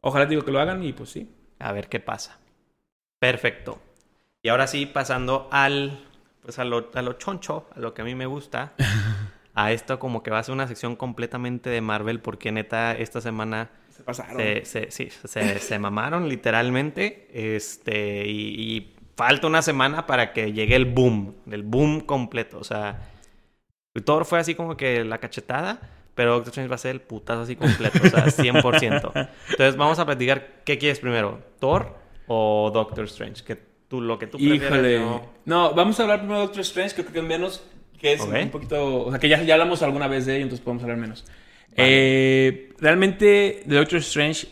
ojalá 0.00 0.26
digo 0.26 0.42
que 0.42 0.50
lo 0.50 0.58
hagan 0.58 0.82
y 0.82 0.92
pues 0.92 1.10
sí. 1.10 1.30
A 1.60 1.70
ver 1.70 1.88
qué 1.88 2.00
pasa. 2.00 2.40
Perfecto. 3.20 3.80
Y 4.42 4.48
ahora 4.48 4.66
sí, 4.66 4.84
pasando 4.86 5.48
al, 5.52 6.04
pues 6.42 6.58
a 6.58 6.64
lo, 6.64 6.90
a 6.92 7.02
lo 7.02 7.12
choncho, 7.14 7.68
a 7.74 7.78
lo 7.78 7.94
que 7.94 8.02
a 8.02 8.04
mí 8.04 8.14
me 8.16 8.26
gusta. 8.26 8.72
a 9.54 9.70
esto 9.70 10.00
como 10.00 10.24
que 10.24 10.30
va 10.32 10.40
a 10.40 10.42
ser 10.42 10.54
una 10.54 10.66
sección 10.66 10.96
completamente 10.96 11.70
de 11.70 11.80
Marvel, 11.80 12.20
porque 12.20 12.50
neta, 12.50 12.92
esta 12.92 13.20
semana 13.20 13.70
Se 13.96 14.02
pasaron. 14.02 14.36
se, 14.40 14.64
se- 14.64 14.90
sí, 14.90 15.08
se, 15.24 15.58
se 15.58 15.78
mamaron 15.78 16.28
literalmente. 16.28 17.28
Este, 17.32 18.26
y, 18.26 18.76
y 18.76 18.94
falta 19.16 19.46
una 19.46 19.62
semana 19.62 20.06
para 20.06 20.32
que 20.32 20.52
llegue 20.52 20.74
el 20.76 20.86
boom, 20.86 21.34
el 21.50 21.62
boom 21.62 22.00
completo. 22.00 22.58
O 22.58 22.64
sea, 22.64 23.10
Thor 24.04 24.24
fue 24.24 24.40
así 24.40 24.54
como 24.54 24.76
que 24.76 25.04
la 25.04 25.18
cachetada, 25.18 25.80
pero 26.14 26.32
Doctor 26.32 26.48
Strange 26.50 26.68
va 26.68 26.74
a 26.74 26.78
ser 26.78 26.90
el 26.92 27.00
putazo 27.00 27.42
así 27.42 27.54
completo, 27.56 27.98
o 28.04 28.08
sea, 28.08 28.24
100%. 28.26 29.28
Entonces 29.50 29.76
vamos 29.76 29.98
a 29.98 30.06
platicar, 30.06 30.62
¿qué 30.64 30.78
quieres 30.78 30.98
primero? 30.98 31.40
¿Thor 31.60 31.96
o 32.26 32.70
Doctor 32.74 33.04
Strange? 33.04 33.44
Que 33.44 33.56
tú, 33.88 34.00
lo 34.00 34.18
que 34.18 34.26
tú 34.26 34.38
prefieras. 34.38 34.64
Híjole. 34.72 35.20
No, 35.44 35.72
vamos 35.74 35.98
a 36.00 36.02
hablar 36.02 36.18
primero 36.18 36.40
de 36.40 36.46
Doctor 36.46 36.62
Strange. 36.62 36.94
Creo 36.96 37.12
que 37.12 37.22
menos. 37.22 37.64
Que 38.00 38.14
es 38.14 38.20
un 38.20 38.50
poquito. 38.50 39.04
O 39.06 39.10
sea, 39.10 39.18
que 39.20 39.28
ya, 39.28 39.40
ya 39.42 39.54
hablamos 39.54 39.82
alguna 39.82 40.08
vez 40.08 40.26
de 40.26 40.34
ello, 40.34 40.42
entonces 40.42 40.62
podemos 40.64 40.82
hablar 40.82 40.98
menos. 40.98 41.24
Eh, 41.76 42.72
realmente, 42.78 43.62
The 43.68 43.74
Doctor 43.74 43.98
Strange, 43.98 44.46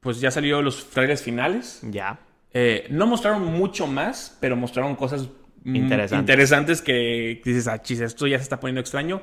pues 0.00 0.20
ya 0.20 0.30
salió 0.30 0.62
los 0.62 0.90
trailers 0.90 1.22
finales. 1.22 1.80
Ya. 1.82 2.20
Eh, 2.52 2.86
no 2.90 3.06
mostraron 3.06 3.44
mucho 3.44 3.86
más, 3.86 4.36
pero 4.40 4.56
mostraron 4.56 4.96
cosas 4.96 5.28
Interesantes. 5.64 6.18
interesantes 6.20 6.82
que 6.82 7.42
dices, 7.44 7.68
ah, 7.68 7.82
chis, 7.82 8.00
esto 8.00 8.26
ya 8.26 8.38
se 8.38 8.44
está 8.44 8.58
poniendo 8.60 8.80
extraño. 8.80 9.20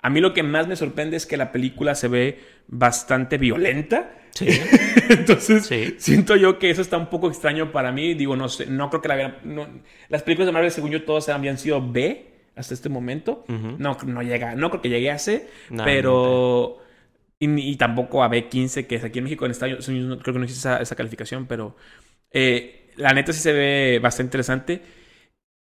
A 0.00 0.10
mí 0.10 0.20
lo 0.20 0.32
que 0.32 0.42
más 0.44 0.68
me 0.68 0.76
sorprende 0.76 1.16
es 1.16 1.26
que 1.26 1.36
la 1.36 1.50
película 1.50 1.94
se 1.96 2.06
ve 2.08 2.38
bastante 2.68 3.36
violenta. 3.36 4.12
Sí. 4.32 4.46
Entonces, 5.08 5.66
Sí. 5.66 5.96
siento 5.98 6.36
yo 6.36 6.58
que 6.60 6.70
eso 6.70 6.82
está 6.82 6.98
un 6.98 7.06
poco 7.08 7.28
extraño 7.28 7.72
para 7.72 7.90
mí. 7.90 8.14
Digo, 8.14 8.36
no 8.36 8.48
sé, 8.48 8.66
no 8.66 8.90
creo 8.90 9.02
que 9.02 9.08
la 9.08 9.38
no- 9.42 9.66
las 10.08 10.22
películas 10.22 10.46
de 10.46 10.52
Marvel, 10.52 10.70
según 10.70 10.90
yo, 10.90 11.02
todas 11.04 11.28
habían 11.30 11.58
sido 11.58 11.84
B 11.90 12.26
hasta 12.54 12.74
este 12.74 12.88
momento. 12.88 13.44
No, 13.48 13.96
no 14.06 14.22
llega, 14.22 14.54
no 14.54 14.70
creo 14.70 14.82
que 14.82 14.88
llegue 14.90 15.10
a 15.10 15.18
C, 15.18 15.48
No, 15.70 15.84
pero. 15.84 16.78
Y, 17.40 17.76
tampoco 17.76 18.22
a 18.24 18.28
B15, 18.28 18.86
que 18.88 18.96
es 18.96 19.04
aquí 19.04 19.18
en 19.18 19.24
México, 19.24 19.44
en 19.44 19.52
Estados 19.52 19.86
Unidos, 19.88 20.18
creo 20.22 20.34
que 20.34 20.38
no 20.40 20.44
existe 20.44 20.68
esa, 20.68 20.82
esa 20.82 20.96
calificación, 20.96 21.46
pero. 21.46 21.76
eh, 22.32 22.92
la 22.96 23.12
neta 23.14 23.32
sí 23.32 23.40
se 23.40 23.52
ve 23.52 24.00
bastante 24.02 24.28
interesante. 24.28 24.82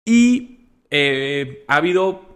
Y 0.05 0.83
eh, 0.89 1.65
ha 1.67 1.77
habido 1.77 2.33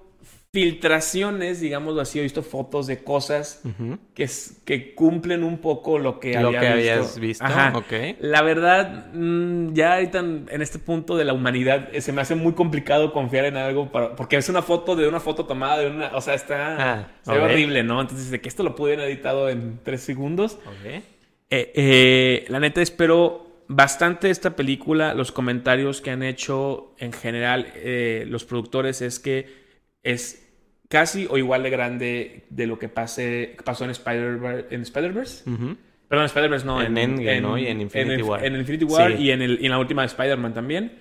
filtraciones, 0.54 1.60
digámoslo 1.60 2.02
así, 2.02 2.20
he 2.20 2.24
visto 2.24 2.42
fotos 2.42 2.88
de 2.88 3.04
cosas 3.04 3.62
que, 4.66 4.96
cumplen 4.96 5.44
un 5.44 5.60
poco 5.60 6.00
lo 6.00 6.20
que, 6.20 6.34
Lo 6.40 6.48
había 6.48 6.60
que 6.62 6.74
visto. 6.76 6.92
habías 6.94 7.20
visto. 7.20 7.46
Ajá. 7.46 7.74
La 8.20 8.42
verdad, 8.42 9.08
mm, 9.14 9.74
ya 9.74 9.96
ahorita 9.96 10.20
en 10.20 10.62
este 10.62 10.80
punto 10.80 11.16
de 11.18 11.26
la 11.26 11.34
humanidad 11.34 11.90
eh, 11.94 12.02
se 12.02 12.12
me 12.12 12.22
hace 12.22 12.36
muy 12.36 12.54
complicado 12.54 13.14
confiar 13.14 13.46
en 13.46 13.58
algo 13.58 13.92
para- 13.92 14.16
porque 14.16 14.38
es 14.38 14.50
una 14.50 14.62
foto 14.62 14.96
de 14.96 15.08
una 15.08 15.20
foto 15.20 15.46
tomada 15.46 15.80
de 15.80 15.88
una, 15.92 16.16
o 16.16 16.22
sea, 16.22 16.34
está 16.34 16.76
Ah, 16.94 17.08
se 17.22 17.32
ve 17.34 17.38
ok. 17.40 17.44
horrible, 17.46 17.84
¿no? 17.84 18.02
Entonces, 18.02 18.32
de 18.32 18.42
que 18.42 18.50
esto 18.50 18.64
lo 18.64 18.76
pudieran 18.76 19.06
editado 19.06 19.50
en 19.50 19.80
tres 19.84 20.02
segundos. 20.02 20.58
Eh, 20.86 21.04
eh, 21.76 22.46
la 22.50 22.60
neta 22.60 22.82
espero 22.82 23.46
bastante 23.68 24.30
esta 24.30 24.56
película. 24.56 25.14
Los 25.14 25.32
comentarios 25.32 26.02
que 26.02 26.12
han 26.12 26.24
hecho 26.24 26.94
en 26.98 27.14
general 27.14 27.72
eh, 27.76 28.26
los 28.28 28.44
productores 28.46 29.02
es 29.02 29.20
que 29.20 29.67
es 30.04 30.44
casi 30.90 31.28
o 31.30 31.38
igual 31.38 31.64
de 31.64 31.70
grande 31.70 32.46
de 32.50 32.68
lo 32.68 32.80
que 32.80 32.90
pase, 32.90 33.58
pasó 33.64 33.84
en 33.86 33.92
Spider- 33.92 34.68
en 34.70 34.82
Spider-Verse. 34.82 35.50
Ujú. 35.50 35.76
Perdón, 36.08 36.26
Spider-Verse 36.28 36.66
no. 36.66 36.82
En 36.82 36.98
Endgame, 36.98 37.42
¿no? 37.42 37.58
Y 37.58 37.68
en 37.68 37.82
Infinity 37.82 38.22
War. 38.22 38.46
En 38.46 38.56
Infinity 38.56 38.86
War 38.86 39.12
Sí. 39.12 39.24
y 39.24 39.32
en, 39.32 39.42
el, 39.42 39.60
y 39.62 39.66
en 39.66 39.72
la 39.72 39.80
última 39.80 40.04
de 40.04 40.08
Spider-Man 40.08 40.54
también. 40.54 41.00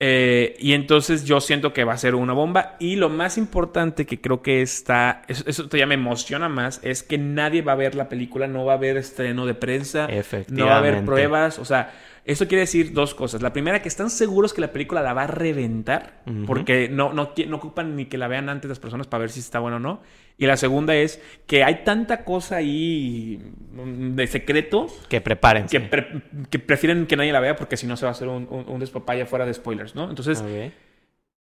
Eh, 0.00 0.56
y 0.58 0.72
entonces 0.74 1.24
yo 1.24 1.40
siento 1.40 1.72
que 1.72 1.84
va 1.84 1.94
a 1.94 1.96
ser 1.96 2.14
una 2.14 2.34
bomba. 2.34 2.76
Y 2.78 2.96
lo 2.96 3.08
más 3.08 3.38
importante 3.38 4.04
que 4.04 4.20
creo 4.20 4.42
que 4.42 4.60
está, 4.60 5.22
eso, 5.28 5.44
eso 5.46 5.64
todavía 5.64 5.86
me 5.86 5.94
emociona 5.94 6.48
más, 6.50 6.80
es 6.82 7.02
que 7.02 7.16
nadie 7.16 7.62
va 7.62 7.72
a 7.72 7.76
ver 7.76 7.94
la 7.94 8.08
película, 8.10 8.46
no 8.46 8.64
va 8.66 8.72
a 8.72 8.76
haber 8.76 8.96
estreno 8.98 9.46
de 9.46 9.54
prensa, 9.54 10.08
no 10.48 10.66
va 10.66 10.74
a 10.74 10.78
haber 10.78 11.04
pruebas. 11.06 11.58
O 11.58 11.64
sea, 11.64 11.92
eso 12.24 12.48
quiere 12.48 12.60
decir 12.60 12.92
dos 12.92 13.14
cosas. 13.14 13.42
La 13.42 13.52
primera, 13.52 13.82
que 13.82 13.88
están 13.88 14.08
seguros 14.10 14.54
que 14.54 14.60
la 14.60 14.72
película 14.72 15.02
la 15.02 15.12
va 15.12 15.24
a 15.24 15.26
reventar, 15.26 16.22
porque 16.46 16.88
no, 16.88 17.12
no, 17.12 17.32
no 17.48 17.56
ocupan 17.56 17.96
ni 17.96 18.06
que 18.06 18.16
la 18.18 18.28
vean 18.28 18.48
antes 18.48 18.68
las 18.68 18.78
personas 18.78 19.06
para 19.06 19.20
ver 19.22 19.30
si 19.30 19.40
está 19.40 19.58
bueno 19.58 19.76
o 19.76 19.80
no. 19.80 20.00
Y 20.38 20.46
la 20.46 20.56
segunda 20.56 20.94
es 20.96 21.20
que 21.46 21.62
hay 21.64 21.84
tanta 21.84 22.24
cosa 22.24 22.56
ahí 22.56 23.38
mm, 23.72 24.14
de 24.16 24.26
secreto 24.26 24.86
Que 25.08 25.20
prepárense. 25.20 25.78
que, 25.78 25.86
pre- 25.86 26.22
que 26.50 26.58
prefieren 26.58 27.06
que 27.06 27.16
nadie 27.16 27.32
la 27.32 27.40
vea 27.40 27.54
porque 27.56 27.76
si 27.76 27.86
no 27.86 27.96
se 27.96 28.04
va 28.06 28.10
a 28.10 28.12
hacer 28.12 28.26
un, 28.28 28.48
un, 28.50 28.64
un 28.68 28.80
despapaya 28.80 29.26
fuera 29.26 29.46
de 29.46 29.54
spoilers, 29.54 29.94
¿no? 29.94 30.08
Entonces, 30.08 30.42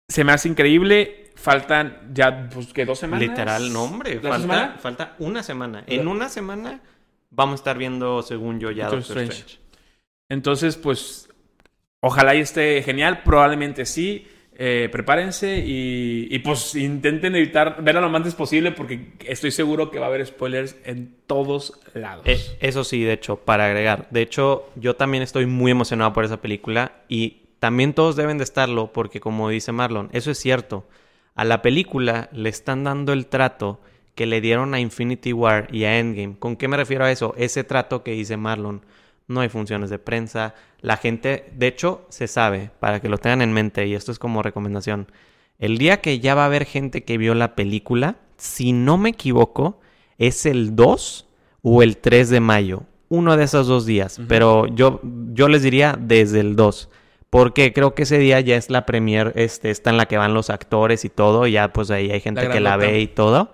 se 0.08 0.24
me 0.24 0.32
hace 0.32 0.48
increíble. 0.48 1.30
Faltan 1.35 2.11
ya, 2.12 2.48
pues, 2.52 2.72
que 2.72 2.85
dos 2.85 2.98
semanas. 2.98 3.26
Literal, 3.28 3.72
no, 3.72 3.85
hombre. 3.85 4.16
¿La 4.16 4.20
Falta, 4.30 4.38
semana? 4.40 4.76
falta 4.78 5.16
una 5.18 5.42
semana. 5.42 5.85
En 5.87 6.06
una 6.08 6.28
semana 6.28 6.80
vamos 7.30 7.52
a 7.52 7.56
estar 7.56 7.78
viendo, 7.78 8.22
según 8.22 8.61
yo, 8.61 8.70
ya 8.70 8.85
Doctor 8.85 8.98
Doctor 9.00 9.16
Strange. 9.22 9.32
Strange. 9.40 9.62
Entonces, 10.33 10.77
pues, 10.77 11.29
ojalá 12.01 12.35
y 12.35 12.40
esté 12.40 12.83
genial. 12.83 13.23
Probablemente 13.23 13.85
sí. 13.85 14.27
Eh, 14.55 14.88
prepárense 14.92 15.62
y, 15.64 16.38
pues 16.40 16.75
intenten 16.75 17.35
evitar 17.35 17.83
verla 17.83 18.03
lo 18.03 18.14
antes 18.14 18.35
posible 18.35 18.71
porque 18.71 19.14
estoy 19.27 19.51
seguro 19.51 19.90
que 19.90 19.99
va 19.99 20.07
a 20.07 20.09
haber 20.09 20.25
spoilers 20.25 20.77
en 20.85 21.16
todos 21.27 21.81
lados. 21.95 22.25
Eh, 22.27 22.38
eso 22.61 22.85
sí, 22.85 23.03
de 23.03 23.14
hecho, 23.14 23.37
para 23.37 23.66
agregar. 23.66 24.09
De 24.11 24.23
hecho, 24.23 24.71
yo 24.77 24.95
también 24.95 25.23
estoy 25.23 25.47
muy 25.47 25.71
emocionado 25.71 26.12
por 26.12 26.25
esa 26.25 26.40
película 26.40 26.92
y 27.09 27.42
también 27.59 27.95
todos 27.95 28.14
deben 28.14 28.38
de 28.38 28.45
estarlo 28.45 28.92
porque 28.92 29.21
como 29.21 29.49
dice 29.49 29.73
Marlon, 29.73 30.11
eso 30.12 30.31
es 30.31 30.38
cierto. 30.38 30.87
A 31.35 31.45
la 31.45 31.61
película 31.61 32.29
le 32.33 32.51
están 32.51 32.85
dando 32.85 33.12
el 33.14 33.27
trato 33.27 33.81
que 34.14 34.27
le 34.27 34.40
dieron 34.40 34.75
a 34.75 34.81
Infinity 34.81 35.33
War 35.33 35.68
y 35.73 35.85
a 35.85 35.99
Endgame. 35.99 36.38
¿Con 36.38 36.57
qué 36.57 36.68
me 36.68 36.77
refiero 36.77 37.05
a 37.05 37.11
eso? 37.11 37.35
Ese 37.38 37.64
trato 37.64 38.03
que 38.03 38.12
dice 38.12 38.37
Marlon. 38.37 38.83
No 39.28 39.40
hay 39.40 39.48
funciones 39.48 39.90
de 39.90 39.98
prensa. 39.98 40.54
La 40.80 40.96
gente, 40.96 41.50
de 41.56 41.68
hecho, 41.68 42.06
se 42.08 42.26
sabe, 42.26 42.70
para 42.80 43.00
que 43.00 43.08
lo 43.08 43.18
tengan 43.18 43.42
en 43.42 43.52
mente, 43.52 43.87
y 43.87 43.94
esto 43.94 44.12
es 44.12 44.18
como 44.18 44.42
recomendación. 44.42 45.11
El 45.58 45.78
día 45.78 46.00
que 46.00 46.18
ya 46.18 46.35
va 46.35 46.42
a 46.42 46.46
haber 46.46 46.64
gente 46.64 47.04
que 47.04 47.18
vio 47.18 47.35
la 47.35 47.54
película, 47.54 48.16
si 48.37 48.72
no 48.72 48.98
me 48.98 49.11
equivoco, 49.11 49.80
es 50.18 50.46
el 50.46 50.74
2 50.74 51.28
o 51.62 51.82
el 51.82 51.98
3 51.98 52.30
de 52.30 52.40
mayo. 52.40 52.82
Uno 53.08 53.37
de 53.37 53.44
esos 53.44 53.66
dos 53.66 53.87
días. 53.87 54.20
Pero 54.26 54.66
yo, 54.66 55.00
yo 55.32 55.48
les 55.48 55.62
diría 55.62 55.96
desde 56.00 56.40
el 56.40 56.56
2. 56.56 56.88
Porque 57.30 57.72
creo 57.72 57.94
que 57.94 58.02
ese 58.02 58.18
día 58.18 58.40
ya 58.40 58.56
es 58.56 58.70
la 58.70 58.85
premier, 58.85 59.32
este, 59.37 59.70
está 59.70 59.90
en 59.90 59.96
la 59.96 60.06
que 60.06 60.16
van 60.16 60.35
los 60.35 60.50
actores 60.50 61.04
y 61.04 61.08
todo. 61.08 61.46
Y 61.46 61.52
ya 61.52 61.72
pues 61.72 61.90
ahí 61.90 62.11
hay 62.11 62.20
gente 62.20 62.44
La 62.46 62.52
que 62.52 62.61
la 62.61 62.76
ve 62.76 63.00
y 63.00 63.06
todo. 63.06 63.52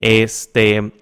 Este, 0.00 0.92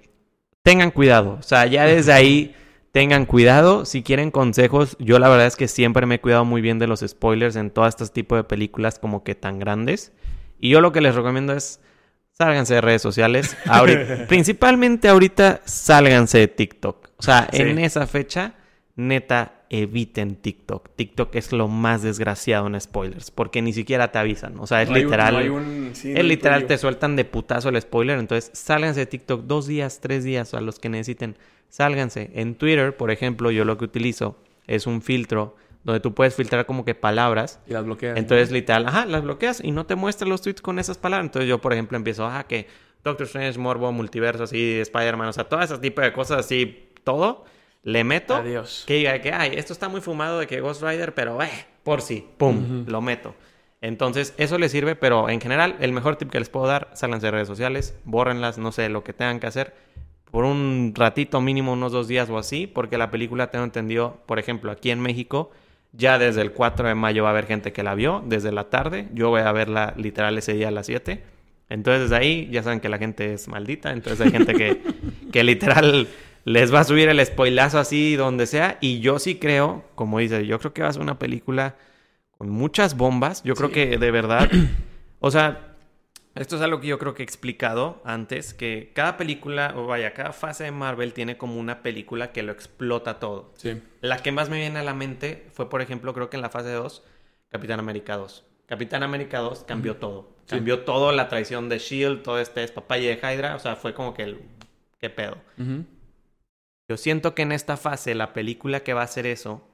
tengan 0.62 0.90
cuidado. 0.90 1.36
O 1.38 1.42
sea, 1.42 1.66
ya 1.66 1.84
desde 1.86 2.12
ahí 2.12 2.54
tengan 2.94 3.26
cuidado. 3.26 3.84
Si 3.86 4.04
quieren 4.04 4.30
consejos, 4.30 4.96
yo 5.00 5.18
la 5.18 5.28
verdad 5.28 5.48
es 5.48 5.56
que 5.56 5.66
siempre 5.66 6.06
me 6.06 6.14
he 6.14 6.20
cuidado 6.20 6.44
muy 6.44 6.60
bien 6.62 6.78
de 6.78 6.86
los 6.86 7.00
spoilers 7.00 7.56
en 7.56 7.70
todos 7.70 7.88
estos 7.88 8.12
tipos 8.12 8.38
de 8.38 8.44
películas 8.44 9.00
como 9.00 9.24
que 9.24 9.34
tan 9.34 9.58
grandes. 9.58 10.12
Y 10.60 10.68
yo 10.70 10.80
lo 10.80 10.92
que 10.92 11.00
les 11.00 11.16
recomiendo 11.16 11.52
es 11.54 11.80
sálganse 12.30 12.74
de 12.74 12.80
redes 12.80 13.02
sociales. 13.02 13.56
Ahorita- 13.66 14.26
principalmente 14.28 15.08
ahorita 15.08 15.60
sálganse 15.64 16.38
de 16.38 16.46
TikTok. 16.48 17.08
O 17.16 17.22
sea, 17.22 17.48
Sí. 17.52 17.62
en 17.62 17.80
esa 17.80 18.06
fecha, 18.06 18.54
neta, 18.94 19.63
eviten 19.70 20.36
TikTok. 20.36 20.90
TikTok 20.96 21.34
es 21.36 21.52
lo 21.52 21.68
más 21.68 22.02
desgraciado 22.02 22.66
en 22.66 22.80
spoilers 22.80 23.30
porque 23.30 23.62
ni 23.62 23.72
siquiera 23.72 24.12
te 24.12 24.18
avisan. 24.18 24.58
O 24.58 24.66
sea, 24.66 24.82
es 24.82 24.88
No 24.88 24.94
hay 24.96 25.02
un- 25.02 25.06
literal. 25.10 25.32
no 25.34 25.40
hay 25.40 25.48
un- 25.48 25.90
sí, 25.94 26.12
no 26.12 26.18
Es 26.20 26.24
literal, 26.24 26.66
te 26.66 26.78
sueltan 26.78 27.16
de 27.16 27.24
putazo 27.24 27.68
el 27.70 27.80
spoiler. 27.80 28.18
Entonces, 28.18 28.50
sálganse 28.54 29.00
de 29.00 29.06
TikTok 29.06 29.42
dos 29.44 29.66
días, 29.66 30.00
tres 30.00 30.24
días 30.24 30.54
a 30.54 30.60
los 30.60 30.78
que 30.78 30.88
necesiten. 30.88 31.36
Sálganse. 31.68 32.30
En 32.34 32.54
Twitter, 32.54 32.96
por 32.96 33.10
ejemplo, 33.10 33.50
yo 33.50 33.64
lo 33.64 33.76
que 33.78 33.84
utilizo 33.84 34.36
es 34.66 34.86
un 34.86 35.02
filtro 35.02 35.56
donde 35.82 36.00
tú 36.00 36.14
puedes 36.14 36.34
filtrar 36.34 36.64
como 36.66 36.84
que 36.84 36.94
palabras. 36.94 37.60
Y 37.66 37.72
las 37.72 37.84
bloqueas. 37.84 38.16
Entonces, 38.16 38.50
literal, 38.50 38.86
ajá, 38.86 39.04
las 39.06 39.22
bloqueas 39.22 39.62
y 39.62 39.70
no 39.70 39.84
te 39.84 39.96
muestra 39.96 40.26
los 40.28 40.40
tweets 40.40 40.62
con 40.62 40.78
esas 40.78 40.96
palabras. 40.98 41.26
Entonces, 41.26 41.48
yo, 41.48 41.60
por 41.60 41.72
ejemplo, 41.72 41.96
empiezo, 41.98 42.24
ajá, 42.24 42.44
que 42.44 42.68
Doctor 43.02 43.26
Strange, 43.26 43.58
Morbo, 43.58 43.92
Multiverso, 43.92 44.44
así, 44.44 44.78
Spider-Man, 44.80 45.28
o 45.28 45.32
sea, 45.34 45.44
todo 45.44 45.60
ese 45.60 45.76
tipo 45.78 46.00
de 46.00 46.10
cosas 46.14 46.38
así, 46.46 46.88
todo, 47.04 47.44
le 47.84 48.02
meto. 48.02 48.34
Adiós. 48.34 48.84
Que 48.86 48.94
diga 48.94 49.20
que, 49.20 49.32
ay, 49.32 49.52
esto 49.54 49.72
está 49.72 49.88
muy 49.88 50.00
fumado 50.00 50.40
de 50.40 50.46
que 50.46 50.60
Ghost 50.60 50.82
Rider, 50.82 51.14
pero, 51.14 51.40
eh, 51.42 51.66
por 51.84 52.00
sí, 52.00 52.26
pum, 52.36 52.84
lo 52.88 53.00
meto. 53.00 53.34
Entonces, 53.80 54.34
eso 54.38 54.58
les 54.58 54.72
sirve, 54.72 54.96
pero 54.96 55.28
en 55.28 55.40
general, 55.40 55.76
el 55.80 55.92
mejor 55.92 56.16
tip 56.16 56.30
que 56.30 56.38
les 56.38 56.48
puedo 56.48 56.66
dar, 56.66 56.90
sálganse 56.94 57.26
de 57.26 57.32
redes 57.32 57.48
sociales, 57.48 57.94
bórrenlas, 58.04 58.56
no 58.56 58.72
sé, 58.72 58.88
lo 58.88 59.04
que 59.04 59.12
tengan 59.12 59.38
que 59.38 59.46
hacer, 59.46 59.74
por 60.30 60.46
un 60.46 60.94
ratito 60.96 61.42
mínimo, 61.42 61.74
unos 61.74 61.92
dos 61.92 62.08
días 62.08 62.30
o 62.30 62.38
así, 62.38 62.66
porque 62.66 62.96
la 62.96 63.10
película, 63.10 63.50
tengo 63.50 63.64
entendido, 63.64 64.22
por 64.24 64.38
ejemplo, 64.38 64.72
aquí 64.72 64.90
en 64.90 65.00
México, 65.00 65.50
ya 65.92 66.18
desde 66.18 66.40
el 66.40 66.52
4 66.52 66.88
de 66.88 66.94
mayo 66.94 67.24
va 67.24 67.28
a 67.28 67.32
haber 67.32 67.46
gente 67.46 67.74
que 67.74 67.82
la 67.82 67.94
vio, 67.94 68.22
desde 68.26 68.50
la 68.50 68.70
tarde, 68.70 69.08
yo 69.12 69.28
voy 69.28 69.42
a 69.42 69.52
verla 69.52 69.92
literal 69.98 70.36
ese 70.38 70.54
día 70.54 70.68
a 70.68 70.70
las 70.70 70.86
7. 70.86 71.22
Entonces, 71.68 72.04
desde 72.04 72.16
ahí, 72.16 72.48
ya 72.50 72.62
saben 72.62 72.80
que 72.80 72.88
la 72.88 72.96
gente 72.98 73.34
es 73.34 73.48
maldita, 73.48 73.92
entonces 73.92 74.22
hay 74.22 74.32
gente 74.32 74.54
que, 74.54 74.80
que 75.30 75.44
literal 75.44 76.08
les 76.44 76.72
va 76.72 76.80
a 76.80 76.84
subir 76.84 77.08
el 77.08 77.24
spoilazo 77.24 77.78
así 77.78 78.16
donde 78.16 78.46
sea. 78.46 78.78
Y 78.80 79.00
yo 79.00 79.18
sí 79.18 79.36
creo, 79.36 79.84
como 79.94 80.18
dice, 80.18 80.46
yo 80.46 80.58
creo 80.58 80.72
que 80.72 80.82
va 80.82 80.88
a 80.88 80.92
ser 80.92 81.02
una 81.02 81.18
película 81.18 81.76
con 82.38 82.50
muchas 82.50 82.96
bombas. 82.96 83.42
Yo 83.44 83.54
creo 83.54 83.70
que 83.70 83.98
de 83.98 84.10
verdad, 84.10 84.50
o 85.20 85.30
sea, 85.30 85.74
esto 86.34 86.56
es 86.56 86.62
algo 86.62 86.80
que 86.80 86.88
yo 86.88 86.98
creo 86.98 87.14
que 87.14 87.22
he 87.22 87.24
explicado 87.24 88.02
antes, 88.04 88.54
que 88.54 88.90
cada 88.94 89.16
película, 89.16 89.72
o 89.76 89.86
vaya, 89.86 90.12
cada 90.14 90.32
fase 90.32 90.64
de 90.64 90.72
Marvel 90.72 91.12
tiene 91.12 91.36
como 91.36 91.56
una 91.56 91.82
película 91.82 92.32
que 92.32 92.42
lo 92.42 92.52
explota 92.52 93.20
todo. 93.20 93.52
Sí. 93.56 93.80
La 94.00 94.18
que 94.18 94.32
más 94.32 94.50
me 94.50 94.58
viene 94.58 94.80
a 94.80 94.82
la 94.82 94.94
mente 94.94 95.46
fue, 95.52 95.70
por 95.70 95.80
ejemplo, 95.80 96.12
creo 96.12 96.30
que 96.30 96.36
en 96.36 96.42
la 96.42 96.50
fase 96.50 96.72
2, 96.72 97.04
Capitán 97.50 97.78
América 97.78 98.16
2. 98.16 98.44
Capitán 98.66 99.02
América 99.02 99.38
2 99.38 99.64
cambió 99.64 99.96
todo. 99.96 100.34
Sí. 100.46 100.56
Cambió 100.56 100.80
todo, 100.80 101.12
la 101.12 101.28
traición 101.28 101.68
de 101.68 101.78
Shield, 101.78 102.22
todo 102.22 102.40
este 102.40 102.60
despapalle 102.60 103.14
de 103.14 103.14
Hydra. 103.16 103.54
O 103.54 103.58
sea, 103.60 103.76
fue 103.76 103.94
como 103.94 104.12
que 104.12 104.24
el... 104.24 104.40
¿Qué 104.98 105.10
pedo? 105.10 105.36
Yo 106.94 106.98
siento 106.98 107.34
que 107.34 107.42
en 107.42 107.50
esta 107.50 107.76
fase 107.76 108.14
la 108.14 108.32
película 108.32 108.84
que 108.84 108.94
va 108.94 109.00
a 109.00 109.04
hacer 109.04 109.26
eso 109.26 109.66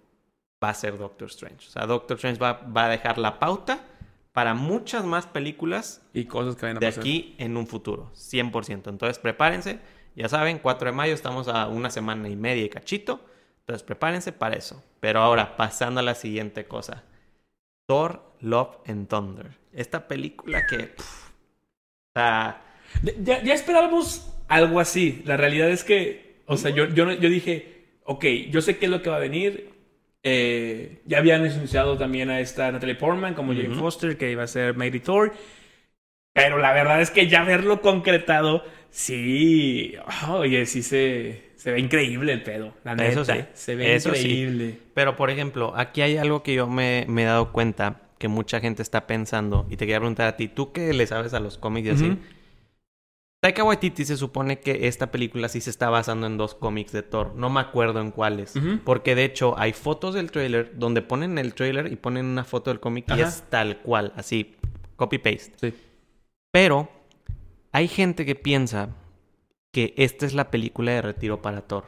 va 0.64 0.70
a 0.70 0.74
ser 0.74 0.96
Doctor 0.96 1.28
Strange. 1.28 1.68
O 1.68 1.70
sea, 1.70 1.84
Doctor 1.84 2.16
Strange 2.16 2.40
va, 2.40 2.54
va 2.54 2.86
a 2.86 2.88
dejar 2.88 3.18
la 3.18 3.38
pauta 3.38 3.84
para 4.32 4.54
muchas 4.54 5.04
más 5.04 5.26
películas 5.26 6.00
Y 6.14 6.24
cosas 6.24 6.56
que 6.56 6.62
vayan 6.62 6.78
a 6.78 6.80
de 6.80 6.86
pasar. 6.86 7.02
aquí 7.02 7.34
en 7.36 7.58
un 7.58 7.66
futuro. 7.66 8.10
100%. 8.14 8.88
Entonces, 8.88 9.18
prepárense. 9.18 9.80
Ya 10.16 10.30
saben, 10.30 10.60
4 10.60 10.86
de 10.90 10.96
mayo 10.96 11.12
estamos 11.12 11.46
a 11.48 11.68
una 11.68 11.90
semana 11.90 12.26
y 12.30 12.36
media 12.36 12.64
y 12.64 12.70
cachito. 12.70 13.20
Entonces 13.60 13.82
prepárense 13.82 14.32
para 14.32 14.56
eso. 14.56 14.82
Pero 15.00 15.20
ahora, 15.20 15.58
pasando 15.58 16.00
a 16.00 16.02
la 16.02 16.14
siguiente 16.14 16.64
cosa. 16.66 17.04
Thor, 17.86 18.22
Love 18.40 18.78
and 18.86 19.08
Thunder. 19.08 19.58
Esta 19.74 20.08
película 20.08 20.66
que... 20.66 20.78
pff, 20.84 21.28
o 21.28 22.12
sea, 22.14 22.62
Ya, 23.22 23.42
ya 23.42 23.52
esperábamos 23.52 24.26
algo 24.48 24.80
así. 24.80 25.22
La 25.26 25.36
realidad 25.36 25.68
es 25.68 25.84
que, 25.84 26.29
o 26.50 26.56
sea, 26.56 26.70
yo, 26.70 26.88
yo, 26.88 27.12
yo 27.12 27.28
dije, 27.28 27.86
ok, 28.04 28.24
yo 28.50 28.60
sé 28.60 28.78
qué 28.78 28.86
es 28.86 28.90
lo 28.90 29.02
que 29.02 29.10
va 29.10 29.16
a 29.16 29.20
venir. 29.20 29.70
Eh, 30.22 31.00
ya 31.06 31.18
habían 31.18 31.44
anunciado 31.44 31.96
también 31.96 32.28
a 32.30 32.40
esta 32.40 32.70
Natalie 32.72 32.94
Portman 32.96 33.34
como 33.34 33.54
Jane. 33.54 33.74
Foster, 33.74 34.16
que 34.18 34.30
iba 34.30 34.42
a 34.42 34.46
ser 34.46 34.76
Mary 34.76 35.00
Thor. 35.00 35.32
Pero 36.32 36.58
la 36.58 36.72
verdad 36.72 37.00
es 37.00 37.10
que 37.10 37.28
ya 37.28 37.44
verlo 37.44 37.80
concretado, 37.80 38.62
sí, 38.90 39.94
oye, 40.28 40.64
sí 40.66 40.82
se, 40.82 41.50
se 41.56 41.72
ve 41.72 41.80
increíble 41.80 42.32
el 42.32 42.42
pedo. 42.42 42.74
La 42.84 42.94
neta, 42.94 43.08
Eso 43.12 43.24
sí, 43.24 43.44
se 43.52 43.74
ve 43.74 43.94
eso 43.94 44.14
sí. 44.14 44.28
increíble. 44.28 44.78
Pero, 44.94 45.16
por 45.16 45.30
ejemplo, 45.30 45.72
aquí 45.76 46.02
hay 46.02 46.16
algo 46.16 46.42
que 46.42 46.54
yo 46.54 46.68
me, 46.68 47.04
me 47.08 47.22
he 47.22 47.26
dado 47.26 47.52
cuenta 47.52 48.02
que 48.18 48.28
mucha 48.28 48.60
gente 48.60 48.82
está 48.82 49.06
pensando. 49.06 49.66
Y 49.70 49.76
te 49.76 49.86
quería 49.86 49.98
preguntar 49.98 50.28
a 50.28 50.36
ti, 50.36 50.48
tú 50.48 50.72
que 50.72 50.92
le 50.92 51.06
sabes 51.06 51.34
a 51.34 51.40
los 51.40 51.58
cómics 51.58 51.86
y 51.86 51.90
así. 51.90 52.18
Taika 53.40 53.64
Waititi 53.64 54.04
se 54.04 54.18
supone 54.18 54.60
que 54.60 54.86
esta 54.86 55.10
película 55.10 55.48
sí 55.48 55.62
se 55.62 55.70
está 55.70 55.88
basando 55.88 56.26
en 56.26 56.36
dos 56.36 56.54
cómics 56.54 56.92
de 56.92 57.02
Thor. 57.02 57.34
No 57.34 57.48
me 57.48 57.60
acuerdo 57.60 58.00
en 58.00 58.10
cuáles. 58.10 58.52
Porque 58.84 59.14
de 59.14 59.24
hecho 59.24 59.58
hay 59.58 59.72
fotos 59.72 60.14
del 60.14 60.30
trailer 60.30 60.72
donde 60.78 61.00
ponen 61.00 61.38
el 61.38 61.54
trailer 61.54 61.90
y 61.90 61.96
ponen 61.96 62.26
una 62.26 62.44
foto 62.44 62.70
del 62.70 62.80
cómic 62.80 63.06
y 63.16 63.20
es 63.22 63.44
tal 63.48 63.78
cual, 63.78 64.12
así, 64.16 64.56
copy-paste. 64.96 65.52
Sí. 65.58 65.74
Pero 66.52 66.90
hay 67.72 67.88
gente 67.88 68.26
que 68.26 68.34
piensa 68.34 68.90
que 69.72 69.94
esta 69.96 70.26
es 70.26 70.34
la 70.34 70.50
película 70.50 70.92
de 70.92 71.00
retiro 71.00 71.40
para 71.40 71.62
Thor. 71.62 71.84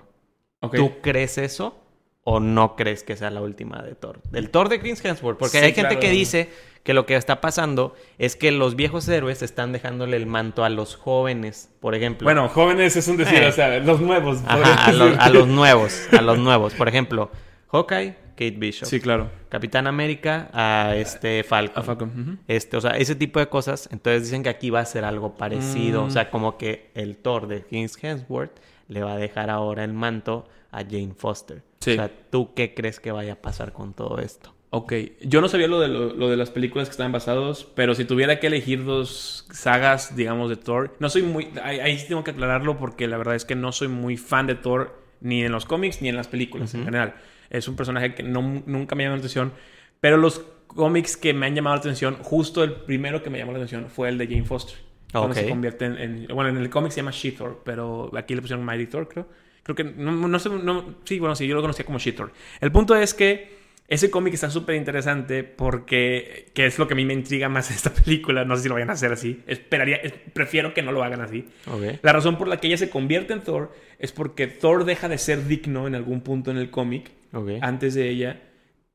¿Tú 0.75 1.01
crees 1.03 1.37
eso? 1.37 1.79
¿O 2.25 2.39
no 2.41 2.77
crees 2.77 3.03
que 3.03 3.17
sea 3.17 3.31
la 3.31 3.43
última 3.43 3.83
de 3.83 3.95
Thor? 3.97 4.23
Del 4.31 4.49
Thor 4.49 4.69
de 4.71 4.81
Chris 4.81 5.05
Hemsworth. 5.05 5.39
Porque 5.39 5.59
Sí, 5.59 5.65
hay 5.65 5.73
gente 5.73 5.97
claro. 5.97 6.01
que 6.01 6.11
dice 6.11 6.49
que 6.83 6.95
lo 6.95 7.07
que 7.07 7.15
está 7.17 7.41
pasando 7.41 7.95
es 8.19 8.35
que 8.37 8.51
los 8.51 8.75
viejos 8.77 9.09
héroes 9.09 9.43
están 9.43 9.73
dejándole 9.73 10.17
el 10.17 10.27
manto 10.27 10.65
a 10.65 10.69
los 10.69 10.97
jóvenes, 10.97 11.71
por 11.81 11.95
ejemplo. 11.95 12.25
Bueno, 12.25 12.49
jóvenes 12.49 12.97
es 12.97 13.07
un 13.09 13.17
decir, 13.17 13.43
Eh. 13.43 13.49
o 13.49 13.53
sea, 13.53 13.79
los 13.79 14.01
nuevos. 14.01 14.41
Ajá, 14.47 14.87
a, 14.87 14.93
los, 14.93 15.19
a 15.19 15.29
los 15.31 15.47
nuevos, 15.49 16.09
a 16.13 16.23
los 16.23 16.39
nuevos. 16.39 16.75
Por 16.75 16.89
ejemplo, 16.89 17.31
Hawkeye, 17.71 18.17
Kate 18.31 18.57
Bishop. 18.59 18.89
Sí, 18.89 19.01
claro. 19.01 19.31
Capitán 19.49 19.87
América, 19.87 20.51
a 20.53 20.97
este 20.97 21.45
Falcon. 21.45 21.79
A 21.79 21.83
Falcon. 21.85 22.41
Este, 22.49 22.77
o 22.77 22.81
sea, 22.81 22.93
ese 22.93 23.15
tipo 23.15 23.39
de 23.39 23.49
cosas. 23.49 23.89
Entonces 23.93 24.25
dicen 24.25 24.43
que 24.43 24.49
aquí 24.49 24.71
va 24.71 24.81
a 24.81 24.85
ser 24.85 25.05
algo 25.05 25.35
parecido. 25.37 26.03
Mm. 26.03 26.07
O 26.07 26.11
sea, 26.11 26.31
como 26.31 26.57
que 26.59 26.91
el 26.95 27.17
Thor 27.17 27.47
de 27.47 27.63
Chris 27.63 27.97
Hemsworth 28.03 28.53
le 28.89 29.03
va 29.03 29.13
a 29.13 29.17
dejar 29.17 29.51
ahora 29.51 29.85
el 29.85 29.93
manto 29.93 30.49
a 30.71 30.79
Jane 30.79 31.13
Foster. 31.17 31.63
Sí. 31.81 31.93
O 31.93 31.95
sea, 31.95 32.11
¿tú 32.31 32.55
qué 32.55 32.75
crees 32.75 32.99
que 32.99 33.13
vaya 33.13 33.35
a 33.35 33.37
pasar 33.37 33.73
con 33.73 33.93
todo 33.93 34.19
esto? 34.19 34.55
Ok, 34.75 34.95
yo 35.21 35.43
no 35.43 35.49
sabía 35.49 35.69
lo 35.69 35.81
de, 35.81 35.89
lo, 35.89 36.15
lo 36.15 36.31
de 36.31 36.37
las 36.39 36.49
películas 36.51 36.89
que 36.89 36.93
estaban 36.93 37.13
basados, 37.13 37.69
pero 37.75 37.95
si 37.95 38.07
tuviera 38.07 38.41
que 38.41 38.47
elegir 38.47 38.85
dos 38.85 39.47
sagas, 39.53 40.17
digamos, 40.17 40.49
de 40.49 40.57
Thor, 40.57 40.97
no 40.99 41.11
soy 41.11 41.21
muy... 41.23 41.49
Ahí, 41.63 41.79
ahí 41.81 41.99
sí 41.99 42.09
tengo 42.09 42.25
que 42.25 42.31
aclararlo 42.31 42.79
porque 42.79 43.07
la 43.07 43.19
verdad 43.19 43.35
es 43.35 43.45
que 43.45 43.55
no 43.55 43.71
soy 43.73 43.89
muy 43.89 44.17
fan 44.17 44.47
de 44.47 44.55
Thor 44.55 44.99
ni 45.21 45.45
en 45.45 45.53
los 45.53 45.67
cómics 45.67 46.01
ni 46.01 46.09
en 46.09 46.17
las 46.17 46.27
películas 46.27 46.73
en 46.75 46.85
general. 46.87 47.17
Es 47.51 47.69
un 47.69 47.77
personaje 47.77 48.15
que 48.15 48.23
no, 48.23 48.41
nunca 48.65 48.95
me 48.95 49.03
llamó 49.03 49.17
la 49.17 49.19
atención, 49.21 49.53
pero 50.01 50.17
los 50.17 50.39
cómics 50.69 51.19
que 51.19 51.35
me 51.35 51.45
han 51.45 51.55
llamado 51.55 51.77
la 51.77 51.81
atención, 51.81 52.17
justo 52.23 52.65
el 52.65 52.73
primero 52.73 53.23
que 53.23 53.29
me 53.29 53.37
llamó 53.37 53.53
la 53.53 53.59
atención 53.59 53.91
fue 53.91 54.09
el 54.09 54.17
de 54.17 54.27
Jane 54.27 54.45
Foster. 54.45 54.79
Cuando 55.13 55.33
Ok. 55.33 55.35
se 55.37 55.49
convierte 55.51 55.85
en, 55.85 55.99
en- 55.99 56.27
Bueno, 56.29 56.49
en 56.49 56.57
el 56.57 56.71
cómic 56.71 56.93
se 56.93 57.03
llama 57.03 57.11
She-Thor, 57.11 57.61
pero 57.63 58.11
aquí 58.17 58.35
le 58.35 58.41
pusieron 58.41 58.65
Mighty 58.65 58.87
Thor, 58.87 59.07
creo. 59.07 59.29
Creo 59.65 59.77
que... 59.77 59.85
No, 59.85 60.13
no 60.13 60.39
sé... 60.39 60.49
no- 60.49 60.95
sí, 61.05 61.19
bueno, 61.19 61.35
sí, 61.37 61.47
yo 61.47 61.55
lo 61.55 61.61
conocía 61.61 61.85
como 61.85 61.99
She-Thor. 61.99 62.33
El 62.63 62.73
punto 62.73 62.97
es 62.97 63.13
que 63.13 63.61
ese 63.89 64.11
cómic 64.11 64.33
está 64.35 64.49
súper 64.51 64.77
interesante 64.77 65.45
porque... 65.45 66.51
Que 66.55 66.67
es 66.67 66.79
lo 66.79 66.87
que 66.89 66.95
a 66.95 66.97
mí 66.97 67.05
me 67.05 67.13
intriga 67.13 67.49
más 67.49 67.71
esta 67.71 67.93
película. 68.05 68.45
No 68.45 68.57
sé 68.57 68.63
si 68.63 68.69
lo 68.69 68.75
vayan 68.75 68.91
a 68.91 68.95
hacer 68.95 69.13
así. 69.13 69.43
Esperaría... 69.47 69.97
es- 69.97 70.15
prefiero 70.33 70.73
que 70.75 70.83
no 70.83 70.93
lo 70.93 71.03
hagan 71.05 71.21
así. 71.21 71.47
Ok. 71.67 71.99
La 72.03 72.13
razón 72.13 72.39
por 72.39 72.49
la 72.49 72.59
que 72.59 72.69
ella 72.69 72.79
se 72.79 72.89
convierte 72.91 73.33
en 73.35 73.43
Thor 73.43 73.73
es 73.99 74.13
porque 74.13 74.47
Thor 74.47 74.85
deja 74.85 75.09
de 75.09 75.19
ser 75.19 75.47
digno 75.47 75.87
en 75.87 75.95
algún 75.95 76.23
punto 76.23 76.51
en 76.51 76.57
el 76.57 76.71
cómic 76.71 77.11
Ok. 77.33 77.51
antes 77.61 77.95
de 77.95 78.09
ella. 78.09 78.41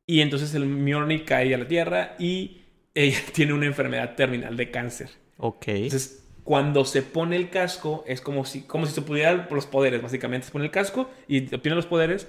Y 0.07 0.21
entonces 0.21 0.55
el 0.55 0.65
Mjolnir 0.65 1.25
cae 1.25 1.53
a 1.53 1.57
la 1.57 1.67
Tierra 1.67 2.15
y 2.17 2.61
ella 2.95 3.19
tiene 3.33 3.53
una 3.53 3.65
enfermedad 3.67 4.15
terminal 4.15 4.57
de 4.57 4.71
cáncer. 4.71 5.09
Ok. 5.37 5.67
Entonces, 5.67 6.23
cuando 6.43 6.85
se 6.85 7.01
pone 7.03 7.35
el 7.35 7.49
casco, 7.49 8.03
es 8.07 8.21
como 8.21 8.45
si, 8.45 8.61
como 8.61 8.85
si 8.87 8.93
se 8.93 9.01
pudieran 9.01 9.47
los 9.51 9.65
poderes, 9.67 10.01
básicamente. 10.01 10.47
Se 10.47 10.51
pone 10.53 10.65
el 10.65 10.71
casco 10.71 11.11
y 11.27 11.53
obtiene 11.53 11.75
los 11.75 11.85
poderes. 11.85 12.27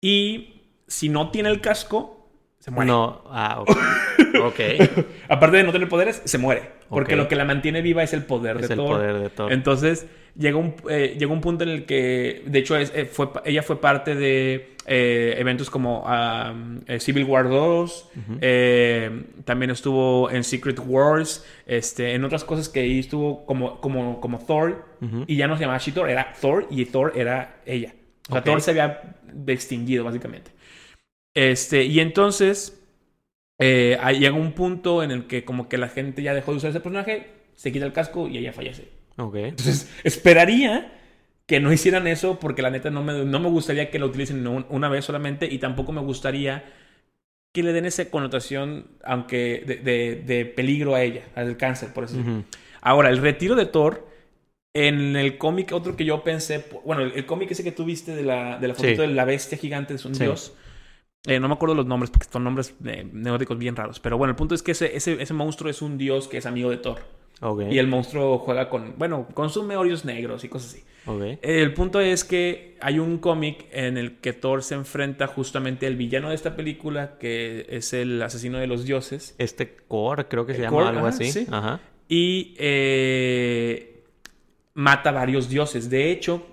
Y 0.00 0.61
si 0.92 1.08
no 1.08 1.30
tiene 1.30 1.48
el 1.48 1.60
casco, 1.60 2.28
se 2.58 2.70
muere. 2.70 2.90
No, 2.90 3.22
ah, 3.26 3.60
ok. 3.60 3.70
ok. 4.44 4.60
Aparte 5.28 5.56
de 5.56 5.64
no 5.64 5.72
tener 5.72 5.88
poderes, 5.88 6.22
se 6.24 6.38
muere. 6.38 6.70
Porque 6.88 7.16
lo 7.16 7.26
que 7.26 7.34
la 7.36 7.44
mantiene 7.44 7.80
viva 7.82 8.02
es 8.02 8.12
el 8.12 8.24
poder 8.24 8.58
Es 8.58 8.68
de 8.68 8.74
el 8.74 8.78
Thor. 8.80 8.88
poder 8.98 9.18
de 9.18 9.30
Thor. 9.30 9.52
Entonces, 9.52 10.06
llega 10.36 10.58
un, 10.58 10.74
eh, 10.90 11.16
llega 11.18 11.32
un 11.32 11.40
punto 11.40 11.64
en 11.64 11.70
el 11.70 11.84
que, 11.86 12.42
de 12.46 12.58
hecho, 12.58 12.76
es- 12.76 12.92
eh, 12.94 13.06
fue, 13.06 13.30
ella 13.46 13.62
fue 13.62 13.80
parte 13.80 14.14
de 14.14 14.76
eh, 14.86 15.34
eventos 15.38 15.70
como 15.70 16.02
um, 16.02 16.80
eh, 16.86 17.00
Civil 17.00 17.24
War 17.24 17.48
2, 17.48 18.10
eh, 18.40 19.24
también 19.44 19.70
estuvo 19.70 20.28
en 20.30 20.44
Secret 20.44 20.78
Wars, 20.84 21.46
este, 21.66 22.14
en 22.14 22.24
otras 22.24 22.44
cosas 22.44 22.68
que 22.68 22.80
ahí 22.80 22.98
estuvo 22.98 23.46
como, 23.46 23.80
como, 23.80 24.20
como 24.20 24.38
Thor, 24.40 24.84
y 25.26 25.36
ya 25.36 25.46
no 25.48 25.54
se 25.56 25.62
llamaba 25.62 25.78
She-Thor, 25.78 26.10
era 26.10 26.32
Thor, 26.40 26.66
y 26.70 26.84
Thor 26.84 27.12
era 27.16 27.60
ella. 27.64 27.94
O 28.28 28.32
sea. 28.34 28.42
Thor 28.44 28.60
se 28.60 28.70
había 28.72 29.16
extinguido, 29.46 30.04
básicamente. 30.04 30.50
Este, 31.34 31.84
y 31.84 32.00
entonces, 32.00 32.80
eh, 33.58 33.96
ahí 34.00 34.18
llega 34.18 34.34
un 34.36 34.52
punto 34.52 35.02
en 35.02 35.10
el 35.10 35.26
que 35.26 35.44
como 35.44 35.68
que 35.68 35.78
la 35.78 35.88
gente 35.88 36.22
ya 36.22 36.34
dejó 36.34 36.50
de 36.52 36.58
usar 36.58 36.70
ese 36.70 36.80
personaje, 36.80 37.28
se 37.54 37.72
quita 37.72 37.86
el 37.86 37.92
casco 37.92 38.28
y 38.28 38.38
ella 38.38 38.52
fallece. 38.52 38.88
Ok. 39.16 39.36
Entonces, 39.36 39.90
esperaría 40.04 40.92
que 41.46 41.60
no 41.60 41.72
hicieran 41.72 42.06
eso 42.06 42.38
porque 42.38 42.62
la 42.62 42.70
neta 42.70 42.90
no 42.90 43.02
me, 43.02 43.24
no 43.24 43.40
me 43.40 43.48
gustaría 43.48 43.90
que 43.90 43.98
lo 43.98 44.06
utilicen 44.06 44.46
un- 44.46 44.66
una 44.68 44.88
vez 44.88 45.04
solamente 45.04 45.46
y 45.52 45.58
tampoco 45.58 45.92
me 45.92 46.00
gustaría 46.00 46.64
que 47.54 47.62
le 47.62 47.72
den 47.74 47.84
esa 47.84 48.08
connotación, 48.10 48.86
aunque 49.04 49.62
de, 49.66 49.76
de- 49.76 50.22
de 50.24 50.46
peligro 50.46 50.94
a 50.94 51.02
ella, 51.02 51.22
al 51.34 51.56
cáncer, 51.58 51.92
por 51.92 52.04
eso. 52.04 52.18
Ujú. 52.18 52.44
Ahora, 52.80 53.10
el 53.10 53.18
retiro 53.18 53.54
de 53.54 53.66
Thor, 53.66 54.08
en 54.74 55.16
el 55.16 55.36
cómic, 55.36 55.72
otro 55.72 55.94
que 55.96 56.06
yo 56.06 56.24
pensé, 56.24 56.64
bueno, 56.86 57.02
el, 57.02 57.12
el 57.12 57.26
cómic 57.26 57.50
ese 57.50 57.62
que 57.62 57.72
tú 57.72 57.84
viste 57.84 58.14
de 58.14 58.22
la, 58.22 58.58
de 58.58 58.68
la 58.68 58.74
Sí. 58.74 58.80
fotito 58.82 59.02
de 59.02 59.08
la 59.08 59.26
bestia 59.26 59.58
gigante, 59.58 59.92
es 59.94 60.04
un 60.06 60.14
Sí. 60.14 60.24
dios. 60.24 60.54
Eh, 61.26 61.38
no 61.38 61.48
me 61.48 61.54
acuerdo 61.54 61.74
los 61.74 61.86
nombres 61.86 62.10
porque 62.10 62.26
son 62.30 62.44
nombres 62.44 62.74
eh, 62.84 63.08
neóticos 63.12 63.58
bien 63.58 63.76
raros. 63.76 64.00
Pero 64.00 64.18
bueno, 64.18 64.30
el 64.30 64.36
punto 64.36 64.54
es 64.54 64.62
que 64.62 64.72
ese, 64.72 64.96
ese, 64.96 65.22
ese 65.22 65.34
monstruo 65.34 65.70
es 65.70 65.82
un 65.82 65.98
dios 65.98 66.28
que 66.28 66.38
es 66.38 66.46
amigo 66.46 66.70
de 66.70 66.78
Thor. 66.78 67.00
Y 67.70 67.78
el 67.78 67.88
monstruo 67.88 68.38
juega 68.38 68.68
con, 68.68 68.94
bueno, 68.98 69.26
consume 69.34 69.76
Oreos 69.76 70.04
negros 70.04 70.44
y 70.44 70.48
cosas 70.48 70.74
así. 70.74 70.84
El 71.42 71.74
punto 71.74 71.98
es 71.98 72.22
que 72.22 72.76
hay 72.80 73.00
un 73.00 73.18
cómic 73.18 73.66
en 73.72 73.96
el 73.98 74.18
que 74.18 74.32
Thor 74.32 74.62
se 74.62 74.76
enfrenta 74.76 75.26
justamente 75.26 75.88
al 75.88 75.96
villano 75.96 76.28
de 76.28 76.36
esta 76.36 76.54
película, 76.54 77.18
que 77.18 77.66
es 77.68 77.94
el 77.94 78.22
asesino 78.22 78.58
de 78.58 78.68
los 78.68 78.84
dioses. 78.84 79.34
Este 79.38 79.74
core, 79.88 80.28
creo 80.28 80.46
que 80.46 80.52
se 80.52 80.58
El 80.58 80.70
llama 80.70 80.88
algo 80.88 81.00
ajá, 81.00 81.08
así. 81.08 81.32
sí. 81.32 81.46
Ajá. 81.50 81.80
Y 82.08 82.54
eh, 82.58 84.04
mata 84.74 85.10
varios 85.10 85.48
dioses. 85.48 85.90
De 85.90 86.12
hecho, 86.12 86.46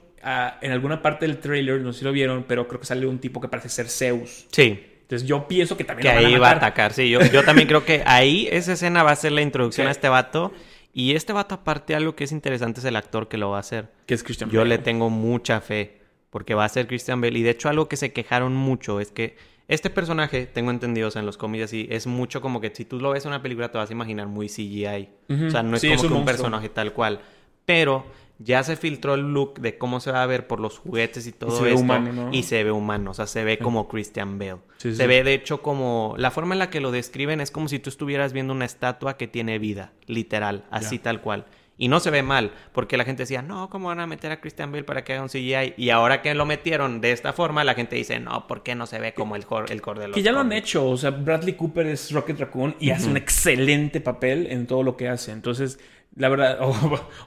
en 0.62 0.72
alguna 0.72 1.02
parte 1.02 1.26
del 1.28 1.38
trailer, 1.40 1.82
no 1.82 1.94
sé 1.94 2.00
si 2.00 2.06
lo 2.06 2.12
vieron, 2.12 2.44
pero 2.48 2.68
creo 2.68 2.80
que 2.80 2.86
sale 2.86 3.06
un 3.08 3.20
tipo 3.20 3.40
que 3.42 3.48
parece 3.48 3.70
ser 3.70 3.88
Zeus. 3.90 4.48
Sí. 4.52 4.80
Entonces 5.02 5.28
yo 5.28 5.48
pienso 5.48 5.76
que 5.76 5.84
también 5.84 6.04
Que 6.08 6.16
lo 6.16 6.22
van 6.22 6.26
ahí 6.26 6.36
a 6.36 6.40
va 6.40 6.48
a 6.52 6.54
matar. 6.56 6.68
atacar, 6.70 6.94
sí. 6.94 7.10
Yo, 7.10 7.20
yo 7.34 7.44
también 7.44 7.68
creo 7.68 7.84
que 7.84 8.04
ahí 8.06 8.48
esa 8.52 8.74
escena 8.74 9.02
va 9.04 9.12
a 9.12 9.16
ser 9.16 9.32
la 9.32 9.42
introducción 9.42 9.86
Sí. 9.86 9.90
a 9.90 9.92
este 9.92 10.10
vato. 10.10 10.52
Y 10.94 11.16
este 11.16 11.34
vato, 11.34 11.56
aparte, 11.56 11.96
algo 11.96 12.16
que 12.16 12.24
es 12.26 12.32
interesante 12.32 12.80
es 12.80 12.86
el 12.86 12.96
actor 12.96 13.28
que 13.28 13.38
lo 13.38 13.50
va 13.52 13.58
a 13.58 13.60
hacer. 13.62 13.90
Que 14.06 14.14
es 14.14 14.24
Christian 14.24 14.50
Yo 14.50 14.60
Bale. 14.62 14.70
le 14.70 14.78
tengo 14.80 15.10
mucha 15.10 15.62
fe. 15.62 15.98
Porque 16.30 16.54
va 16.54 16.66
a 16.66 16.70
ser 16.70 16.86
Christian 16.88 17.22
Bale. 17.22 17.40
Y 17.40 17.44
de 17.44 17.52
hecho, 17.52 17.70
algo 17.70 17.88
que 17.88 17.96
se 17.98 18.12
quejaron 18.14 18.54
mucho 18.54 19.00
es 19.00 19.10
que 19.12 19.36
este 19.68 19.90
personaje, 19.90 20.46
tengo 20.48 20.70
entendido, 20.72 21.08
o 21.08 21.12
sea, 21.12 21.20
en 21.22 21.26
los 21.28 21.38
cómics 21.38 21.66
así, 21.66 21.88
es 21.92 22.06
mucho 22.08 22.42
como 22.42 22.60
que 22.60 22.72
si 22.76 22.86
tú 22.86 23.00
lo 23.00 23.12
ves 23.12 23.24
en 23.26 23.30
una 23.30 23.42
película 23.42 23.72
te 23.72 23.78
vas 23.78 23.90
a 23.90 23.94
imaginar 23.94 24.28
muy 24.28 24.48
CGI. 24.48 25.10
O 25.48 25.50
sea, 25.52 25.62
no 25.64 25.76
es 25.76 25.82
Sí, 25.82 25.88
como 25.88 25.96
es 25.96 26.02
que 26.02 26.08
un 26.08 26.14
un, 26.14 26.20
monstruo. 26.20 26.26
personaje 26.26 26.70
tal 26.70 26.94
cual. 26.94 27.20
Pero 27.66 28.06
ya 28.40 28.64
se 28.64 28.78
filtró 28.78 29.16
el 29.16 29.34
look 29.34 29.60
de 29.60 29.78
cómo 29.78 30.00
se 30.00 30.12
va 30.12 30.24
a 30.24 30.26
ver 30.26 30.48
por 30.48 30.62
los 30.62 30.80
juguetes 30.80 31.28
y 31.28 31.34
todo 31.34 31.52
se 31.52 31.64
ve 31.64 31.70
esto. 31.72 31.82
humano, 31.82 32.14
¿no? 32.14 32.34
Y 32.34 32.44
se 32.44 32.64
ve 32.64 32.72
humano. 32.72 33.12
O 33.12 33.14
sea, 33.14 33.28
se 33.28 33.44
ve 33.44 33.60
como 33.60 33.88
Christian 33.90 34.40
Bale. 34.40 34.60
Sí, 34.78 34.92
sí, 34.92 34.96
se 34.96 35.08
ve, 35.08 35.24
de 35.24 35.34
hecho, 35.34 35.62
como... 35.62 36.16
La 36.18 36.32
forma 36.32 36.56
en 36.56 36.60
la 36.60 36.70
que 36.70 36.80
lo 36.80 36.92
describen 36.92 37.42
es 37.42 37.52
como 37.52 37.68
si 37.68 37.80
tú 37.80 37.90
estuvieras 37.90 38.32
viendo 38.32 38.54
una 38.54 38.66
estatua 38.66 39.18
que 39.18 39.28
tiene 39.28 39.60
vida. 39.60 39.92
Literal. 40.08 40.64
Así 40.72 41.00
tal 41.00 41.22
cual. 41.22 41.46
Y 41.82 41.88
no 41.88 42.02
se 42.02 42.12
ve 42.12 42.24
mal, 42.24 42.52
porque 42.74 42.98
la 42.98 43.06
gente 43.06 43.24
decía, 43.24 43.42
no, 43.42 43.70
¿cómo 43.70 43.88
van 43.88 44.02
a 44.02 44.06
meter 44.06 44.34
a 44.34 44.42
Christian 44.42 44.70
Bale 44.70 44.84
para 44.84 45.06
que 45.06 45.14
haga 45.14 45.22
un 45.22 45.30
CGI? 45.30 45.76
Y 45.78 45.92
ahora 45.92 46.22
que 46.22 46.36
lo 46.36 46.46
metieron 46.46 47.00
de 47.00 47.14
esta 47.14 47.32
forma, 47.32 47.64
la 47.64 47.74
gente 47.74 47.96
dice, 47.96 48.20
no, 48.20 48.48
¿por 48.48 48.64
qué 48.64 48.76
no 48.76 48.86
se 48.86 49.00
ve 49.00 49.14
como 49.14 49.38
el 49.38 49.44
el 49.70 49.82
core 49.82 50.02
de 50.02 50.08
los 50.10 50.16
Que 50.16 50.22
ya 50.22 50.34
lo 50.34 50.40
han 50.40 50.50
cómics?" 50.50 50.68
hecho. 50.68 50.90
O 50.90 50.98
sea, 50.98 51.12
Bradley 51.12 51.54
Cooper 51.54 51.88
es 51.88 52.12
Rocket 52.12 52.38
Raccoon 52.38 52.76
y 52.82 52.90
hace 52.90 53.10
un 53.10 53.16
excelente 53.16 54.02
papel 54.02 54.48
en 54.48 54.68
todo 54.68 54.84
lo 54.84 54.98
que 54.98 55.08
hace. 55.08 55.32
Entonces, 55.32 55.80
La 56.20 56.30
verdad, 56.30 56.60
o, 56.62 56.76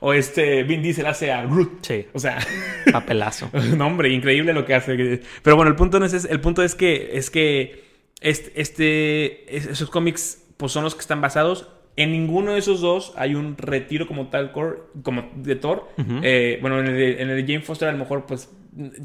o 0.01 0.13
este 0.13 0.63
Vin 0.63 0.83
Diesel 0.83 1.07
hace 1.07 1.33
a 1.33 1.45
Groot. 1.45 1.85
Sí. 1.85 2.07
O 2.13 2.19
sea, 2.21 2.39
Papelazo. 2.93 3.51
no, 3.77 3.87
hombre, 3.89 4.11
increíble 4.11 4.53
lo 4.53 4.65
que 4.65 4.75
hace. 4.75 5.21
Pero 5.43 5.57
bueno, 5.57 5.71
el 5.71 5.77
punto 5.77 5.99
no 5.99 6.07
es 6.07 6.13
ese, 6.13 6.31
el 6.31 6.41
punto 6.41 6.63
es 6.63 6.75
que 6.77 7.17
es 7.17 7.31
que 7.31 7.85
este, 8.21 8.53
este 8.61 9.57
es- 9.57 9.67
esos 9.67 9.91
cómics 9.91 10.45
pues 10.57 10.71
son 10.71 10.85
los 10.85 10.95
que 10.95 11.01
están 11.01 11.21
basados 11.21 11.69
en 11.97 12.13
ninguno 12.13 12.53
de 12.53 12.59
esos 12.61 12.81
dos 12.81 13.13
hay 13.17 13.35
un 13.35 13.57
retiro 13.59 14.07
como 14.07 14.29
tal 14.29 14.53
como 14.53 15.31
de 15.35 15.57
Thor. 15.57 15.89
Eh, 16.23 16.59
bueno, 16.63 16.79
en 16.81 16.87
el, 16.87 16.97
de- 16.97 17.23
en 17.23 17.31
el 17.31 17.41
Jane 17.47 17.61
Foster 17.61 17.89
a 17.89 17.93
lo 17.93 17.99
mejor 17.99 18.25
pues 18.27 18.49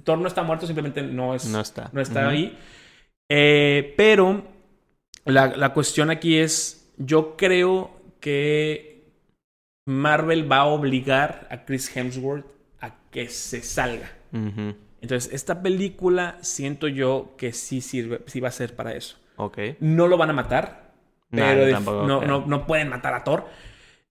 Thor 0.05 0.17
no 0.19 0.27
está 0.27 0.43
muerto, 0.43 0.65
simplemente 0.67 1.01
no 1.01 1.33
es 1.35 1.45
No 1.47 1.59
está. 1.59 1.89
no 1.91 1.99
está 1.99 2.29
ahí. 2.29 2.57
Eh, 3.29 3.93
pero 3.97 4.43
la, 5.25 5.47
la 5.57 5.73
cuestión 5.73 6.09
aquí 6.09 6.38
es, 6.38 6.93
yo 6.97 7.35
creo 7.35 7.91
que 8.21 8.96
Marvel 9.88 10.51
va 10.51 10.57
a 10.57 10.65
obligar 10.65 11.47
a 11.49 11.63
Chris 11.63 11.95
Hemsworth 11.95 12.45
a 12.81 12.95
que 13.09 13.29
se 13.29 13.61
salga. 13.61 14.11
Entonces, 15.01 15.33
esta 15.33 15.61
película 15.61 16.38
siento 16.41 16.89
yo 16.89 17.35
que 17.38 17.53
sí 17.53 17.79
sirve, 17.79 18.21
sí 18.25 18.41
va 18.41 18.49
a 18.49 18.51
ser 18.51 18.75
para 18.75 18.93
eso. 18.93 19.17
Ok. 19.38 19.57
No 19.79 20.07
lo 20.07 20.17
van 20.17 20.29
a 20.29 20.33
matar, 20.33 20.91
No, 21.31 21.41
pero 21.41 21.71
tampoco 21.71 22.05
no, 22.05 22.21
no, 22.21 22.45
no 22.45 22.67
pueden 22.67 22.89
matar 22.89 23.13
a 23.13 23.23
Thor. 23.23 23.45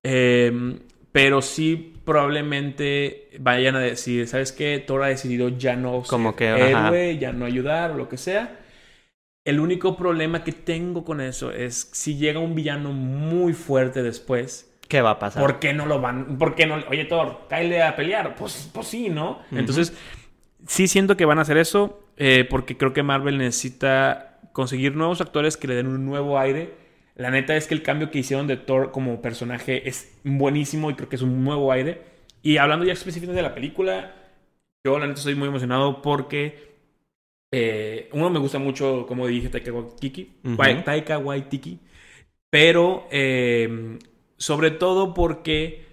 Eh, 0.03 0.79
pero 1.12 1.43
sí 1.43 1.95
probablemente 2.05 3.29
vayan 3.39 3.77
a 3.77 3.81
decir, 3.81 4.27
¿sabes 4.29 4.53
qué? 4.53 4.79
Thor 4.79 5.03
ha 5.03 5.09
decidido 5.09 5.51
ya 5.51 5.77
no 5.77 6.01
ser 6.05 6.11
Como 6.11 6.35
que, 6.37 6.49
ajá. 6.49 6.89
héroe, 6.89 7.18
ya 7.18 7.33
no 7.33 7.45
ayudar 7.45 7.91
o 7.91 7.95
lo 7.99 8.09
que 8.09 8.16
sea. 8.16 8.61
El 9.45 9.61
único 9.61 9.97
problema 9.97 10.43
que 10.43 10.53
tengo 10.53 11.05
con 11.05 11.20
eso 11.20 11.53
es 11.53 11.91
si 11.93 12.16
llega 12.16 12.41
un 12.41 12.55
villano 12.55 12.93
muy 12.93 13.53
fuerte 13.53 14.03
después, 14.03 14.72
¿Qué 14.89 15.01
va 15.01 15.11
a 15.11 15.18
pasar? 15.18 15.43
¿por 15.43 15.59
qué 15.59 15.72
no 15.72 15.87
lo 15.87 16.01
van? 16.01 16.39
¿Por 16.39 16.55
qué 16.55 16.66
no? 16.66 16.76
Oye, 16.91 17.05
Thor, 17.07 17.47
cáele 17.49 17.82
a 17.82 17.97
pelear. 17.97 18.34
Pues, 18.34 18.70
pues 18.72 18.87
sí, 18.87 19.09
¿no? 19.09 19.41
Entonces, 19.51 19.93
sí 20.66 20.89
siento 20.89 21.16
que 21.16 21.24
van 21.24 21.39
a 21.39 21.43
hacer 21.43 21.57
eso 21.57 22.01
eh, 22.16 22.47
porque 22.49 22.76
creo 22.76 22.93
que 22.93 23.03
Marvel 23.03 23.39
necesita 23.39 24.39
conseguir 24.53 24.95
nuevos 24.97 25.20
actores 25.20 25.57
que 25.57 25.68
le 25.68 25.74
den 25.74 25.87
un 25.87 26.05
nuevo 26.05 26.39
aire. 26.39 26.74
La 27.14 27.30
neta 27.30 27.57
es 27.57 27.66
que 27.66 27.74
el 27.74 27.82
cambio 27.82 28.11
que 28.11 28.18
hicieron 28.18 28.47
de 28.47 28.57
Thor 28.57 28.91
como 28.91 29.22
personaje 29.22 29.89
es 29.89 30.18
buenísimo 30.22 30.91
y 30.91 30.95
creo 30.95 31.09
que 31.09 31.16
es 31.16 31.22
un 31.22 31.45
nuevo 31.45 31.72
aire. 31.72 32.03
Y 32.43 32.59
hablando 32.59 32.84
ya 32.84 32.93
específicamente 32.93 33.43
de 33.43 33.49
la 33.49 33.55
película, 33.55 34.14
yo 34.84 34.99
la 34.99 35.07
neta 35.07 35.18
estoy 35.18 35.34
muy 35.34 35.49
emocionado 35.49 36.03
porque 36.03 36.76
eh, 37.53 38.09
uno 38.12 38.30
me 38.30 38.39
gusta 38.39 38.59
mucho, 38.59 39.07
como 39.07 39.26
dije, 39.26 39.49
Taika 39.49 39.72
Waititi, 39.72 40.30
Taika 40.84 41.18
Waititi, 41.18 41.78
pero 42.51 43.09
eh, 43.11 43.99
sobre 44.39 44.70
todo 44.70 45.14
porque 45.14 45.84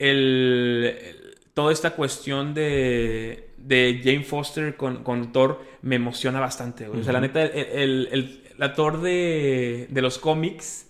el, 0.00 0.96
el- 1.04 1.34
toda 1.54 1.72
esta 1.72 1.90
cuestión 1.90 2.54
de, 2.54 3.48
de 3.56 4.00
Jane 4.04 4.22
Foster 4.22 4.76
con, 4.76 5.02
con 5.02 5.32
Thor 5.32 5.60
me 5.82 5.96
emociona 5.96 6.38
bastante. 6.40 6.86
güey. 6.86 7.00
O 7.00 7.04
sea, 7.04 7.12
la 7.12 7.20
neta, 7.20 7.42
el, 7.44 8.08
el- 8.12 8.42
la 8.58 8.74
Thor 8.74 9.00
de, 9.00 9.86
de 9.90 10.02
los 10.02 10.18
cómics 10.18 10.86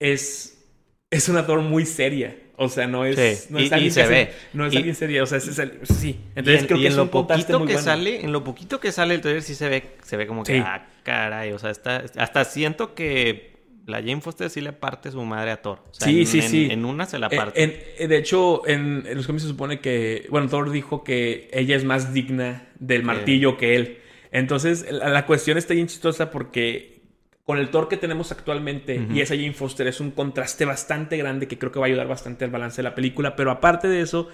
es, 0.00 0.64
es 1.10 1.28
una 1.28 1.46
Thor 1.46 1.60
muy 1.60 1.86
seria. 1.86 2.36
O 2.56 2.68
sea, 2.68 2.86
no 2.86 3.04
es, 3.04 3.16
Sí, 3.16 3.46
no 3.50 3.58
y- 3.58 3.64
es 3.64 3.70
y 3.70 3.74
alguien 3.74 3.92
se 3.92 4.00
que 4.00 4.04
hace- 4.04 4.12
ve. 4.12 4.32
no 4.52 4.66
es 4.66 4.72
Y- 4.72 4.76
alguien 4.76 4.94
seria. 4.94 5.22
O 5.22 5.26
sea, 5.26 5.38
es, 5.38 5.48
es 5.48 5.58
el- 5.58 5.80
sí. 5.84 6.10
Y 6.10 6.38
Entonces 6.38 6.60
en, 6.62 6.66
creo 6.66 6.78
y 6.78 6.80
que 6.82 6.86
en 6.86 6.92
es 6.92 6.96
lo 6.96 7.02
un 7.04 7.08
poquito 7.08 7.58
muy 7.58 7.66
que 7.66 7.72
bueno. 7.74 7.84
sale, 7.84 8.24
en 8.24 8.30
lo 8.32 8.44
poquito 8.44 8.78
que 8.78 8.92
sale 8.92 9.14
el 9.14 9.20
trailer 9.20 9.42
sí 9.42 9.54
se 9.56 9.68
ve, 9.68 9.82
se 10.04 10.16
ve 10.16 10.26
como 10.28 10.44
que, 10.44 10.54
Sí. 10.58 10.62
ah, 10.64 10.86
caray, 11.02 11.52
o 11.52 11.58
sea, 11.58 11.70
está, 11.70 12.04
hasta 12.18 12.44
siento 12.44 12.94
que 12.94 13.51
la 13.86 13.98
Jane 13.98 14.20
Foster 14.20 14.48
sí 14.50 14.60
le 14.60 14.72
parte 14.72 15.10
su 15.10 15.22
madre 15.24 15.50
a 15.50 15.60
Thor. 15.62 15.80
O 15.90 15.94
sea, 15.94 16.06
Sí, 16.08 16.20
en, 16.20 16.26
sí, 16.26 16.38
en- 16.38 16.48
sí. 16.48 16.68
En 16.70 16.84
una 16.84 17.06
se 17.06 17.18
la 17.18 17.28
Eh, 17.30 17.36
parte. 17.36 17.62
en- 17.98 18.08
de 18.08 18.16
hecho, 18.16 18.66
en, 18.68 19.04
los 19.14 19.26
cómics 19.26 19.42
se 19.42 19.48
supone 19.48 19.80
que, 19.80 20.26
bueno, 20.30 20.48
Thor 20.48 20.70
dijo 20.70 21.02
que 21.04 21.50
ella 21.52 21.74
es 21.76 21.84
más 21.84 22.12
digna 22.14 22.68
del 22.78 23.02
martillo 23.02 23.56
que 23.56 23.74
él. 23.76 23.98
Entonces, 24.30 24.86
la, 24.90 25.08
la 25.08 25.26
cuestión 25.26 25.58
está 25.58 25.74
bien 25.74 25.88
chistosa 25.88 26.30
porque 26.30 27.02
con 27.44 27.58
el 27.58 27.70
Thor 27.70 27.88
que 27.88 27.96
tenemos 27.96 28.30
actualmente 28.30 29.04
y 29.12 29.20
esa 29.20 29.34
Jane 29.34 29.52
Foster 29.52 29.86
es 29.88 29.98
un 30.00 30.12
contraste 30.12 30.64
bastante 30.64 31.16
grande 31.16 31.48
que 31.48 31.58
creo 31.58 31.72
que 31.72 31.80
va 31.80 31.86
a 31.86 31.88
ayudar 31.88 32.06
bastante 32.06 32.44
al 32.44 32.50
balance 32.52 32.76
de 32.76 32.84
la 32.84 32.94
película. 32.94 33.34
Pero 33.36 33.50
aparte 33.50 33.88
de 33.88 34.00
eso, 34.00 34.28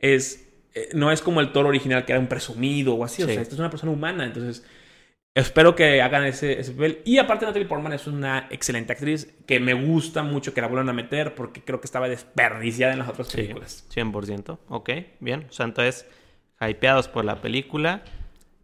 es 0.00 0.44
eh, 0.74 0.88
no 0.92 1.10
es 1.12 1.22
como 1.22 1.40
el 1.40 1.52
Thor 1.52 1.66
original 1.66 2.04
que 2.04 2.12
era 2.12 2.20
un 2.20 2.26
presumido 2.26 2.94
o 2.94 3.04
así. 3.04 3.22
O 3.22 3.26
sea, 3.26 3.40
esta 3.40 3.54
es 3.54 3.58
una 3.60 3.70
persona 3.70 3.92
humana. 3.92 4.24
Entonces, 4.26 4.64
Espero 5.34 5.76
que 5.76 6.02
hagan 6.02 6.24
ese, 6.24 6.58
ese 6.58 6.72
papel. 6.72 7.00
Y 7.04 7.18
aparte, 7.18 7.46
Natalie 7.46 7.68
Portman 7.68 7.92
es 7.92 8.06
una 8.08 8.48
excelente 8.50 8.92
actriz 8.92 9.32
que 9.46 9.60
me 9.60 9.72
gusta 9.74 10.22
mucho 10.24 10.52
que 10.52 10.60
la 10.60 10.66
vuelvan 10.66 10.88
a 10.88 10.92
meter 10.92 11.34
porque 11.36 11.62
creo 11.62 11.80
que 11.80 11.86
estaba 11.86 12.08
desperdiciada 12.08 12.92
en 12.92 12.98
las 12.98 13.08
otras 13.08 13.28
Sí, 13.28 13.36
películas. 13.36 13.86
100%. 13.94 14.58
Ok, 14.68 14.90
bien. 15.20 15.46
O 15.48 15.52
sea, 15.52 15.66
entonces, 15.66 16.06
hypeados 16.60 17.06
por 17.08 17.24
la 17.24 17.40
película. 17.40 18.02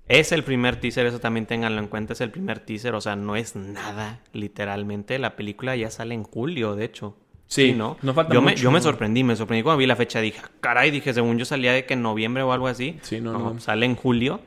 Es 0.08 0.32
el 0.32 0.42
primer 0.42 0.76
teaser, 0.76 1.06
eso 1.06 1.20
también 1.20 1.46
ténganlo 1.46 1.80
en 1.80 1.86
cuenta. 1.86 2.12
Es 2.12 2.20
el 2.20 2.30
primer 2.30 2.58
teaser, 2.58 2.94
o 2.94 3.00
sea, 3.00 3.14
no 3.16 3.36
es 3.36 3.54
nada, 3.56 4.20
literalmente. 4.32 5.18
La 5.18 5.36
película 5.36 5.76
ya 5.76 5.90
sale 5.90 6.14
en 6.14 6.24
julio, 6.24 6.74
de 6.74 6.84
hecho. 6.86 7.16
Sí, 7.46 7.72
¿no? 7.72 7.96
no 8.02 8.14
falta 8.14 8.34
yo, 8.34 8.42
me, 8.42 8.50
mucho. 8.52 8.62
yo 8.64 8.70
me 8.70 8.80
sorprendí, 8.80 9.22
me 9.22 9.36
sorprendí 9.36 9.62
cuando 9.62 9.78
vi 9.78 9.86
la 9.86 9.96
fecha. 9.96 10.20
Dije, 10.20 10.40
"Ah, 10.42 10.50
caray, 10.60 10.90
dije, 10.90 11.14
según 11.14 11.38
yo 11.38 11.44
salía 11.44 11.72
de 11.72 11.86
que 11.86 11.94
en 11.94 12.02
noviembre 12.02 12.42
o 12.42 12.52
algo 12.52 12.66
así. 12.66 12.98
Sí, 13.02 13.20
no, 13.20 13.32
no. 13.38 13.60
Sale 13.60 13.86
en 13.86 13.94
julio. 13.94 14.40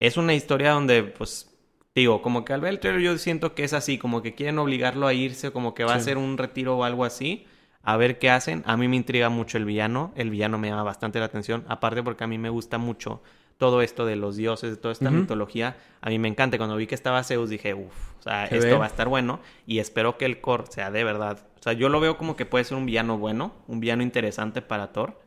Es 0.00 0.16
una 0.16 0.34
historia 0.34 0.72
donde, 0.72 1.02
pues, 1.02 1.50
digo, 1.94 2.22
como 2.22 2.44
que 2.44 2.52
al 2.52 2.60
ver 2.60 2.70
el 2.70 2.80
trailer 2.80 3.02
yo 3.02 3.18
siento 3.18 3.54
que 3.54 3.64
es 3.64 3.72
así, 3.72 3.98
como 3.98 4.22
que 4.22 4.34
quieren 4.34 4.58
obligarlo 4.58 5.06
a 5.06 5.14
irse, 5.14 5.50
como 5.50 5.74
que 5.74 5.84
va 5.84 5.94
a 5.94 6.00
ser 6.00 6.18
un 6.18 6.38
retiro 6.38 6.76
o 6.76 6.84
algo 6.84 7.04
así. 7.04 7.46
A 7.82 7.96
ver 7.96 8.18
qué 8.18 8.30
hacen. 8.30 8.62
A 8.66 8.76
mí 8.76 8.86
me 8.86 8.96
intriga 8.96 9.28
mucho 9.28 9.56
el 9.56 9.64
villano. 9.64 10.12
El 10.14 10.30
villano 10.30 10.58
me 10.58 10.68
llama 10.68 10.82
bastante 10.82 11.18
la 11.18 11.24
atención. 11.26 11.64
Aparte 11.68 12.02
porque 12.02 12.24
a 12.24 12.26
mí 12.26 12.36
me 12.36 12.50
gusta 12.50 12.76
mucho 12.76 13.22
todo 13.56 13.82
esto 13.82 14.04
de 14.04 14.14
los 14.14 14.36
dioses, 14.36 14.70
de 14.70 14.76
toda 14.76 14.92
esta 14.92 15.10
mitología. 15.10 15.76
A 16.00 16.10
mí 16.10 16.18
me 16.18 16.28
encanta. 16.28 16.58
Cuando 16.58 16.76
vi 16.76 16.86
que 16.86 16.94
estaba 16.94 17.24
Zeus 17.24 17.48
dije, 17.50 17.74
uff, 17.74 17.94
o 18.18 18.22
sea, 18.22 18.46
Se 18.46 18.56
esto 18.56 18.66
ve. 18.72 18.76
va 18.78 18.84
a 18.84 18.88
estar 18.88 19.08
bueno. 19.08 19.40
Y 19.66 19.78
espero 19.78 20.18
que 20.18 20.26
el 20.26 20.40
core 20.40 20.64
sea 20.68 20.90
de 20.90 21.02
verdad. 21.02 21.38
O 21.58 21.62
sea, 21.62 21.72
yo 21.72 21.88
lo 21.88 21.98
veo 21.98 22.18
como 22.18 22.36
que 22.36 22.44
puede 22.46 22.64
ser 22.64 22.76
un 22.76 22.84
villano 22.86 23.16
bueno, 23.16 23.52
un 23.66 23.80
villano 23.80 24.02
interesante 24.02 24.60
para 24.60 24.92
Thor. 24.92 25.18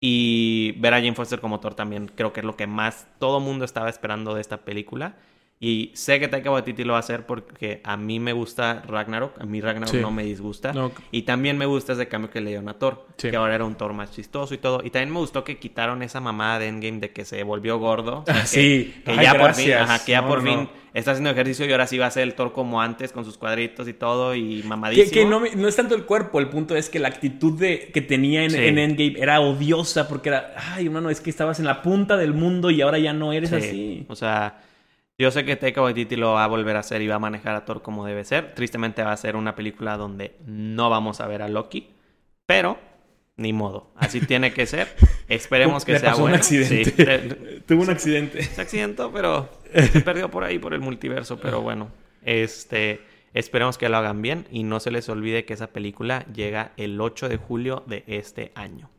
Y 0.00 0.72
ver 0.78 0.94
a 0.94 0.98
Jane 0.98 1.14
Foster 1.14 1.40
como 1.40 1.60
Thor 1.60 1.74
también 1.74 2.06
creo 2.14 2.32
que 2.32 2.40
es 2.40 2.46
lo 2.46 2.56
que 2.56 2.66
más 2.66 3.08
todo 3.18 3.40
mundo 3.40 3.64
estaba 3.64 3.88
esperando 3.88 4.34
de 4.34 4.40
esta 4.40 4.58
película. 4.58 5.16
Y 5.60 5.90
sé 5.94 6.20
que 6.20 6.28
Taika 6.28 6.52
Waititi 6.52 6.84
lo 6.84 6.92
va 6.92 6.98
a 6.98 7.00
hacer 7.00 7.26
porque 7.26 7.80
a 7.82 7.96
mí 7.96 8.20
me 8.20 8.32
gusta 8.32 8.80
Ragnarok. 8.86 9.40
A 9.40 9.44
mí 9.44 9.60
Ragnarok 9.60 9.90
Sí. 9.92 10.00
no 10.00 10.12
me 10.12 10.22
disgusta. 10.22 10.72
No. 10.72 10.92
Y 11.10 11.22
también 11.22 11.58
me 11.58 11.66
gusta 11.66 11.94
ese 11.94 12.06
cambio 12.06 12.30
que 12.30 12.40
le 12.40 12.50
dieron 12.50 12.68
a 12.68 12.74
Thor. 12.74 13.06
Sí. 13.16 13.30
Que 13.30 13.36
ahora 13.36 13.56
era 13.56 13.64
un 13.64 13.74
Thor 13.74 13.92
más 13.92 14.12
chistoso 14.12 14.54
y 14.54 14.58
todo. 14.58 14.82
Y 14.84 14.90
también 14.90 15.12
me 15.12 15.18
gustó 15.18 15.42
que 15.42 15.58
quitaron 15.58 16.02
esa 16.04 16.20
mamada 16.20 16.60
de 16.60 16.68
Endgame 16.68 17.00
de 17.00 17.10
que 17.10 17.24
se 17.24 17.42
volvió 17.42 17.76
gordo. 17.78 18.20
O 18.20 18.24
sea, 18.24 18.36
Ah, 18.36 18.40
que- 18.42 18.46
sí. 18.46 18.94
Que 19.04 19.10
Ay, 19.10 19.18
ya 19.24 19.34
por 19.36 19.52
fin, 19.54 19.72
ajá, 19.72 20.04
que 20.04 20.12
ya 20.12 20.20
No, 20.22 20.28
por 20.28 20.44
no, 20.44 20.48
fin 20.48 20.60
no. 20.60 20.70
está 20.94 21.10
haciendo 21.10 21.30
ejercicio 21.30 21.66
y 21.66 21.72
ahora 21.72 21.88
sí 21.88 21.98
va 21.98 22.06
a 22.06 22.10
ser 22.12 22.22
el 22.22 22.34
Thor 22.34 22.52
como 22.52 22.80
antes 22.80 23.10
con 23.10 23.24
sus 23.24 23.36
cuadritos 23.36 23.88
y 23.88 23.94
todo 23.94 24.36
y 24.36 24.60
Que, 24.62 24.68
mamadísimo. 24.68 25.10
que 25.12 25.24
no, 25.24 25.40
me- 25.40 25.56
no 25.56 25.66
es 25.66 25.74
tanto 25.74 25.96
el 25.96 26.04
cuerpo, 26.04 26.38
el 26.38 26.50
punto 26.50 26.76
es 26.76 26.88
que 26.88 27.00
la 27.00 27.08
actitud 27.08 27.58
de, 27.58 27.90
que 27.92 28.00
tenía 28.00 28.44
en, 28.44 28.52
Sí. 28.52 28.58
en 28.58 28.78
Endgame 28.78 29.16
era 29.18 29.40
odiosa 29.40 30.06
porque 30.06 30.28
era, 30.28 30.54
ay, 30.74 30.86
hermano, 30.86 31.10
es 31.10 31.20
que 31.20 31.30
estabas 31.30 31.58
en 31.58 31.64
la 31.66 31.82
punta 31.82 32.16
del 32.16 32.32
mundo 32.32 32.70
y 32.70 32.80
ahora 32.80 33.00
ya 33.00 33.12
no 33.12 33.32
eres 33.32 33.50
Sí. 33.50 33.56
así. 33.56 34.06
O 34.08 34.14
sea, 34.14 34.60
yo 35.18 35.30
sé 35.30 35.44
que 35.44 35.56
Taika 35.56 35.82
Waititi 35.82 36.16
lo 36.16 36.32
va 36.34 36.44
a 36.44 36.46
volver 36.46 36.76
a 36.76 36.80
hacer 36.80 37.02
y 37.02 37.08
va 37.08 37.16
a 37.16 37.18
manejar 37.18 37.54
a 37.56 37.64
Thor 37.64 37.82
como 37.82 38.06
debe 38.06 38.24
ser. 38.24 38.54
Tristemente 38.54 39.02
va 39.02 39.12
a 39.12 39.16
ser 39.16 39.34
una 39.36 39.54
película 39.56 39.96
donde 39.96 40.36
no 40.46 40.90
vamos 40.90 41.20
a 41.20 41.26
ver 41.26 41.42
a 41.42 41.48
Loki, 41.48 41.88
pero 42.46 42.78
ni 43.36 43.52
modo, 43.52 43.90
así 43.96 44.20
tiene 44.20 44.52
que 44.52 44.66
ser. 44.66 44.88
Esperemos 45.28 45.84
que 45.84 45.92
Le 45.92 45.98
sea 46.00 46.10
pasó 46.10 46.22
un 46.22 46.30
bueno. 46.30 46.36
accidente. 46.36 46.84
Sí, 46.84 46.90
te- 46.92 47.60
Tuvo 47.66 47.82
un 47.82 47.90
accidente. 47.90 48.42
se 48.42 48.60
accidentó, 48.60 49.12
pero 49.12 49.48
se 49.92 50.00
perdió 50.00 50.30
por 50.30 50.44
ahí 50.44 50.58
por 50.58 50.72
el 50.74 50.80
multiverso, 50.80 51.38
pero 51.38 51.60
bueno, 51.60 51.88
este 52.22 53.00
esperemos 53.34 53.76
que 53.78 53.88
lo 53.88 53.96
hagan 53.98 54.22
bien 54.22 54.46
y 54.50 54.62
no 54.62 54.80
se 54.80 54.90
les 54.90 55.08
olvide 55.08 55.44
que 55.44 55.52
esa 55.54 55.68
película 55.68 56.24
llega 56.32 56.72
el 56.76 57.00
8 57.00 57.28
de 57.28 57.36
julio 57.36 57.84
de 57.86 58.02
este 58.06 58.50
año. 58.54 58.90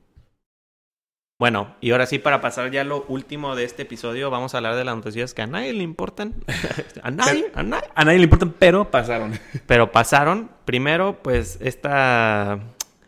Bueno, 1.40 1.74
y 1.80 1.92
ahora 1.92 2.06
sí, 2.06 2.20
para 2.20 2.42
pasar 2.42 2.70
ya 2.70 2.82
a 2.82 2.84
lo 2.84 3.06
último 3.08 3.56
de 3.56 3.64
este 3.64 3.84
episodio, 3.84 4.30
vamos 4.30 4.54
a 4.54 4.58
hablar 4.58 4.76
de 4.76 4.84
las 4.84 4.94
noticias 4.94 5.34
que 5.34 5.42
a 5.42 5.48
nadie 5.48 5.72
le 5.72 5.84
importan. 5.84 6.36
a 7.02 7.12
nadie, 7.12 7.50
a 7.56 7.64
nadie. 7.64 7.88
A 7.96 8.04
nadie 8.04 8.18
le 8.18 8.26
importan, 8.26 8.54
pero 8.60 8.92
pasaron. 8.92 9.40
Pero 9.66 9.90
pasaron. 9.90 10.52
Primero, 10.66 11.24
pues, 11.24 11.58
esta, 11.62 12.60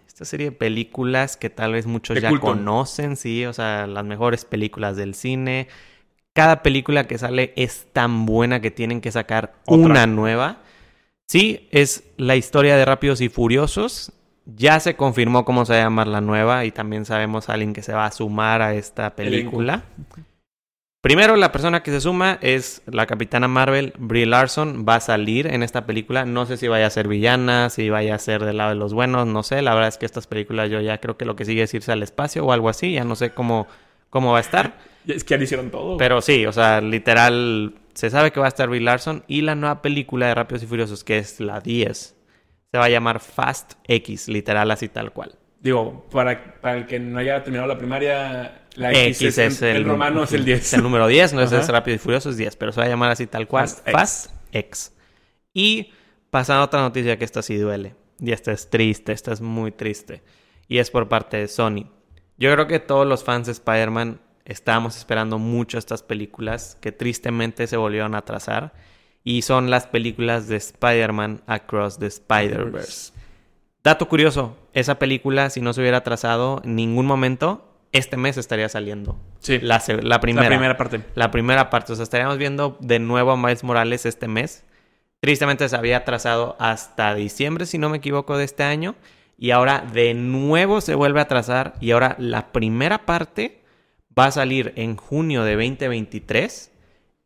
esta 0.08 0.24
serie 0.24 0.52
de 0.52 0.52
películas 0.54 1.36
que 1.36 1.50
tal 1.50 1.74
vez 1.74 1.86
muchos 1.86 2.16
De 2.16 2.22
ya 2.22 2.30
culto. 2.30 2.48
conocen, 2.48 3.18
sí, 3.18 3.46
o 3.46 3.52
sea, 3.52 3.86
las 3.86 4.06
mejores 4.06 4.46
películas 4.46 4.96
del 4.96 5.14
cine. 5.14 5.68
Cada 6.32 6.64
película 6.64 7.08
que 7.08 7.18
sale 7.18 7.52
es 7.58 7.88
tan 7.92 8.26
buena 8.26 8.62
que 8.62 8.72
tienen 8.72 9.02
que 9.02 9.12
sacar 9.12 9.56
Otra. 9.66 9.86
una 9.86 10.08
nueva. 10.08 10.60
Sí, 11.28 11.68
es 11.72 12.06
la 12.16 12.38
historia 12.38 12.78
de 12.78 12.86
Rápidos 12.86 13.20
y 13.20 13.28
Furiosos. 13.28 14.14
Ya 14.46 14.80
se 14.80 14.96
confirmó 14.96 15.46
cómo 15.46 15.66
se 15.66 15.74
va 15.74 15.80
a 15.80 15.84
llamar 15.84 16.08
la 16.08 16.22
nueva 16.22 16.66
y 16.66 16.72
también 16.72 17.06
sabemos 17.06 17.50
a 17.50 17.54
alguien 17.54 17.74
que 17.74 17.84
se 17.84 17.94
va 17.94 18.06
a 18.06 18.12
sumar 18.12 18.62
a 18.62 18.74
esta 18.74 19.16
película. 19.16 19.84
Primero, 21.02 21.36
la 21.36 21.52
persona 21.52 21.82
que 21.82 21.90
se 21.90 22.00
suma 22.00 22.38
es 22.42 22.84
la 22.86 23.08
capitana 23.08 23.48
Marvel, 23.48 23.94
Brie 23.98 24.28
Larson. 24.28 24.86
Va 24.88 24.96
a 24.96 25.00
salir 25.00 25.48
en 25.48 25.64
esta 25.64 25.88
película. 25.88 26.26
No 26.26 26.46
sé 26.46 26.58
si 26.58 26.68
vaya 26.68 26.86
a 26.86 26.92
ser 26.92 27.08
villana, 27.08 27.72
si 27.72 27.90
vaya 27.90 28.14
a 28.14 28.20
ser 28.20 28.46
del 28.46 28.58
lado 28.58 28.70
de 28.70 28.76
los 28.76 28.94
buenos, 28.94 29.26
no 29.26 29.42
sé. 29.42 29.64
La 29.64 29.74
verdad 29.74 29.90
es 29.90 29.98
que 29.98 30.06
estas 30.06 30.28
películas 30.28 30.70
yo 30.70 30.80
ya 30.80 31.00
creo 31.00 31.18
que 31.18 31.26
lo 31.26 31.36
que 31.36 31.46
sigue 31.46 31.64
es 31.64 31.74
irse 31.74 31.92
al 31.92 32.04
espacio 32.04 32.46
o 32.46 32.52
algo 32.52 32.70
así. 32.70 32.94
Ya 32.94 33.04
no 33.04 33.16
sé 33.16 33.32
cómo, 33.32 33.68
cómo 34.12 34.32
va 34.32 34.38
a 34.38 34.42
estar. 34.42 34.78
Es 35.08 35.24
que 35.24 35.32
ya 35.32 35.38
lo 35.38 35.44
hicieron 35.44 35.72
todo. 35.72 35.98
Pero 35.98 36.22
sí, 36.22 36.46
o 36.46 36.52
sea, 36.52 36.80
literal, 36.80 37.74
se 37.96 38.12
sabe 38.12 38.32
que 38.32 38.40
va 38.40 38.46
a 38.46 38.50
estar 38.50 38.70
Brie 38.70 38.80
Larson. 38.80 39.24
Y 39.28 39.42
la 39.42 39.56
nueva 39.56 39.82
película 39.82 40.28
de 40.28 40.36
Rápidos 40.36 40.62
y 40.62 40.68
Furiosos, 40.68 41.04
que 41.04 41.18
es 41.18 41.40
la 41.40 41.60
10, 41.60 42.16
se 42.72 42.78
va 42.78 42.86
a 42.86 42.90
llamar 42.90 43.20
Fast 43.20 43.74
X, 43.84 44.28
literal 44.28 44.72
así 44.72 44.88
tal 44.88 45.12
cual. 45.12 45.36
Digo, 45.60 46.08
para, 46.12 46.60
para 46.62 46.78
el 46.78 46.88
que 46.88 47.00
no 47.00 47.20
haya 47.20 47.44
terminado 47.44 47.68
la 47.68 47.78
primaria, 47.78 48.66
la 48.76 48.92
X, 48.92 49.22
X, 49.22 49.38
es, 49.38 49.62
el, 49.62 49.78
en 49.78 49.88
romano 49.88 50.24
es 50.24 50.34
el 50.34 50.46
10. 50.46 50.60
es 50.60 50.74
el 50.74 50.82
número 50.82 51.08
10, 51.08 51.34
no 51.34 51.42
es, 51.42 51.68
Rápido 51.68 51.96
y 51.96 52.00
Furioso, 52.00 52.30
es 52.30 52.38
10, 52.38 52.56
pero 52.56 52.72
se 52.72 52.80
va 52.80 52.86
a 52.86 52.90
llamar 52.90 53.12
así 53.12 53.28
tal 53.28 53.48
cual. 53.48 53.68
Fast 53.68 53.88
X. 53.88 53.94
Fast 53.94 54.32
X. 54.52 54.98
Y 55.54 55.92
pasando 56.32 56.62
a 56.62 56.66
otra 56.66 56.82
noticia 56.82 57.18
que 57.18 57.26
esta 57.26 57.42
sí 57.42 57.58
duele. 57.58 57.96
Y 58.20 58.32
esta 58.32 58.52
es 58.52 58.70
triste, 58.70 59.12
esta 59.12 59.34
es 59.34 59.42
muy 59.42 59.72
triste. 59.72 60.24
Y 60.68 60.78
es 60.78 60.90
por 60.90 61.10
parte 61.10 61.38
de 61.38 61.48
Sony. 61.48 61.92
Yo 62.38 62.52
creo 62.54 62.68
que 62.68 62.80
todos 62.80 63.06
los 63.06 63.24
fans 63.24 63.48
de 63.48 63.52
Spider-Man 63.52 64.22
estábamos 64.46 64.98
esperando 64.98 65.38
mucho 65.38 65.78
estas 65.78 66.02
películas 66.02 66.78
que 66.82 66.92
tristemente 66.92 67.68
se 67.68 67.78
volvieron 67.78 68.16
a 68.16 68.20
atrasar. 68.20 68.74
Y 69.24 69.44
son 69.44 69.70
las 69.70 69.88
películas 69.88 70.48
de 70.48 70.58
Spider-Man 70.58 71.42
Across 71.48 72.00
the 72.00 72.08
Spider-Verse. 72.08 73.14
Dato 73.84 74.08
curioso, 74.08 74.58
esa 74.74 75.00
película, 75.00 75.50
si 75.50 75.62
no 75.62 75.74
se 75.74 75.82
hubiera 75.82 75.98
atrasado 75.98 76.62
en 76.64 76.76
ningún 76.76 77.06
momento, 77.06 77.72
este 77.92 78.18
mes 78.18 78.38
estaría 78.38 78.70
saliendo. 78.70 79.18
Sí. 79.40 79.60
La, 79.60 79.80
primera. 79.80 80.08
La 80.08 80.20
primera 80.20 80.78
parte. 80.78 81.02
La 81.16 81.32
primera 81.32 81.70
parte. 81.70 81.94
O 81.94 81.96
sea, 81.96 82.04
estaríamos 82.04 82.38
viendo 82.38 82.78
de 82.80 83.00
nuevo 83.00 83.32
a 83.32 83.38
Miles 83.38 83.64
Morales 83.64 84.06
este 84.06 84.28
mes. 84.28 84.64
Tristemente 85.20 85.68
se 85.68 85.76
había 85.76 85.98
atrasado 85.98 86.56
hasta 86.60 87.14
diciembre, 87.16 87.66
si 87.66 87.78
no 87.78 87.90
me 87.90 87.98
equivoco, 87.98 88.38
de 88.38 88.46
este 88.46 88.64
año. 88.64 88.96
Y 89.38 89.52
ahora 89.52 89.84
de 89.94 90.14
nuevo 90.14 90.82
se 90.82 90.96
vuelve 90.96 91.20
a 91.20 91.24
atrasar. 91.24 91.74
Y 91.82 91.92
ahora 91.92 92.16
la 92.20 92.52
primera 92.52 93.06
parte 93.06 93.62
va 94.18 94.26
a 94.26 94.32
salir 94.32 94.74
en 94.76 94.96
junio 94.96 95.44
de 95.44 95.56
2023. 95.56 96.71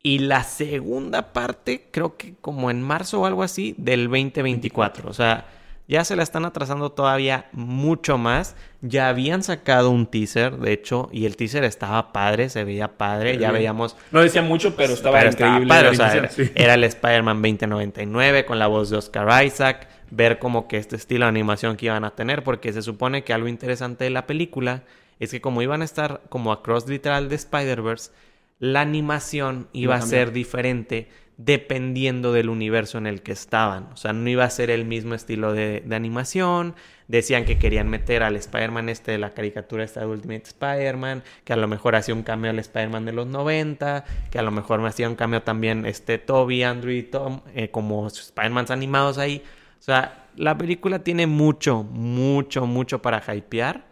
Y 0.06 0.20
la 0.20 0.44
segunda 0.44 1.34
parte, 1.34 1.88
creo 1.90 2.16
que 2.16 2.36
como 2.40 2.70
en 2.70 2.80
marzo 2.80 3.22
o 3.22 3.26
algo 3.26 3.42
así, 3.42 3.74
del 3.80 4.04
2024. 4.04 5.10
O 5.10 5.14
sea, 5.14 5.48
ya 5.88 6.06
se 6.06 6.16
la 6.16 6.22
están 6.22 6.46
atrasando 6.46 6.92
todavía 6.92 7.48
mucho 7.54 8.20
más. 8.20 8.56
Ya 8.82 9.10
habían 9.10 9.42
sacado 9.42 9.90
un 9.90 10.06
teaser, 10.06 10.58
de 10.58 10.74
hecho, 10.74 11.10
y 11.12 11.26
el 11.26 11.36
teaser 11.36 11.64
estaba 11.64 12.14
padre, 12.14 12.50
se 12.50 12.64
veía 12.64 13.00
padre. 13.00 13.40
Ya 13.40 13.50
veíamos 13.50 13.98
No 14.12 14.22
decía 14.22 14.44
mucho, 14.44 14.76
pero 14.76 14.94
estaba 14.94 15.18
pero 15.18 15.32
estaba 15.32 15.54
increíble. 15.54 15.74
padre, 15.74 15.86
la 15.86 15.92
o 15.92 15.96
sea, 15.96 16.06
era, 16.06 16.14
animación, 16.20 16.46
sí. 16.46 16.52
era 16.54 16.74
el 16.76 16.84
Spider-Man 16.84 17.42
2099 17.42 18.46
con 18.46 18.60
la 18.60 18.68
voz 18.68 18.92
de 18.92 18.98
Oscar 18.98 19.44
Isaac, 19.44 19.88
ver 20.12 20.38
como 20.38 20.68
que 20.68 20.78
este 20.78 20.98
estilo 20.98 21.26
de 21.26 21.30
animación 21.30 21.78
que 21.78 21.88
iban 21.88 22.06
a 22.06 22.12
tener, 22.12 22.44
porque 22.44 22.72
se 22.74 22.84
supone 22.84 23.24
que 23.24 23.34
algo 23.34 23.48
interesante 23.48 24.04
de 24.04 24.12
la 24.12 24.28
película 24.28 24.84
es 25.20 25.32
que 25.32 25.42
como 25.42 25.64
iban 25.64 25.82
a 25.82 25.86
estar 25.86 26.22
como 26.30 26.52
across 26.52 26.88
literal 26.88 27.28
de 27.28 27.36
Spider-Verse, 27.36 28.12
la 28.60 28.82
animación 28.82 29.68
iba 29.74 29.96
Iba 29.96 30.04
a 30.04 30.08
ser 30.08 30.32
diferente 30.32 31.10
dependiendo 31.38 32.32
del 32.32 32.50
universo 32.50 32.98
en 32.98 33.08
el 33.08 33.22
que 33.22 33.34
estaban. 33.34 33.90
O 33.94 33.98
sea, 33.98 34.14
no 34.14 34.30
iba 34.30 34.46
a 34.46 34.50
ser 34.50 34.70
el 34.70 34.86
mismo 34.86 35.16
estilo 35.16 35.54
de, 35.54 35.84
de 35.86 35.96
animación. 35.96 36.76
Decían 37.08 37.46
que 37.46 37.58
querían 37.58 37.90
meter 37.90 38.24
al 38.24 38.36
Spider-Man 38.36 38.90
este 38.90 39.12
de 39.12 39.18
la 39.18 39.34
caricatura 39.34 39.84
esta 39.84 40.00
de 40.00 40.06
Ultimate 40.08 40.44
Spider-Man, 40.44 41.24
que 41.44 41.54
a 41.54 41.58
lo 41.58 41.68
mejor 41.68 41.96
hacía 41.96 42.16
un 42.16 42.24
cambio 42.24 42.52
al 42.52 42.60
Spider-Man 42.60 43.06
de 43.06 43.12
los 43.12 43.28
90, 43.28 44.06
que 44.32 44.40
a 44.40 44.42
lo 44.42 44.52
mejor 44.52 44.80
me 44.82 44.88
hacía 44.88 45.10
un 45.10 45.16
cambio 45.16 45.44
también 45.44 45.86
este 45.86 46.18
Toby, 46.18 46.64
Andrew 46.64 46.94
y 46.94 47.04
Tom, 47.04 47.42
eh, 47.54 47.70
como 47.70 48.08
Spider-Mans 48.08 48.72
animados 48.72 49.18
ahí. 49.18 49.44
O 49.80 49.84
sea, 49.84 50.30
la 50.36 50.58
película 50.58 51.00
tiene 51.00 51.28
mucho, 51.28 51.84
mucho, 51.84 52.66
mucho 52.66 53.02
para 53.02 53.22
hypear, 53.22 53.86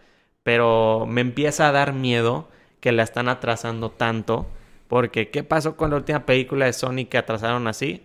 pero 0.43 1.05
me 1.07 1.21
empieza 1.21 1.67
a 1.67 1.71
dar 1.71 1.93
miedo 1.93 2.49
que 2.83 2.91
la 2.91 3.03
están 3.03 3.29
atrasando 3.29 3.91
tanto. 3.91 4.45
Porque, 4.89 5.29
¿qué 5.29 5.41
pasó 5.45 5.77
con 5.77 5.91
la 5.91 5.95
última 5.95 6.25
película 6.25 6.65
de 6.65 6.73
Sony 6.73 7.05
que 7.09 7.17
atrasaron 7.17 7.65
así? 7.67 8.03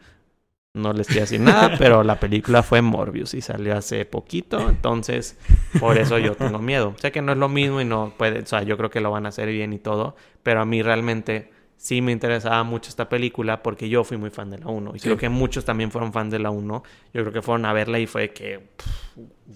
No 0.72 0.92
les 0.92 1.08
quiero 1.08 1.22
decir 1.22 1.40
nada, 1.40 1.72
pero 1.78 2.04
la 2.04 2.20
película 2.20 2.62
fue 2.62 2.80
Morbius 2.80 3.34
y 3.34 3.40
salió 3.40 3.76
hace 3.76 4.04
poquito. 4.04 4.70
Entonces, 4.70 5.36
por 5.80 5.98
eso 5.98 6.16
yo 6.18 6.36
tengo 6.36 6.60
miedo. 6.60 6.94
Sé 6.98 7.10
que 7.10 7.20
no 7.22 7.32
es 7.32 7.38
lo 7.38 7.48
mismo 7.48 7.80
y 7.80 7.84
no 7.84 8.14
puede, 8.16 8.38
o 8.42 8.46
sea, 8.46 8.62
yo 8.62 8.76
creo 8.76 8.88
que 8.88 9.00
lo 9.00 9.10
van 9.10 9.26
a 9.26 9.30
hacer 9.30 9.48
bien 9.48 9.72
y 9.72 9.80
todo. 9.80 10.14
Pero 10.44 10.60
a 10.60 10.64
mí 10.64 10.80
realmente 10.80 11.50
sí 11.76 12.00
me 12.00 12.12
interesaba 12.12 12.62
mucho 12.62 12.88
esta 12.88 13.08
película 13.08 13.64
porque 13.64 13.88
yo 13.88 14.04
fui 14.04 14.16
muy 14.16 14.30
fan 14.30 14.48
de 14.50 14.58
la 14.58 14.68
1. 14.68 14.92
Y 14.94 15.00
Sí. 15.00 15.06
creo 15.06 15.16
que 15.16 15.28
muchos 15.28 15.64
también 15.64 15.90
fueron 15.90 16.12
fans 16.12 16.30
de 16.30 16.38
la 16.38 16.50
1. 16.50 16.84
Yo 17.12 17.22
creo 17.22 17.32
que 17.32 17.42
fueron 17.42 17.66
a 17.66 17.72
verla 17.72 17.98
y 17.98 18.06
fue 18.06 18.30
que, 18.30 18.68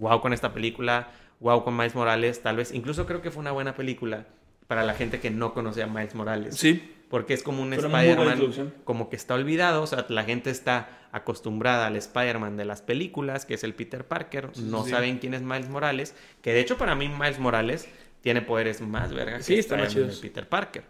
wow 0.00 0.20
con 0.20 0.32
esta 0.32 0.52
película, 0.52 1.10
wow 1.38 1.62
con 1.62 1.76
Miles 1.76 1.94
Morales, 1.94 2.42
tal 2.42 2.56
vez. 2.56 2.74
Incluso 2.74 3.06
creo 3.06 3.22
que 3.22 3.30
fue 3.30 3.40
una 3.40 3.52
buena 3.52 3.76
película 3.76 4.26
para 4.72 4.84
la 4.84 4.94
gente 4.94 5.20
que 5.20 5.30
no 5.30 5.52
conocía 5.52 5.84
a 5.84 5.86
Miles 5.86 6.14
Morales. 6.14 6.56
Sí. 6.56 6.94
Porque 7.10 7.34
es 7.34 7.42
como 7.42 7.62
un 7.62 7.74
Spider-Man 7.74 8.72
como 8.84 9.10
que 9.10 9.16
está 9.16 9.34
olvidado. 9.34 9.82
O 9.82 9.86
sea, 9.86 10.06
la 10.08 10.24
gente 10.24 10.48
está 10.48 10.88
acostumbrada 11.12 11.88
al 11.88 11.96
Spider-Man 11.96 12.56
de 12.56 12.64
las 12.64 12.80
películas, 12.80 13.44
que 13.44 13.52
es 13.52 13.64
el 13.64 13.74
Peter 13.74 14.06
Parker. 14.06 14.48
Sí, 14.54 14.62
no 14.62 14.84
sí. 14.84 14.90
saben 14.92 15.18
quién 15.18 15.34
es 15.34 15.42
Miles 15.42 15.68
Morales. 15.68 16.14
Que 16.40 16.54
de 16.54 16.60
hecho 16.60 16.78
para 16.78 16.94
mí 16.94 17.10
Miles 17.10 17.38
Morales 17.38 17.86
tiene 18.22 18.40
poderes 18.40 18.80
más 18.80 19.12
verga 19.12 19.36
que 19.36 19.42
Sí, 19.42 19.60
más 19.76 19.92
chidos. 19.92 20.20
Peter 20.20 20.48
Parker. 20.48 20.84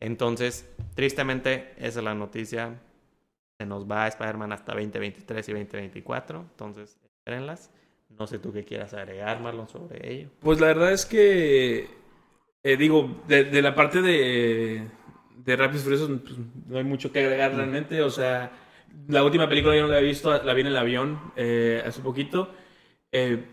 Entonces, 0.00 0.68
tristemente, 0.96 1.72
esa 1.76 2.00
es 2.00 2.04
la 2.04 2.16
noticia. 2.16 2.80
Se 3.60 3.64
nos 3.64 3.88
va 3.88 4.08
Spider-Man 4.08 4.50
hasta 4.50 4.72
2023 4.72 5.48
y 5.50 5.52
2024. 5.52 6.40
Entonces, 6.50 6.98
espérenlas. 7.20 7.70
No 8.18 8.26
sé 8.26 8.40
tú 8.40 8.52
qué 8.52 8.64
quieras 8.64 8.92
agregar, 8.92 9.40
Marlon, 9.40 9.68
sobre 9.68 10.12
ello. 10.12 10.30
Pues 10.40 10.58
la 10.58 10.66
verdad 10.66 10.92
es 10.92 11.06
que, 11.06 11.99
eh, 12.62 12.76
digo, 12.76 13.22
de, 13.26 13.44
de 13.44 13.62
la 13.62 13.74
parte 13.74 14.02
de, 14.02 14.86
de 15.44 15.56
Rápidos 15.56 15.82
y 15.82 15.84
Furiosos, 15.84 16.10
pues, 16.22 16.34
no 16.68 16.78
hay 16.78 16.84
mucho 16.84 17.12
que 17.12 17.20
agregar 17.20 17.54
realmente. 17.54 18.02
O 18.02 18.10
sea, 18.10 18.52
la 19.08 19.24
última 19.24 19.48
película 19.48 19.76
yo 19.76 19.82
no 19.82 19.88
la 19.88 20.00
he 20.00 20.04
visto, 20.04 20.42
la 20.42 20.54
vi 20.54 20.60
en 20.62 20.66
el 20.68 20.76
avión 20.76 21.20
eh, 21.36 21.82
hace 21.86 22.00
poquito. 22.00 22.54
Eh, 23.12 23.44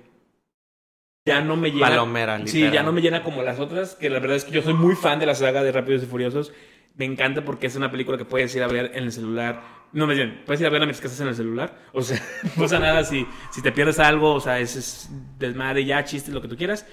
ya 1.25 1.41
no 1.41 1.57
me 1.57 1.71
llena. 1.71 1.89
Palomera, 1.89 2.47
Sí, 2.47 2.69
ya 2.71 2.83
no 2.83 2.91
me 2.91 3.01
llena 3.01 3.23
como 3.23 3.43
las 3.43 3.59
otras, 3.59 3.95
que 3.95 4.09
la 4.09 4.19
verdad 4.19 4.37
es 4.37 4.45
que 4.45 4.51
yo 4.51 4.61
soy 4.61 4.73
muy 4.73 4.95
fan 4.95 5.19
de 5.19 5.25
la 5.25 5.35
saga 5.35 5.61
de 5.63 5.71
Rápidos 5.71 6.03
y 6.03 6.05
Furiosos. 6.05 6.53
Me 6.95 7.05
encanta 7.05 7.43
porque 7.43 7.67
es 7.67 7.75
una 7.75 7.91
película 7.91 8.17
que 8.17 8.25
puedes 8.25 8.55
ir 8.55 8.63
a 8.63 8.67
ver 8.67 8.91
en 8.95 9.03
el 9.03 9.11
celular. 9.11 9.61
No 9.93 10.07
me 10.07 10.15
bien, 10.15 10.41
puedes 10.45 10.61
ir 10.61 10.67
a 10.67 10.69
verla 10.69 10.85
mientras 10.85 11.01
que 11.01 11.07
estás 11.07 11.21
en 11.21 11.27
el 11.27 11.35
celular. 11.35 11.77
O 11.93 12.01
sea, 12.01 12.17
no 12.43 12.63
pasa 12.63 12.79
nada 12.79 13.03
si, 13.03 13.27
si 13.51 13.61
te 13.61 13.71
pierdes 13.71 13.99
algo, 13.99 14.33
o 14.33 14.39
sea, 14.39 14.59
es, 14.59 14.75
es 14.75 15.09
desmadre 15.37 15.85
ya, 15.85 16.03
chiste, 16.03 16.31
lo 16.31 16.41
que 16.41 16.47
tú 16.47 16.57
quieras. 16.57 16.85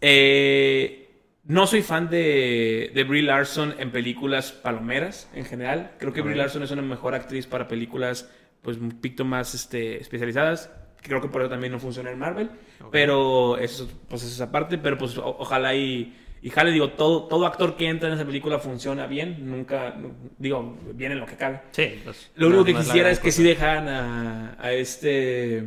Eh, 0.00 1.02
no 1.44 1.66
soy 1.66 1.82
fan 1.82 2.08
de, 2.10 2.90
de 2.94 3.04
Brie 3.04 3.22
Larson 3.22 3.74
en 3.78 3.90
películas 3.92 4.52
palomeras 4.52 5.30
en 5.34 5.44
general. 5.44 5.92
Creo 5.98 6.12
que. 6.12 6.22
Brie 6.22 6.36
Larson 6.36 6.62
es 6.62 6.70
una 6.70 6.82
mejor 6.82 7.14
actriz 7.14 7.46
para 7.46 7.68
películas 7.68 8.28
pues 8.62 8.78
un 8.78 8.90
poquito 8.90 9.24
más 9.24 9.54
este, 9.54 10.00
especializadas. 10.00 10.70
Creo 11.02 11.20
que 11.20 11.28
por 11.28 11.42
eso 11.42 11.50
también 11.50 11.72
no 11.72 11.78
funciona 11.78 12.10
en 12.10 12.18
Marvel. 12.18 12.50
Pero 12.90 13.56
eso 13.58 13.88
pues 14.08 14.24
es 14.24 14.32
esa 14.32 14.50
parte. 14.50 14.76
Pero 14.78 14.98
pues 14.98 15.16
o- 15.18 15.36
ojalá 15.38 15.72
y, 15.76 16.16
y 16.42 16.50
jale, 16.50 16.72
digo, 16.72 16.90
todo, 16.90 17.28
todo 17.28 17.46
actor 17.46 17.76
que 17.76 17.86
entra 17.88 18.08
en 18.08 18.16
esa 18.16 18.24
película 18.26 18.58
funciona 18.58 19.06
bien. 19.06 19.48
Nunca, 19.48 19.96
digo, 20.38 20.76
bien 20.94 21.12
en 21.12 21.20
lo 21.20 21.26
que 21.26 21.36
cabe. 21.36 21.60
Sí, 21.70 22.00
pues, 22.02 22.32
Lo 22.34 22.48
único 22.48 22.60
no- 22.62 22.66
que 22.66 22.72
no 22.72 22.78
quisiera 22.80 23.10
es 23.10 23.20
que 23.20 23.30
sí 23.30 23.44
dejaran 23.44 23.86
a, 23.88 24.56
a 24.58 24.72
este... 24.72 25.58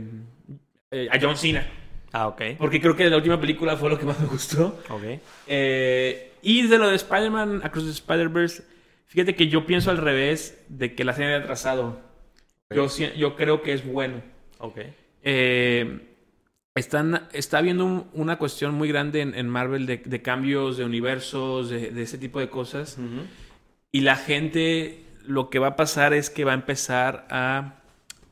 eh, 0.91 1.07
a 1.09 1.17
John 1.21 1.37
Cena. 1.37 1.65
Ah, 2.11 2.27
ok. 2.27 2.41
Porque 2.57 2.81
creo 2.81 2.95
que 2.95 3.09
la 3.09 3.17
última 3.17 3.39
película 3.39 3.77
fue 3.77 3.89
lo 3.89 3.99
que 3.99 4.05
más 4.05 4.19
me 4.19 4.27
gustó. 4.27 4.79
Ok. 4.89 5.03
Eh, 5.47 6.31
y 6.41 6.67
de 6.67 6.77
lo 6.77 6.87
de 6.89 6.95
Spider-Man 6.95 7.61
Across 7.63 7.85
the 7.85 7.91
Spider-Verse, 7.91 8.63
fíjate 9.07 9.35
que 9.35 9.47
yo 9.47 9.65
pienso 9.65 9.91
al 9.91 9.97
revés 9.97 10.63
de 10.69 10.95
que 10.95 11.03
la 11.03 11.13
serie 11.13 11.35
haya 11.35 11.43
atrasado. 11.43 11.99
Yo, 12.71 12.87
si- 12.89 13.11
yo 13.17 13.35
creo 13.35 13.61
que 13.61 13.73
es 13.73 13.85
bueno. 13.85 14.21
Ok. 14.59 14.79
Eh, 15.23 15.99
están, 16.75 17.27
está 17.33 17.57
habiendo 17.57 17.85
un- 17.85 18.09
una 18.13 18.37
cuestión 18.37 18.73
muy 18.75 18.87
grande 18.87 19.21
en, 19.21 19.35
en 19.35 19.49
Marvel 19.49 19.85
de, 19.85 19.97
de 19.97 20.21
cambios 20.21 20.77
de 20.77 20.85
universos, 20.85 21.69
de, 21.69 21.91
de 21.91 22.01
ese 22.01 22.17
tipo 22.17 22.39
de 22.39 22.49
cosas. 22.49 22.97
Y 23.91 24.01
la 24.01 24.15
gente, 24.15 25.03
lo 25.25 25.49
que 25.49 25.59
va 25.59 25.67
a 25.69 25.75
pasar 25.75 26.13
es 26.13 26.29
que 26.29 26.45
va 26.45 26.51
a 26.51 26.55
empezar 26.55 27.27
a 27.29 27.81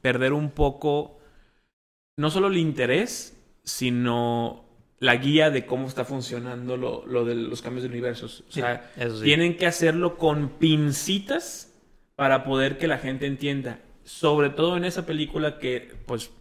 perder 0.02 0.34
un 0.34 0.52
poco, 0.52 1.20
no 2.18 2.30
solo 2.30 2.48
el 2.48 2.58
interés, 2.58 3.37
sino 3.68 4.64
la 5.00 5.18
guía 5.18 5.52
de 5.52 5.66
cómo 5.66 5.88
está 5.88 6.06
funcionando 6.06 6.78
lo, 6.78 7.06
lo 7.06 7.26
de 7.26 7.36
los 7.36 7.62
cambios 7.62 7.84
de 7.84 7.90
universos. 7.90 8.44
O 8.48 8.52
sea, 8.52 8.90
sí. 8.98 9.24
tienen 9.24 9.58
que 9.58 9.68
hacerlo 9.68 10.18
con 10.18 10.50
pincitas 10.58 11.74
para 12.16 12.44
poder 12.46 12.78
que 12.78 12.88
la 12.88 12.98
gente 12.98 13.28
entienda. 13.28 13.80
Sobre 14.04 14.50
todo 14.50 14.78
en 14.78 14.86
esa 14.86 15.06
película 15.06 15.60
que, 15.60 15.94
pues, 16.06 16.32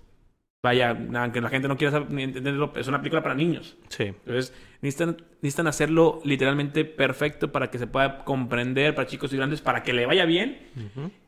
vaya, 0.63 0.97
aunque 1.17 1.41
la 1.41 1.49
gente 1.51 1.67
no 1.69 1.77
quiera 1.77 1.91
saber- 1.91 2.11
ni 2.11 2.23
entenderlo, 2.23 2.73
es 2.77 2.87
una 2.87 2.99
película 2.99 3.23
para 3.23 3.35
niños. 3.35 3.77
Sí. 3.89 4.05
Entonces, 4.05 4.55
necesitan, 4.81 5.17
necesitan 5.43 5.67
hacerlo 5.67 6.21
literalmente 6.25 6.85
perfecto 6.85 7.51
para 7.53 7.71
que 7.71 7.79
se 7.79 7.89
pueda 7.89 8.25
comprender 8.25 8.95
para 8.95 9.09
chicos 9.09 9.33
y 9.33 9.37
grandes, 9.37 9.61
para 9.61 9.83
que 9.83 9.93
le 9.93 10.07
vaya 10.07 10.25
bien. 10.25 10.59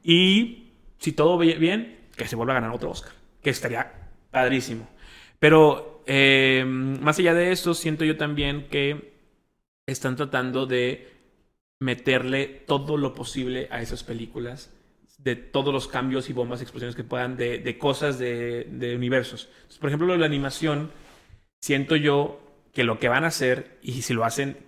Y 0.02 0.68
si 0.98 1.12
todo 1.12 1.36
ve 1.36 1.54
bien, 1.54 1.98
que 2.16 2.26
se 2.26 2.36
vuelva 2.36 2.52
a 2.54 2.60
ganar 2.60 2.74
otro 2.74 2.88
Oscar. 2.90 3.12
Que 3.42 3.50
estaría 3.50 3.92
padrísimo. 4.30 4.88
Pero 5.38 6.02
eh, 6.06 6.64
más 6.66 7.18
allá 7.18 7.34
de 7.34 7.52
eso, 7.52 7.74
siento 7.74 8.04
yo 8.04 8.16
también 8.16 8.68
que 8.68 9.14
están 9.86 10.16
tratando 10.16 10.66
de 10.66 11.08
meterle 11.80 12.46
todo 12.46 12.96
lo 12.96 13.14
posible 13.14 13.68
a 13.70 13.80
esas 13.80 14.04
películas. 14.04 14.74
De 15.18 15.34
todos 15.34 15.74
los 15.74 15.88
cambios 15.88 16.30
y 16.30 16.32
bombas 16.32 16.62
explosiones 16.62 16.94
que 16.94 17.02
puedan, 17.02 17.36
de, 17.36 17.58
de 17.58 17.76
cosas 17.76 18.20
de, 18.20 18.68
de 18.70 18.94
universos. 18.94 19.48
Por 19.80 19.90
ejemplo, 19.90 20.06
lo 20.06 20.12
de 20.12 20.20
la 20.20 20.26
animación, 20.26 20.92
siento 21.60 21.96
yo 21.96 22.40
que 22.72 22.84
lo 22.84 23.00
que 23.00 23.08
van 23.08 23.24
a 23.24 23.28
hacer, 23.28 23.78
y 23.82 24.02
si 24.02 24.14
lo 24.14 24.24
hacen, 24.24 24.67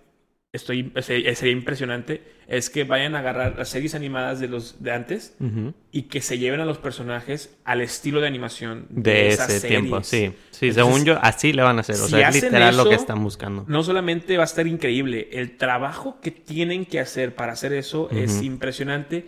estoy, 0.53 0.93
sería 1.01 1.53
impresionante, 1.53 2.23
es 2.49 2.71
que 2.71 2.85
vayan 2.85 3.15
a 3.15 3.21
agarrar 3.21 3.57
las 3.57 3.69
series 3.69 3.95
animadas 3.95 4.41
de 4.41 4.49
los 4.49 4.83
de 4.83 4.91
antes 4.93 5.37
Ujú. 5.39 5.73
y 5.93 6.03
que 6.03 6.21
se 6.21 6.39
lleven 6.39 6.61
a 6.61 6.65
los 6.65 6.79
personajes 6.79 7.57
al 7.65 7.81
estilo 7.81 8.21
de 8.21 8.27
animación 8.27 8.87
De 8.91 9.29
esas 9.29 9.51
ese 9.51 9.69
tiempo, 9.69 10.03
series. 10.03 10.33
sí. 10.33 10.39
Sí, 10.51 10.67
Entonces, 10.69 10.75
según 10.75 11.05
yo, 11.07 11.19
así 11.23 11.53
le 11.53 11.63
van 11.63 11.79
a 11.79 11.81
hacer. 11.81 11.95
O 11.97 11.99
si 12.07 12.11
sea, 12.11 12.29
es 12.29 12.43
literal 12.43 12.77
lo 12.77 12.89
que 12.89 12.97
están 12.97 13.23
buscando. 13.23 13.65
No 13.69 13.83
solamente 13.83 14.37
va 14.37 14.43
a 14.43 14.47
estar 14.47 14.67
increíble, 14.67 15.29
el 15.33 15.57
trabajo 15.57 16.19
que 16.21 16.31
tienen 16.33 16.85
que 16.85 17.01
hacer 17.01 17.35
para 17.35 17.53
hacer 17.53 17.73
eso 17.73 18.11
es 18.11 18.43
impresionante. 18.43 19.27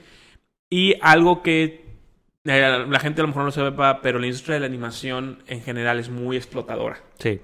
Y 0.69 0.95
algo 1.01 1.43
que 1.43 1.85
eh, 2.45 2.85
la 2.89 2.99
gente 2.99 3.21
a 3.21 3.23
lo 3.23 3.29
mejor 3.29 3.43
no 3.43 3.47
lo 3.47 3.53
sepa, 3.53 4.01
pero 4.03 4.19
la 4.19 4.27
industria 4.27 4.55
de 4.55 4.61
la 4.61 4.67
animación 4.67 5.43
en 5.47 5.63
general 5.63 6.01
es 6.01 6.09
muy 6.11 6.37
explotadora. 6.37 7.01
Sí. 7.19 7.41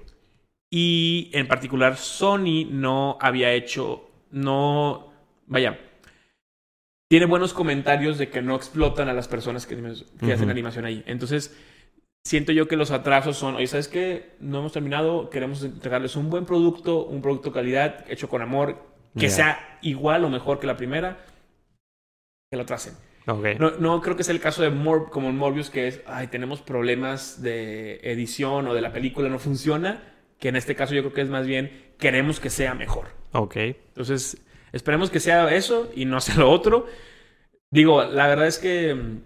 Y 0.71 1.31
en 1.33 1.47
particular 1.47 1.97
Sony 1.97 2.65
no 2.69 3.17
había 3.19 3.53
hecho, 3.53 4.09
no, 4.31 5.11
vaya, 5.47 5.79
tiene 7.09 7.25
buenos 7.25 7.53
comentarios 7.53 8.19
de 8.19 8.29
que 8.29 8.41
no 8.41 8.55
explotan 8.55 9.09
a 9.09 9.13
las 9.13 9.27
personas 9.27 9.65
que, 9.65 9.75
que 10.19 10.33
hacen 10.33 10.49
animación 10.51 10.85
ahí. 10.85 11.03
Entonces, 11.07 11.57
siento 12.23 12.51
yo 12.51 12.67
que 12.67 12.75
los 12.75 12.91
atrasos 12.91 13.35
son, 13.35 13.55
oye, 13.55 13.65
¿sabes 13.65 13.87
qué? 13.87 14.35
No 14.39 14.59
hemos 14.59 14.73
terminado, 14.73 15.31
queremos 15.31 15.63
entregarles 15.63 16.15
un 16.15 16.29
buen 16.29 16.45
producto, 16.45 17.05
un 17.05 17.23
producto 17.23 17.49
de 17.49 17.55
calidad, 17.55 18.05
hecho 18.07 18.29
con 18.29 18.43
amor, 18.43 18.77
que 19.17 19.29
sea 19.29 19.79
igual 19.81 20.23
o 20.23 20.29
mejor 20.29 20.59
que 20.59 20.67
la 20.67 20.77
primera, 20.77 21.25
que 22.51 22.57
lo 22.57 22.61
atrasen. 22.61 22.93
Ok. 23.25 23.59
No, 23.59 23.71
no 23.71 24.01
creo 24.01 24.15
que 24.15 24.23
sea 24.23 24.35
el 24.35 24.41
caso 24.41 24.61
de 24.61 24.69
Mor 24.69 25.09
como 25.09 25.29
en 25.29 25.37
Morbius, 25.37 25.71
que 25.71 25.87
es, 25.87 26.01
ay, 26.05 26.27
tenemos 26.27 26.61
problemas 26.61 27.41
de 27.41 27.99
edición 28.03 28.67
o 28.67 28.75
de 28.75 28.81
la 28.81 28.93
película 28.93 29.29
no 29.29 29.39
funciona, 29.39 30.18
que 30.39 30.49
en 30.49 30.55
este 30.55 30.75
caso 30.75 30.93
yo 30.93 31.01
creo 31.01 31.13
que 31.13 31.21
es 31.21 31.29
más 31.29 31.45
bien, 31.45 31.93
queremos 31.97 32.39
que 32.39 32.49
sea 32.49 32.73
mejor. 32.73 33.07
Ok. 33.33 33.55
Entonces, 33.57 34.41
esperemos 34.71 35.09
que 35.09 35.19
sea 35.19 35.53
eso 35.53 35.91
y 35.95 36.05
no 36.05 36.21
sea 36.21 36.35
lo 36.37 36.49
otro. 36.49 36.87
Digo, 37.71 38.03
la 38.03 38.27
verdad 38.27 38.47
es 38.47 38.57
que 38.57 38.95
mm, 38.95 39.21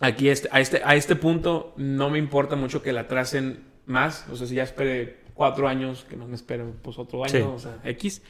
aquí 0.00 0.28
este, 0.28 0.48
a, 0.52 0.60
este, 0.60 0.82
a 0.84 0.94
este 0.94 1.16
punto 1.16 1.74
no 1.76 2.10
me 2.10 2.18
importa 2.18 2.56
mucho 2.56 2.82
que 2.82 2.92
la 2.92 3.08
tracen 3.08 3.64
más. 3.86 4.26
O 4.30 4.36
sea, 4.36 4.46
si 4.46 4.54
ya 4.54 4.62
esperé 4.62 5.20
cuatro 5.34 5.66
años, 5.66 6.06
que 6.08 6.16
no 6.16 6.28
me 6.28 6.34
espere 6.36 6.64
pues 6.82 6.98
otro 6.98 7.24
año, 7.24 7.30
Sí. 7.32 7.40
o 7.42 7.58
sea, 7.58 7.78
X. 7.84 8.22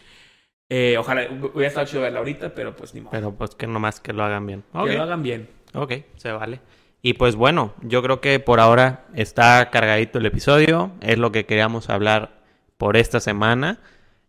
Eh, 0.72 0.97
ojalá, 0.97 1.28
hubiera 1.53 1.66
estado 1.68 1.87
chido 1.87 2.03
verla 2.03 2.20
ahorita, 2.20 2.55
pero 2.55 2.76
pues 2.76 2.95
ni 2.95 3.01
modo. 3.01 3.11
Pero 3.11 3.35
pues 3.35 3.57
que 3.57 3.66
nomás 3.66 3.99
que 4.01 4.12
lo 4.12 4.22
hagan 4.22 4.47
bien. 4.47 4.62
Ok. 4.72 4.87
Que 4.87 4.97
lo 4.97 5.03
hagan 5.03 5.22
bien. 5.22 5.49
Ok, 5.74 5.93
se 6.16 6.31
vale. 6.31 6.61
Y 7.03 7.14
pues 7.14 7.34
bueno, 7.36 7.72
yo 7.82 8.03
creo 8.03 8.20
que 8.20 8.40
por 8.40 8.61
ahora 8.61 9.07
está 9.14 9.70
cargadito 9.70 10.18
el 10.18 10.26
episodio. 10.26 10.92
Es 11.01 11.18
lo 11.18 11.32
que 11.32 11.46
queríamos 11.46 11.88
hablar 11.88 12.42
por 12.76 12.96
esta 12.96 13.20
semana. 13.20 13.78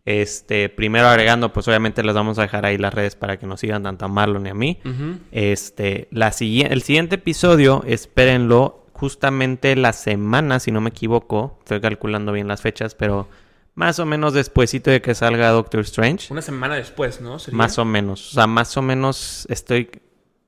Este, 0.04 0.68
primero 0.68 1.06
agregando, 1.06 1.52
pues 1.52 1.68
obviamente 1.68 2.02
les 2.02 2.14
vamos 2.14 2.38
a 2.38 2.42
dejar 2.42 2.66
ahí 2.66 2.76
las 2.78 2.92
redes 2.92 3.14
para 3.14 3.38
que 3.38 3.46
nos 3.46 3.60
sigan 3.60 3.82
tanto 3.84 4.04
a 4.04 4.08
Marlon 4.08 4.46
y 4.46 4.50
a 4.50 4.54
mí. 4.54 4.80
Este, 5.30 6.08
la 6.10 6.30
sigui- 6.32 6.66
el 6.70 6.82
siguiente 6.82 7.16
episodio, 7.16 7.84
espérenlo 7.86 8.86
justamente 8.94 9.76
la 9.76 9.92
semana, 9.92 10.58
si 10.58 10.70
no 10.72 10.80
me 10.80 10.90
equivoco. 10.90 11.58
Estoy 11.60 11.80
calculando 11.80 12.32
bien 12.32 12.48
las 12.48 12.62
fechas, 12.62 12.94
pero 12.94 13.28
más 13.74 13.98
o 13.98 14.06
menos 14.06 14.32
despuesito 14.34 14.90
de 14.90 15.00
que 15.02 15.14
salga 15.14 15.50
Doctor 15.50 15.80
Strange. 15.82 16.32
Una 16.32 16.42
semana 16.42 16.74
después, 16.76 17.20
¿no? 17.20 17.38
Sería. 17.38 17.58
Más 17.58 17.78
o 17.78 17.84
menos. 17.84 18.30
O 18.30 18.34
sea, 18.34 18.46
más 18.46 18.76
o 18.76 18.82
menos 18.82 19.46
estoy 19.50 19.90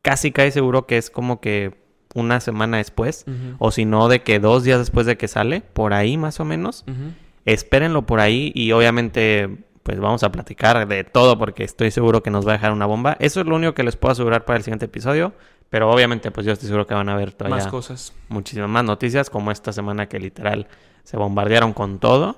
casi 0.02 0.32
casi 0.32 0.50
seguro 0.52 0.86
que 0.86 0.98
es 0.98 1.10
como 1.10 1.40
que 1.40 1.83
una 2.14 2.40
semana 2.40 2.78
después. 2.78 3.26
O 3.58 3.70
si 3.70 3.84
no, 3.84 4.08
de 4.08 4.22
que 4.22 4.38
dos 4.38 4.64
días 4.64 4.78
después 4.78 5.06
de 5.06 5.16
que 5.16 5.28
sale. 5.28 5.60
Por 5.60 5.92
ahí 5.92 6.16
más 6.16 6.40
o 6.40 6.44
menos. 6.44 6.84
Ujú. 6.88 7.12
Espérenlo 7.44 8.02
por 8.06 8.20
ahí 8.20 8.50
y 8.54 8.72
obviamente 8.72 9.58
pues 9.82 10.00
vamos 10.00 10.22
a 10.22 10.32
platicar 10.32 10.88
de 10.88 11.04
todo 11.04 11.38
porque 11.38 11.62
estoy 11.62 11.90
seguro 11.90 12.22
que 12.22 12.30
nos 12.30 12.46
va 12.46 12.52
a 12.52 12.54
dejar 12.54 12.72
una 12.72 12.86
bomba. 12.86 13.16
Eso 13.20 13.40
es 13.42 13.46
lo 13.46 13.56
único 13.56 13.74
que 13.74 13.82
les 13.82 13.96
puedo 13.96 14.12
asegurar 14.12 14.46
para 14.46 14.56
el 14.56 14.62
siguiente 14.64 14.86
episodio. 14.86 15.34
Pero 15.68 15.90
obviamente 15.90 16.30
pues 16.30 16.46
yo 16.46 16.52
estoy 16.52 16.68
seguro 16.68 16.86
que 16.86 16.94
van 16.94 17.08
a 17.08 17.16
ver 17.16 17.32
todavía 17.32 17.56
Más 17.56 17.66
cosas. 17.66 18.14
muchísimas 18.28 18.70
más 18.70 18.84
noticias 18.84 19.28
como 19.28 19.50
esta 19.50 19.72
semana 19.72 20.06
que 20.08 20.20
literal 20.20 20.68
se 21.02 21.16
bombardearon 21.16 21.72
con 21.74 21.98
todo. 21.98 22.36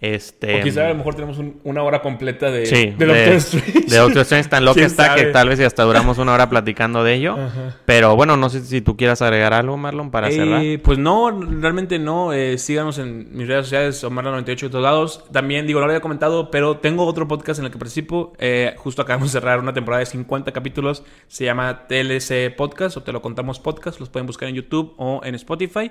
Este, 0.00 0.60
O 0.60 0.64
quizá 0.64 0.86
a 0.86 0.88
lo 0.88 0.94
mejor 0.94 1.14
tenemos 1.14 1.36
un- 1.36 1.60
una 1.62 1.82
hora 1.82 2.00
completa 2.00 2.50
de, 2.50 2.64
Sí, 2.64 2.94
de 2.96 3.04
Doctor 3.04 3.14
de- 3.16 3.34
Strange. 3.36 3.80
de 3.86 3.96
Doctor 3.98 4.22
Strange 4.22 4.48
tan 4.48 4.64
loca 4.64 4.74
¿Quién 4.80 4.86
está 4.86 5.14
que 5.14 5.24
tal 5.26 5.50
vez 5.50 5.60
y 5.60 5.64
hasta 5.64 5.82
duramos 5.82 6.16
una 6.16 6.32
hora 6.32 6.48
platicando 6.48 7.04
de 7.04 7.14
ello. 7.14 7.34
Ajá. 7.34 7.76
Pero 7.84 8.16
bueno, 8.16 8.34
no 8.38 8.48
sé 8.48 8.62
si 8.62 8.80
tú 8.80 8.96
quieras 8.96 9.20
agregar 9.20 9.52
algo, 9.52 9.76
Marlon, 9.76 10.10
para 10.10 10.30
Eh, 10.30 10.32
cerrar. 10.32 10.62
Pues 10.82 10.96
no, 10.96 11.30
realmente 11.30 11.98
no. 11.98 12.32
Eh, 12.32 12.56
síganos 12.56 12.96
en 12.98 13.36
mis 13.36 13.46
redes 13.46 13.66
sociales, 13.66 14.02
Omar98 14.02 14.60
de 14.62 14.68
todos 14.70 14.82
lados. 14.82 15.24
También, 15.32 15.66
digo, 15.66 15.80
no 15.80 15.86
lo 15.86 15.92
había 15.92 16.00
comentado, 16.00 16.50
pero 16.50 16.78
tengo 16.78 17.04
otro 17.04 17.28
podcast 17.28 17.58
en 17.58 17.66
el 17.66 17.70
que 17.70 17.76
participo. 17.78 18.32
Eh, 18.38 18.72
justo 18.78 19.02
acabamos 19.02 19.30
de 19.30 19.38
cerrar 19.38 19.60
una 19.60 19.74
temporada 19.74 20.00
de 20.00 20.06
50 20.06 20.50
capítulos. 20.52 21.02
Se 21.28 21.44
llama 21.44 21.86
TLC 21.88 22.48
Podcast 22.56 22.96
o 22.96 23.02
Te 23.02 23.12
lo 23.12 23.20
contamos 23.20 23.60
podcast. 23.60 24.00
Los 24.00 24.08
pueden 24.08 24.26
buscar 24.26 24.48
en 24.48 24.54
YouTube 24.54 24.94
o 24.96 25.20
en 25.24 25.34
Spotify. 25.34 25.90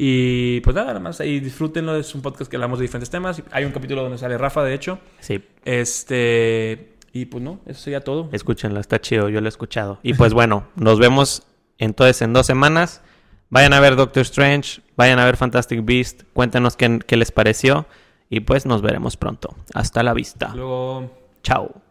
Y 0.00 0.60
pues 0.60 0.76
nada, 0.76 0.88
nada 0.88 1.00
más 1.00 1.20
ahí 1.20 1.40
disfrútenlo. 1.40 1.96
Es 1.96 2.14
un 2.14 2.22
podcast 2.22 2.48
que 2.48 2.56
hablamos 2.56 2.78
de 2.78 2.84
diferentes 2.84 3.10
temas. 3.10 3.42
Hay 3.50 3.64
un 3.64 3.72
capítulo 3.72 4.02
donde 4.02 4.16
sale 4.16 4.38
Rafa, 4.38 4.62
de 4.62 4.72
hecho. 4.74 5.00
Sí, 5.20 5.42
Este. 5.64 6.94
Y 7.12 7.24
pues 7.24 7.42
no, 7.42 7.58
eso 7.66 7.80
sería 7.80 8.00
todo. 8.00 8.28
escúchenlo, 8.32 8.78
está 8.78 9.00
chido, 9.00 9.28
yo 9.28 9.40
lo 9.40 9.46
he 9.46 9.48
escuchado. 9.48 9.98
Y 10.02 10.14
pues 10.14 10.34
bueno, 10.34 10.68
nos 10.76 10.98
vemos 11.00 11.42
entonces 11.78 12.22
en 12.22 12.32
dos 12.32 12.46
semanas. 12.46 13.02
Vayan 13.50 13.72
a 13.72 13.80
ver 13.80 13.96
Doctor 13.96 14.22
Strange, 14.22 14.82
vayan 14.94 15.18
a 15.18 15.24
ver 15.24 15.36
Fantastic 15.38 15.84
Beast, 15.84 16.24
cuéntenos 16.34 16.76
qué, 16.76 17.00
qué 17.06 17.16
les 17.16 17.32
pareció 17.32 17.86
y 18.28 18.40
pues 18.40 18.66
nos 18.66 18.82
veremos 18.82 19.16
pronto. 19.16 19.56
Hasta 19.74 20.02
la 20.02 20.12
vista. 20.12 20.52
Luego. 20.54 21.10
Chao. 21.42 21.87